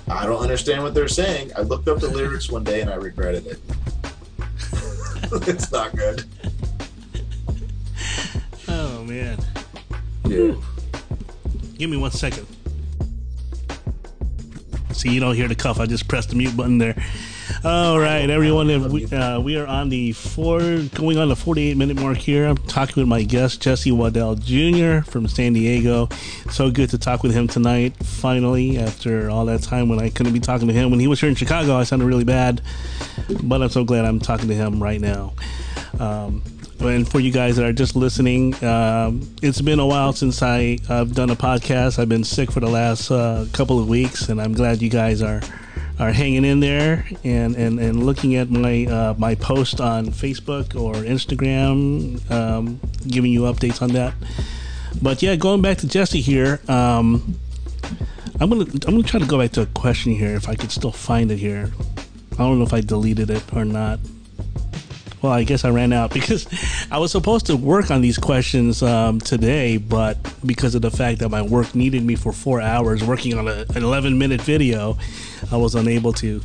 I 0.07 0.25
don't 0.25 0.41
understand 0.41 0.81
what 0.81 0.93
they're 0.95 1.07
saying. 1.07 1.51
I 1.55 1.61
looked 1.61 1.87
up 1.87 1.99
the 1.99 2.07
lyrics 2.07 2.49
one 2.49 2.63
day 2.63 2.81
and 2.81 2.89
I 2.89 2.95
regretted 2.95 3.45
it. 3.45 3.59
it's 5.47 5.71
not 5.71 5.95
good. 5.95 6.23
Oh 8.67 9.03
man, 9.03 9.37
Yeah. 10.27 10.55
give 11.77 11.89
me 11.89 11.97
one 11.97 12.11
second. 12.11 12.47
See, 14.91 15.11
you 15.11 15.19
don't 15.19 15.35
hear 15.35 15.47
the 15.47 15.55
cuff. 15.55 15.79
I 15.79 15.85
just 15.85 16.07
pressed 16.07 16.29
the 16.29 16.35
mute 16.35 16.55
button 16.55 16.77
there. 16.77 16.95
All 17.63 17.99
right, 17.99 18.29
everyone. 18.29 18.67
We, 18.91 19.05
uh, 19.05 19.39
we 19.39 19.57
are 19.57 19.67
on 19.67 19.89
the 19.89 20.13
four, 20.13 20.59
going 20.93 21.17
on 21.17 21.29
the 21.29 21.35
48 21.35 21.75
minute 21.77 21.99
mark 21.99 22.17
here. 22.17 22.45
I'm 22.45 22.57
talking 22.57 23.01
with 23.01 23.07
my 23.07 23.23
guest, 23.23 23.61
Jesse 23.61 23.91
Waddell 23.91 24.35
Jr. 24.35 25.01
from 25.01 25.27
San 25.27 25.53
Diego. 25.53 26.07
So 26.49 26.71
good 26.71 26.89
to 26.91 26.97
talk 26.97 27.23
with 27.23 27.33
him 27.33 27.47
tonight, 27.47 27.95
finally, 28.03 28.77
after 28.77 29.29
all 29.29 29.45
that 29.45 29.61
time 29.63 29.89
when 29.89 29.99
I 29.99 30.09
couldn't 30.09 30.33
be 30.33 30.39
talking 30.39 30.67
to 30.67 30.73
him. 30.73 30.89
When 30.91 30.99
he 30.99 31.07
was 31.07 31.19
here 31.19 31.29
in 31.29 31.35
Chicago, 31.35 31.75
I 31.75 31.83
sounded 31.83 32.05
really 32.05 32.23
bad, 32.23 32.61
but 33.43 33.61
I'm 33.61 33.69
so 33.69 33.83
glad 33.83 34.05
I'm 34.05 34.19
talking 34.19 34.47
to 34.47 34.55
him 34.55 34.81
right 34.81 35.01
now. 35.01 35.33
Um, 35.99 36.41
and 36.79 37.09
for 37.09 37.19
you 37.19 37.31
guys 37.31 37.55
that 37.55 37.65
are 37.65 37.73
just 37.73 37.95
listening, 37.95 38.53
um, 38.63 39.27
it's 39.41 39.61
been 39.61 39.79
a 39.79 39.85
while 39.85 40.13
since 40.13 40.41
I, 40.41 40.77
I've 40.89 41.13
done 41.13 41.29
a 41.29 41.35
podcast. 41.35 41.99
I've 41.99 42.09
been 42.09 42.23
sick 42.23 42.51
for 42.51 42.59
the 42.59 42.69
last 42.69 43.11
uh, 43.11 43.45
couple 43.53 43.79
of 43.79 43.87
weeks, 43.87 44.29
and 44.29 44.41
I'm 44.41 44.53
glad 44.53 44.81
you 44.81 44.89
guys 44.89 45.21
are 45.21 45.41
are 45.97 46.11
hanging 46.11 46.43
in 46.43 46.59
there 46.59 47.07
and, 47.23 47.55
and, 47.55 47.79
and 47.79 48.05
looking 48.05 48.35
at 48.35 48.49
my 48.49 48.85
uh, 48.85 49.13
my 49.17 49.35
post 49.35 49.79
on 49.79 50.07
Facebook 50.07 50.75
or 50.79 50.93
Instagram, 50.95 52.29
um, 52.29 52.79
giving 53.07 53.31
you 53.31 53.41
updates 53.41 53.81
on 53.81 53.89
that. 53.93 54.13
But 55.01 55.21
yeah, 55.21 55.35
going 55.35 55.61
back 55.61 55.77
to 55.79 55.87
Jesse 55.87 56.21
here, 56.21 56.59
um, 56.67 57.39
I'm 58.39 58.49
gonna 58.49 58.63
I'm 58.63 58.95
gonna 58.95 59.03
try 59.03 59.19
to 59.19 59.25
go 59.25 59.39
back 59.39 59.51
to 59.53 59.61
a 59.61 59.65
question 59.67 60.13
here 60.13 60.35
if 60.35 60.49
I 60.49 60.55
could 60.55 60.71
still 60.71 60.91
find 60.91 61.31
it 61.31 61.37
here. 61.37 61.71
I 62.33 62.37
don't 62.39 62.59
know 62.59 62.65
if 62.65 62.73
I 62.73 62.81
deleted 62.81 63.29
it 63.29 63.43
or 63.53 63.63
not. 63.63 63.99
Well, 65.21 65.31
I 65.31 65.43
guess 65.43 65.65
I 65.65 65.69
ran 65.69 65.91
out 65.93 66.13
because 66.13 66.47
I 66.91 66.97
was 66.99 67.11
supposed 67.11 67.47
to 67.47 67.55
work 67.55 67.91
on 67.91 68.01
these 68.01 68.17
questions 68.17 68.83
um, 68.83 69.19
today, 69.19 69.77
but 69.77 70.17
because 70.45 70.75
of 70.75 70.81
the 70.81 70.91
fact 70.91 71.19
that 71.19 71.29
my 71.29 71.41
work 71.41 71.73
needed 71.75 72.03
me 72.03 72.15
for 72.15 72.31
four 72.31 72.61
hours 72.61 73.03
working 73.03 73.37
on 73.37 73.47
a, 73.47 73.65
an 73.75 73.83
11 73.83 74.17
minute 74.17 74.41
video, 74.41 74.97
I 75.51 75.57
was 75.57 75.75
unable 75.75 76.13
to. 76.13 76.41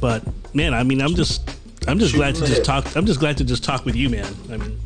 But 0.00 0.22
man, 0.54 0.74
I 0.74 0.82
mean, 0.82 1.00
I'm 1.00 1.14
just, 1.14 1.48
I'm 1.86 1.98
just 1.98 2.12
Shoot 2.12 2.18
glad 2.18 2.34
to 2.36 2.46
just 2.46 2.64
talk. 2.64 2.96
I'm 2.96 3.06
just 3.06 3.20
glad 3.20 3.36
to 3.38 3.44
just 3.44 3.64
talk 3.64 3.84
with 3.84 3.96
you, 3.96 4.08
man. 4.10 4.26
I 4.50 4.56
mean, 4.56 4.78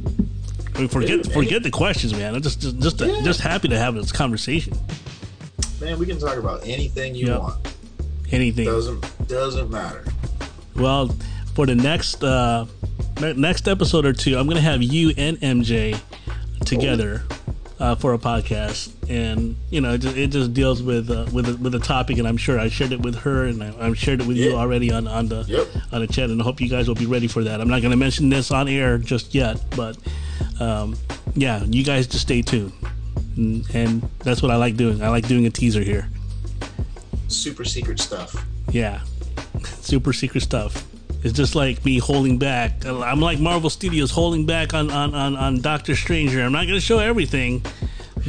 I 0.75 0.79
mean, 0.81 0.89
forget 0.89 1.25
forget 1.33 1.62
the 1.62 1.70
questions, 1.70 2.12
man. 2.12 2.35
I'm 2.35 2.43
just 2.43 2.61
just 2.61 2.79
just, 2.81 3.01
Yeah. 3.01 3.20
just 3.22 3.41
happy 3.41 3.68
to 3.68 3.79
have 3.79 3.95
this 3.95 4.11
conversation. 4.12 4.77
Man, 5.81 5.99
we 5.99 6.07
can 6.07 6.18
talk 6.18 6.37
about 6.37 6.66
anything 6.66 7.14
you 7.14 7.27
Yep. 7.29 7.41
want. 7.41 7.68
Anything. 8.33 8.64
Doesn't 8.64 9.29
doesn't 9.29 9.70
matter. 9.70 10.05
Well, 10.75 11.14
for 11.55 11.66
the 11.66 11.75
next 11.77 12.25
uh, 12.25 12.66
next 13.21 13.69
episode 13.69 14.05
or 14.07 14.12
two, 14.12 14.37
I'm 14.39 14.47
gonna 14.47 14.61
have 14.61 14.83
you 14.83 15.12
and 15.17 15.39
MJ 15.41 15.99
together 16.65 17.23
uh, 17.81 17.95
for 17.95 18.15
a 18.15 18.19
podcast, 18.19 18.93
and 19.11 19.57
you 19.71 19.81
know, 19.81 19.95
it 19.95 19.99
just, 19.99 20.17
it 20.17 20.27
just 20.29 20.55
deals 20.55 20.83
with 20.83 21.11
uh, 21.11 21.27
with 21.33 21.49
a, 21.49 21.57
with 21.57 21.75
a 21.75 21.79
topic, 21.81 22.19
and 22.19 22.27
I'm 22.27 22.37
sure 22.37 22.59
I 22.59 22.69
shared 22.69 22.93
it 22.93 23.01
with 23.01 23.17
her, 23.17 23.45
and 23.47 23.62
I, 23.62 23.75
I've 23.79 23.99
shared 23.99 24.21
it 24.21 24.27
with 24.27 24.37
you 24.37 24.55
already 24.55 24.93
on 24.93 25.07
on 25.09 25.29
the 25.29 25.45
Yep. 25.47 25.67
on 25.93 26.01
the 26.01 26.07
chat, 26.07 26.31
and 26.31 26.41
I 26.41 26.45
hope 26.45 26.61
you 26.61 26.69
guys 26.69 26.89
will 26.89 26.95
be 26.95 27.07
ready 27.07 27.27
for 27.27 27.45
that. 27.45 27.61
I'm 27.61 27.69
not 27.69 27.83
gonna 27.83 27.97
mention 27.97 28.29
this 28.29 28.51
on 28.51 28.69
air 28.69 28.99
just 28.99 29.35
yet, 29.35 29.61
but 29.77 29.97
um, 30.61 30.97
yeah, 31.35 31.62
you 31.65 31.85
guys 31.85 32.07
just 32.07 32.23
stay 32.23 32.43
tuned, 32.43 32.73
and, 33.37 33.65
and 33.75 34.03
that's 34.21 34.43
what 34.43 34.51
I 34.51 34.57
like 34.57 34.77
doing. 34.77 35.03
I 35.03 35.09
like 35.09 35.27
doing 35.27 35.47
a 35.47 35.51
teaser 35.51 35.81
here. 35.83 36.09
Super 37.29 37.65
secret 37.65 37.99
stuff. 37.99 38.35
Yeah, 38.71 39.01
super 39.65 40.12
secret 40.12 40.43
stuff. 40.43 40.85
It's 41.25 41.33
just 41.33 41.55
like 41.55 41.85
me 41.85 41.99
holding 41.99 42.39
back. 42.39 42.85
I'm 42.87 43.20
like 43.20 43.41
Marvel 43.41 43.70
Studios 43.70 44.11
holding 44.11 44.47
back 44.47 44.75
on 44.75 44.91
on 44.91 45.14
on, 45.14 45.37
on 45.37 45.61
Doctor 45.61 45.97
Stranger. 45.97 46.43
I'm 46.43 46.53
not 46.53 46.66
going 46.66 46.75
to 46.75 46.81
show 46.81 46.99
everything, 46.99 47.64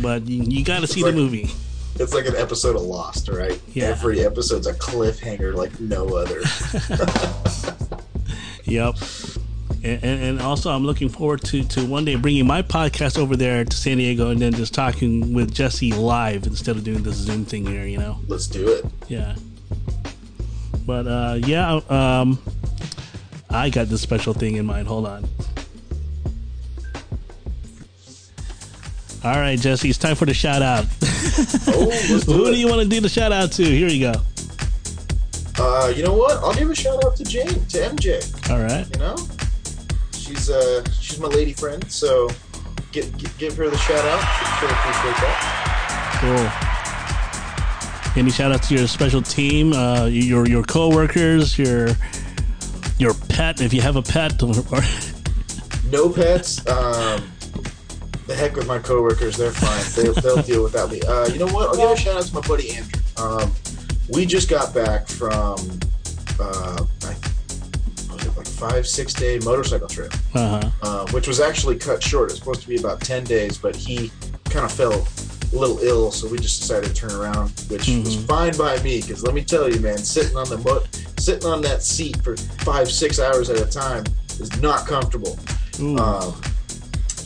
but 0.02 0.28
you, 0.28 0.44
you 0.44 0.66
got 0.66 0.80
to 0.80 0.88
see 0.88 1.04
like- 1.04 1.14
the 1.14 1.20
movie. 1.20 1.52
It's 1.98 2.14
like 2.14 2.26
an 2.26 2.36
episode 2.36 2.76
of 2.76 2.82
Lost, 2.82 3.30
right? 3.30 3.58
Yeah. 3.74 3.86
Every 3.86 4.26
episode's 4.26 4.68
a 4.68 4.74
cliffhanger 4.74 5.54
like 5.54 5.80
no 5.80 6.16
other. 6.16 6.42
Yep. 8.66 8.96
And, 9.84 10.04
and, 10.04 10.42
also, 10.42 10.72
I'm 10.72 10.84
looking 10.84 11.10
forward 11.10 11.44
to, 11.44 11.64
to 11.64 11.86
one 11.86 12.06
day 12.06 12.16
bringing 12.16 12.48
my 12.48 12.64
podcast 12.64 13.20
over 13.20 13.36
there 13.36 13.64
to 13.64 13.78
San 13.78 13.98
Diego 13.98 14.32
and 14.32 14.42
then 14.42 14.52
just 14.54 14.74
talking 14.74 15.34
with 15.34 15.54
Jesse 15.54 15.92
live 15.92 16.48
instead 16.48 16.76
of 16.76 16.84
doing 16.84 17.04
this 17.04 17.16
Zoom 17.16 17.46
thing 17.46 17.68
here, 17.68 17.86
you 17.86 18.00
know? 18.00 18.20
Let's 18.28 18.48
do 18.48 18.68
it. 18.68 18.86
Yeah. 19.08 19.36
But 20.88 21.08
uh, 21.08 21.38
yeah, 21.40 21.80
um, 21.90 22.40
I 23.56 23.70
got 23.70 23.88
this 23.88 24.02
special 24.02 24.34
thing 24.34 24.58
in 24.58 24.66
mind. 24.66 24.88
Hold 24.88 25.08
on. 25.08 25.28
All 29.24 29.40
right, 29.40 29.58
Jesse, 29.58 29.90
it's 29.90 29.98
time 29.98 30.16
for 30.16 30.26
the 30.26 30.34
shout 30.34 30.62
out. 30.62 30.86
Oh, 31.68 31.90
do 32.08 32.20
Who 32.32 32.46
do 32.46 32.56
you 32.58 32.68
want 32.68 32.82
to 32.82 32.88
do 32.88 33.02
the 33.02 33.10
shout 33.10 33.32
out 33.32 33.52
to? 33.54 33.64
Here 33.64 33.90
you 33.90 34.12
go. 34.12 34.22
Uh, 35.58 35.92
you 35.94 36.04
know 36.04 36.14
what? 36.14 36.38
I'll 36.44 36.54
give 36.54 36.70
a 36.70 36.76
shout 36.76 37.04
out 37.04 37.16
to 37.18 37.24
Jane, 37.24 37.48
to 37.48 37.78
MJ. 37.78 38.22
All 38.50 38.62
right. 38.62 38.88
You 38.94 39.00
know, 39.00 39.16
she's 40.14 40.50
uh 40.50 40.84
she's 40.92 41.20
my 41.20 41.28
lady 41.28 41.54
friend, 41.54 41.84
so 41.92 42.30
get 42.92 43.12
give 43.38 43.58
her 43.58 43.70
the 43.70 43.78
shout 43.78 44.06
out. 44.06 44.22
She'll 44.60 44.70
appreciate 44.70 45.18
that. 45.18 46.18
Cool. 46.22 48.22
Any 48.22 48.32
shout 48.32 48.52
out 48.52 48.64
to 48.64 48.76
your 48.76 48.88
special 48.88 49.22
team, 49.22 49.74
uh, 49.74 50.06
your 50.06 50.48
your 50.48 50.64
coworkers, 50.64 51.58
your 51.58 51.90
your 52.98 53.14
pet, 53.30 53.62
if 53.62 53.74
you 53.74 53.82
have 53.82 53.96
a 53.96 54.02
pet, 54.02 54.42
No 55.92 56.10
pets. 56.10 56.66
Um, 56.68 57.32
the 58.28 58.36
heck 58.36 58.56
with 58.56 58.68
my 58.68 58.80
coworkers, 58.80 59.38
they're 59.38 59.52
fine. 59.52 59.84
They'll, 60.04 60.14
they'll 60.16 60.42
deal 60.42 60.64
without 60.64 60.92
me. 60.92 61.02
Uh, 61.02 61.28
you 61.28 61.38
know 61.38 61.48
what? 61.48 61.70
I'll 61.70 61.76
give 61.76 61.92
a 61.92 61.96
shout 61.98 62.18
out 62.18 62.24
to 62.26 62.34
my 62.34 62.42
buddy 62.42 62.76
Andrew. 62.76 63.00
Um, 63.18 63.52
we 64.10 64.26
just 64.26 64.50
got 64.50 64.74
back 64.74 65.08
from 65.08 65.58
uh, 66.40 66.84
I, 67.04 67.16
was 68.14 68.38
like 68.38 68.48
five 68.48 68.88
six 68.88 69.14
day 69.14 69.38
motorcycle 69.40 69.88
trip. 69.88 70.14
uh-huh. 70.34 70.70
uh, 70.82 71.06
which 71.12 71.28
was 71.28 71.40
actually 71.40 71.76
cut 71.78 72.02
short. 72.02 72.32
It's 72.32 72.40
supposed 72.40 72.62
to 72.64 72.68
be 72.68 72.78
about 72.78 73.02
10 73.02 73.24
days, 73.26 73.58
but 73.58 73.76
he 73.76 74.12
kind 74.46 74.66
of 74.66 74.72
fell 74.72 74.94
a 74.94 75.56
little 75.56 75.78
ill, 75.80 76.12
so 76.12 76.28
we 76.28 76.38
just 76.40 76.60
decided 76.62 76.88
to 76.90 76.94
turn 76.96 77.12
around, 77.12 77.50
which 77.70 77.88
was 77.88 78.18
Mhm. 78.18 78.28
fine 78.28 78.58
by 78.58 78.82
me. 78.82 79.02
Because 79.02 79.24
let 79.24 79.34
me 79.36 79.44
tell 79.44 79.72
you, 79.72 79.80
man, 79.80 80.00
sitting 80.00 80.36
on 80.36 80.50
the 80.50 80.58
mo- 80.58 80.84
sitting 81.26 81.50
on 81.50 81.60
that 81.60 81.82
seat 81.82 82.22
for 82.22 82.38
five, 82.38 82.88
six 82.88 83.20
hours 83.20 83.50
at 83.50 83.60
a 83.60 83.66
time 83.66 84.04
is 84.40 84.62
not 84.62 84.86
comfortable. 84.86 85.40
Um, 86.00 86.40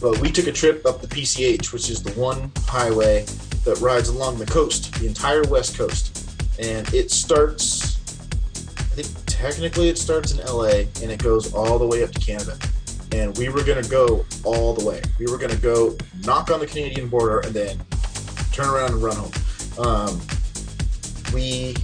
but 0.02 0.18
we 0.22 0.32
took 0.32 0.47
a 0.47 0.54
trip 0.54 0.86
up 0.86 1.02
the 1.02 1.08
PCH, 1.08 1.74
which 1.74 1.89
is 1.89 2.02
the 2.02 2.14
one 2.14 2.50
highway 2.60 3.26
that 3.66 3.78
rides 3.82 4.08
along 4.08 4.39
the 4.39 4.45
coast, 4.45 4.93
the 5.02 5.06
entire 5.06 5.43
west 5.50 5.78
coast, 5.78 6.32
and 6.58 6.88
it 6.93 7.12
starts. 7.12 7.97
I 8.78 9.02
think 9.02 9.10
technically 9.26 9.89
it 9.89 9.97
starts 9.97 10.32
in 10.32 10.45
LA 10.45 10.86
and 11.02 11.12
it 11.12 11.22
goes 11.22 11.54
all 11.54 11.78
the 11.78 11.86
way 11.86 12.02
up 12.02 12.12
to 12.12 12.20
Canada. 12.22 12.58
And 13.12 13.38
we 13.38 13.50
were 13.50 13.66
gonna 13.66 13.88
go 13.89 14.26
all 14.45 14.74
the 14.74 14.86
way. 14.86 15.02
We 15.20 15.26
were 15.26 15.38
gonna 15.38 15.58
go 15.58 15.97
knock 16.24 16.52
on 16.52 16.62
the 16.62 16.68
Canadian 16.68 17.10
border 17.10 17.41
and 17.41 17.54
then 17.54 17.78
turn 18.54 18.70
around 18.70 18.93
and 18.93 19.04
run 19.04 19.18
home. 19.18 19.32
Um, 19.78 20.22
we 21.34 21.76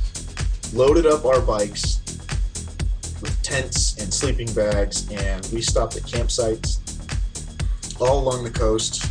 loaded 0.73 1.05
up 1.05 1.25
our 1.25 1.41
bikes 1.41 1.99
tents 3.45 3.97
and 4.01 4.11
sleeping 4.11 4.51
bags, 4.53 5.09
and 5.11 5.47
we 5.53 5.61
stopped 5.61 5.95
at 5.95 6.01
campsites 6.01 6.79
all 8.01 8.19
along 8.19 8.43
the 8.43 8.49
coast. 8.49 9.05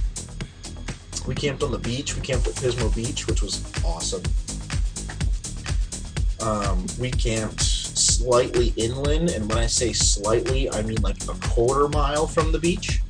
We 1.25 1.37
camped 1.37 1.63
on 1.63 1.71
the 1.71 1.79
beach. 1.79 2.17
We 2.17 2.21
camped 2.21 2.49
at 2.49 2.55
Pismo 2.55 2.95
Beach, 2.95 3.29
which 3.29 3.43
was 3.43 3.63
awesome. 3.85 4.23
Um, 6.43 6.85
we 6.99 7.13
camped 7.13 7.63
slightly 7.63 8.75
inland, 8.77 9.31
and 9.31 9.49
when 9.49 9.57
I 9.57 9.67
say 9.67 9.93
slightly, 9.93 10.69
I 10.69 10.83
mean 10.83 11.01
like 11.01 11.23
a 11.29 11.35
quarter 11.49 11.89
mile 11.89 12.27
from 12.27 12.51
the 12.51 12.59
beach. 12.59 13.03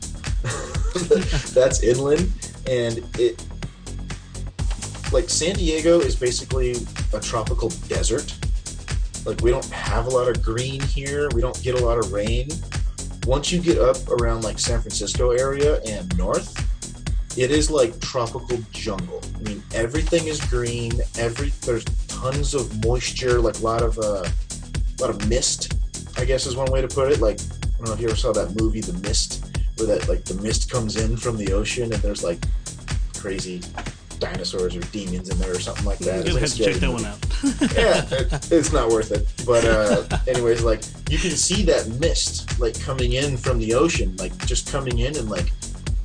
That's 1.55 1.83
inland, 1.83 2.31
and 2.69 2.99
it 3.19 3.43
like 5.11 5.31
San 5.31 5.55
Diego 5.55 6.01
is 6.01 6.17
basically 6.17 6.77
a 7.15 7.21
tropical 7.21 7.71
desert. 7.89 8.37
Like 9.25 9.41
we 9.41 9.51
don't 9.51 9.69
have 9.71 10.07
a 10.07 10.11
lot 10.11 10.29
of 10.29 10.43
green 10.43 10.81
here. 10.81 11.29
We 11.35 11.41
don't 11.41 11.61
get 11.63 11.81
a 11.81 11.85
lot 11.85 11.99
of 11.99 12.13
rain. 12.13 12.49
Once 13.27 13.51
you 13.51 13.61
get 13.61 13.79
up 13.79 13.97
around 14.11 14.45
like 14.45 14.59
San 14.59 14.81
Francisco 14.81 15.31
area 15.31 15.81
and 15.83 16.17
north, 16.19 16.53
it 17.39 17.51
is 17.51 17.71
like 17.71 17.99
tropical 18.01 18.59
jungle. 18.71 19.23
I 19.37 19.49
mean, 19.49 19.63
everything 19.75 20.27
is 20.27 20.41
green. 20.45 20.93
Every 21.19 21.49
there's 21.63 21.85
tons 22.07 22.55
of 22.55 22.85
moisture, 22.85 23.41
like 23.41 23.59
a 23.59 23.63
lot 23.63 23.83
of 23.83 23.99
uh, 23.99 24.25
a 24.25 25.01
lot 25.01 25.11
of 25.11 25.29
mist. 25.29 25.75
I 26.17 26.25
guess 26.25 26.47
is 26.47 26.57
one 26.57 26.71
way 26.71 26.81
to 26.81 26.89
put 26.89 27.11
it. 27.11 27.21
Like 27.21 27.41
I 27.41 27.77
don't 27.79 27.89
know 27.89 27.93
if 27.95 28.01
you 28.01 28.09
ever 28.09 28.17
saw 28.17 28.33
that 28.33 28.61
movie, 28.61 28.81
The 28.81 28.93
Mist, 28.95 29.47
where 29.77 29.87
that 29.89 30.09
like 30.09 30.25
the 30.25 30.35
mist 30.43 30.71
comes 30.71 30.97
in 30.97 31.17
from 31.17 31.37
the 31.37 31.53
ocean 31.53 31.93
and 31.93 32.03
there's 32.03 32.23
like 32.23 32.45
crazy 33.17 33.63
dinosaurs 34.19 34.77
or 34.77 34.81
demons 34.93 35.29
in 35.29 35.39
there 35.39 35.53
or 35.53 35.61
something 35.61 35.85
like 35.85 35.99
that. 36.01 36.27
You'll 36.27 36.37
have 36.39 36.51
to 36.51 36.65
check 36.65 36.75
that 36.75 36.91
movie 36.91 37.03
one 37.03 37.05
out. 37.05 37.19
yeah, 37.77 38.05
it, 38.11 38.53
it's 38.53 38.73
not 38.73 38.89
worth 38.89 39.11
it. 39.13 39.27
But 39.47 39.65
uh, 39.65 40.05
anyways, 40.29 40.63
like 40.63 40.83
you 41.11 41.19
can 41.19 41.31
see 41.31 41.63
that 41.65 41.89
mist 42.01 42.59
like 42.61 42.79
coming 42.81 43.13
in 43.15 43.37
from 43.37 43.59
the 43.59 43.75
ocean, 43.75 44.17
like 44.17 44.37
just 44.47 44.71
coming 44.71 44.99
in 45.01 45.17
and 45.17 45.29
like 45.29 45.51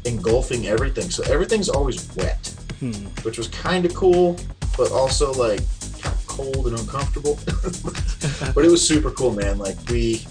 engulfing 0.06 0.68
everything. 0.68 1.10
So 1.10 1.24
everything's 1.32 1.70
always 1.70 2.14
wet, 2.16 2.48
Hmm. 2.80 2.94
which 3.24 3.38
was 3.38 3.48
kind 3.50 3.86
of 3.86 3.94
cool, 3.94 4.38
but 4.78 4.92
also 4.92 5.34
like 5.34 5.60
kind 6.02 6.16
of 6.16 6.28
cold 6.28 6.68
and 6.68 6.80
uncomfortable. 6.80 7.38
but 8.56 8.64
it 8.66 8.72
was 8.72 8.86
super 8.86 9.12
cool, 9.12 9.32
man. 9.34 9.58
Like 9.58 9.78
we, 9.90 10.26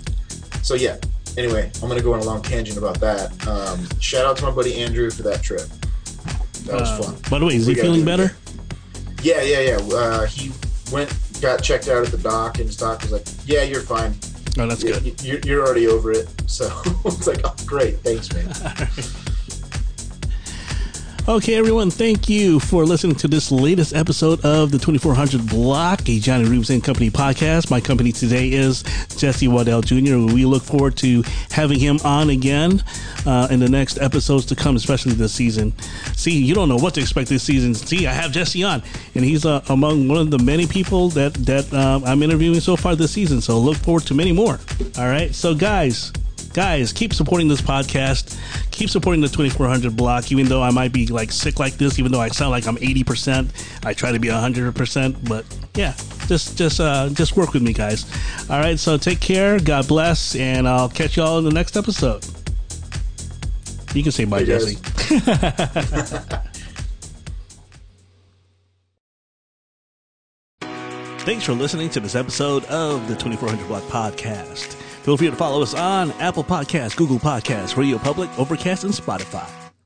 so 0.62 0.74
yeah. 0.74 0.96
Anyway, 1.36 1.70
I'm 1.82 1.88
gonna 1.88 2.02
go 2.02 2.14
on 2.14 2.20
a 2.20 2.24
long 2.24 2.42
tangent 2.42 2.78
about 2.78 2.98
that. 3.00 3.30
Um, 3.46 3.86
shout 4.00 4.24
out 4.26 4.36
to 4.38 4.44
my 4.44 4.50
buddy 4.50 4.74
Andrew 4.82 5.08
for 5.10 5.22
that 5.22 5.40
trip. 5.42 5.68
That 6.68 6.80
was 6.80 6.88
Uh, 6.90 7.02
fun. 7.02 7.16
By 7.30 7.38
the 7.38 7.46
way, 7.46 7.56
is 7.56 7.66
We 7.66 7.74
he 7.74 7.80
feeling 7.80 8.04
better? 8.04 8.36
Yeah, 9.22 9.42
yeah, 9.42 9.60
yeah. 9.60 9.76
Uh, 9.94 10.26
he 10.26 10.52
went, 10.92 11.12
got 11.40 11.62
checked 11.62 11.88
out 11.88 12.04
at 12.04 12.12
the 12.12 12.18
doc, 12.18 12.58
and 12.58 12.66
his 12.66 12.76
doc 12.76 13.02
was 13.02 13.10
like, 13.12 13.26
"Yeah, 13.46 13.62
you're 13.62 13.80
fine. 13.80 14.14
Oh, 14.58 14.66
that's 14.66 14.82
You- 14.82 14.92
good. 14.92 15.04
you- 15.06 15.14
You're, 15.22 15.40
you're 15.40 15.64
already 15.66 15.86
over 15.86 16.12
it." 16.12 16.28
So 16.46 16.70
it's 17.04 17.26
like, 17.26 17.40
"Oh, 17.44 17.54
great, 17.66 17.98
thanks, 18.00 18.32
man." 18.32 18.46
Okay, 21.28 21.56
everyone, 21.56 21.90
thank 21.90 22.30
you 22.30 22.58
for 22.58 22.86
listening 22.86 23.14
to 23.16 23.28
this 23.28 23.52
latest 23.52 23.94
episode 23.94 24.42
of 24.46 24.70
the 24.70 24.78
2400 24.78 25.46
Block, 25.46 26.08
a 26.08 26.18
Johnny 26.18 26.46
Roobs 26.46 26.70
and 26.70 26.82
Company 26.82 27.10
podcast. 27.10 27.70
My 27.70 27.82
company 27.82 28.12
today 28.12 28.50
is 28.50 28.82
Jesse 29.14 29.46
Waddell 29.46 29.82
Jr. 29.82 30.16
We 30.16 30.46
look 30.46 30.62
forward 30.62 30.96
to 30.96 31.22
having 31.50 31.78
him 31.78 31.98
on 32.02 32.30
again 32.30 32.82
uh, 33.26 33.46
in 33.50 33.60
the 33.60 33.68
next 33.68 33.98
episodes 33.98 34.46
to 34.46 34.56
come, 34.56 34.74
especially 34.74 35.12
this 35.12 35.34
season. 35.34 35.78
See, 36.14 36.42
you 36.42 36.54
don't 36.54 36.70
know 36.70 36.78
what 36.78 36.94
to 36.94 37.02
expect 37.02 37.28
this 37.28 37.42
season. 37.42 37.74
See, 37.74 38.06
I 38.06 38.14
have 38.14 38.32
Jesse 38.32 38.64
on, 38.64 38.82
and 39.14 39.22
he's 39.22 39.44
uh, 39.44 39.62
among 39.68 40.08
one 40.08 40.16
of 40.16 40.30
the 40.30 40.38
many 40.38 40.66
people 40.66 41.10
that 41.10 41.34
that 41.34 41.70
um, 41.74 42.04
I'm 42.04 42.22
interviewing 42.22 42.60
so 42.60 42.74
far 42.74 42.96
this 42.96 43.12
season. 43.12 43.42
So 43.42 43.58
look 43.58 43.76
forward 43.76 44.04
to 44.04 44.14
many 44.14 44.32
more. 44.32 44.58
All 44.96 45.04
right, 45.04 45.34
so 45.34 45.54
guys 45.54 46.10
guys 46.52 46.92
keep 46.92 47.12
supporting 47.14 47.48
this 47.48 47.60
podcast. 47.60 48.38
Keep 48.70 48.90
supporting 48.90 49.20
the 49.20 49.28
2400 49.28 49.96
block 49.96 50.30
even 50.30 50.46
though 50.46 50.62
i 50.62 50.70
might 50.70 50.92
be 50.92 51.06
like 51.08 51.32
sick 51.32 51.58
like 51.58 51.74
this 51.74 51.98
even 51.98 52.12
though 52.12 52.20
i 52.20 52.28
sound 52.28 52.52
like 52.52 52.66
i'm 52.66 52.76
80% 52.76 53.48
i 53.84 53.92
try 53.92 54.12
to 54.12 54.18
be 54.20 54.28
100% 54.28 55.28
but 55.28 55.44
yeah 55.74 55.94
just 56.28 56.56
just 56.56 56.78
uh 56.80 57.08
just 57.10 57.36
work 57.36 57.52
with 57.52 57.62
me 57.62 57.72
guys. 57.72 58.06
All 58.48 58.60
right 58.60 58.78
so 58.78 58.96
take 58.96 59.20
care 59.20 59.58
god 59.58 59.88
bless 59.88 60.36
and 60.36 60.68
i'll 60.68 60.88
catch 60.88 61.16
y'all 61.16 61.38
in 61.38 61.44
the 61.44 61.50
next 61.52 61.76
episode. 61.76 62.24
You 63.94 64.02
can 64.02 64.12
say 64.12 64.24
bye 64.24 64.40
Hey, 64.40 64.46
jesse. 64.46 64.76
Thanks 71.28 71.44
for 71.44 71.52
listening 71.52 71.90
to 71.90 72.00
this 72.00 72.14
episode 72.14 72.64
of 72.66 73.06
the 73.06 73.14
2400 73.14 73.66
Block 73.68 73.82
Podcast. 73.84 74.77
Feel 75.08 75.16
free 75.16 75.30
to 75.30 75.36
follow 75.36 75.62
us 75.62 75.72
on 75.72 76.12
Apple 76.20 76.44
Podcasts, 76.44 76.94
Google 76.94 77.18
Podcasts, 77.18 77.78
Radio 77.78 77.96
Public, 77.96 78.28
Overcast, 78.38 78.84
and 78.84 78.92
Spotify. 78.92 79.67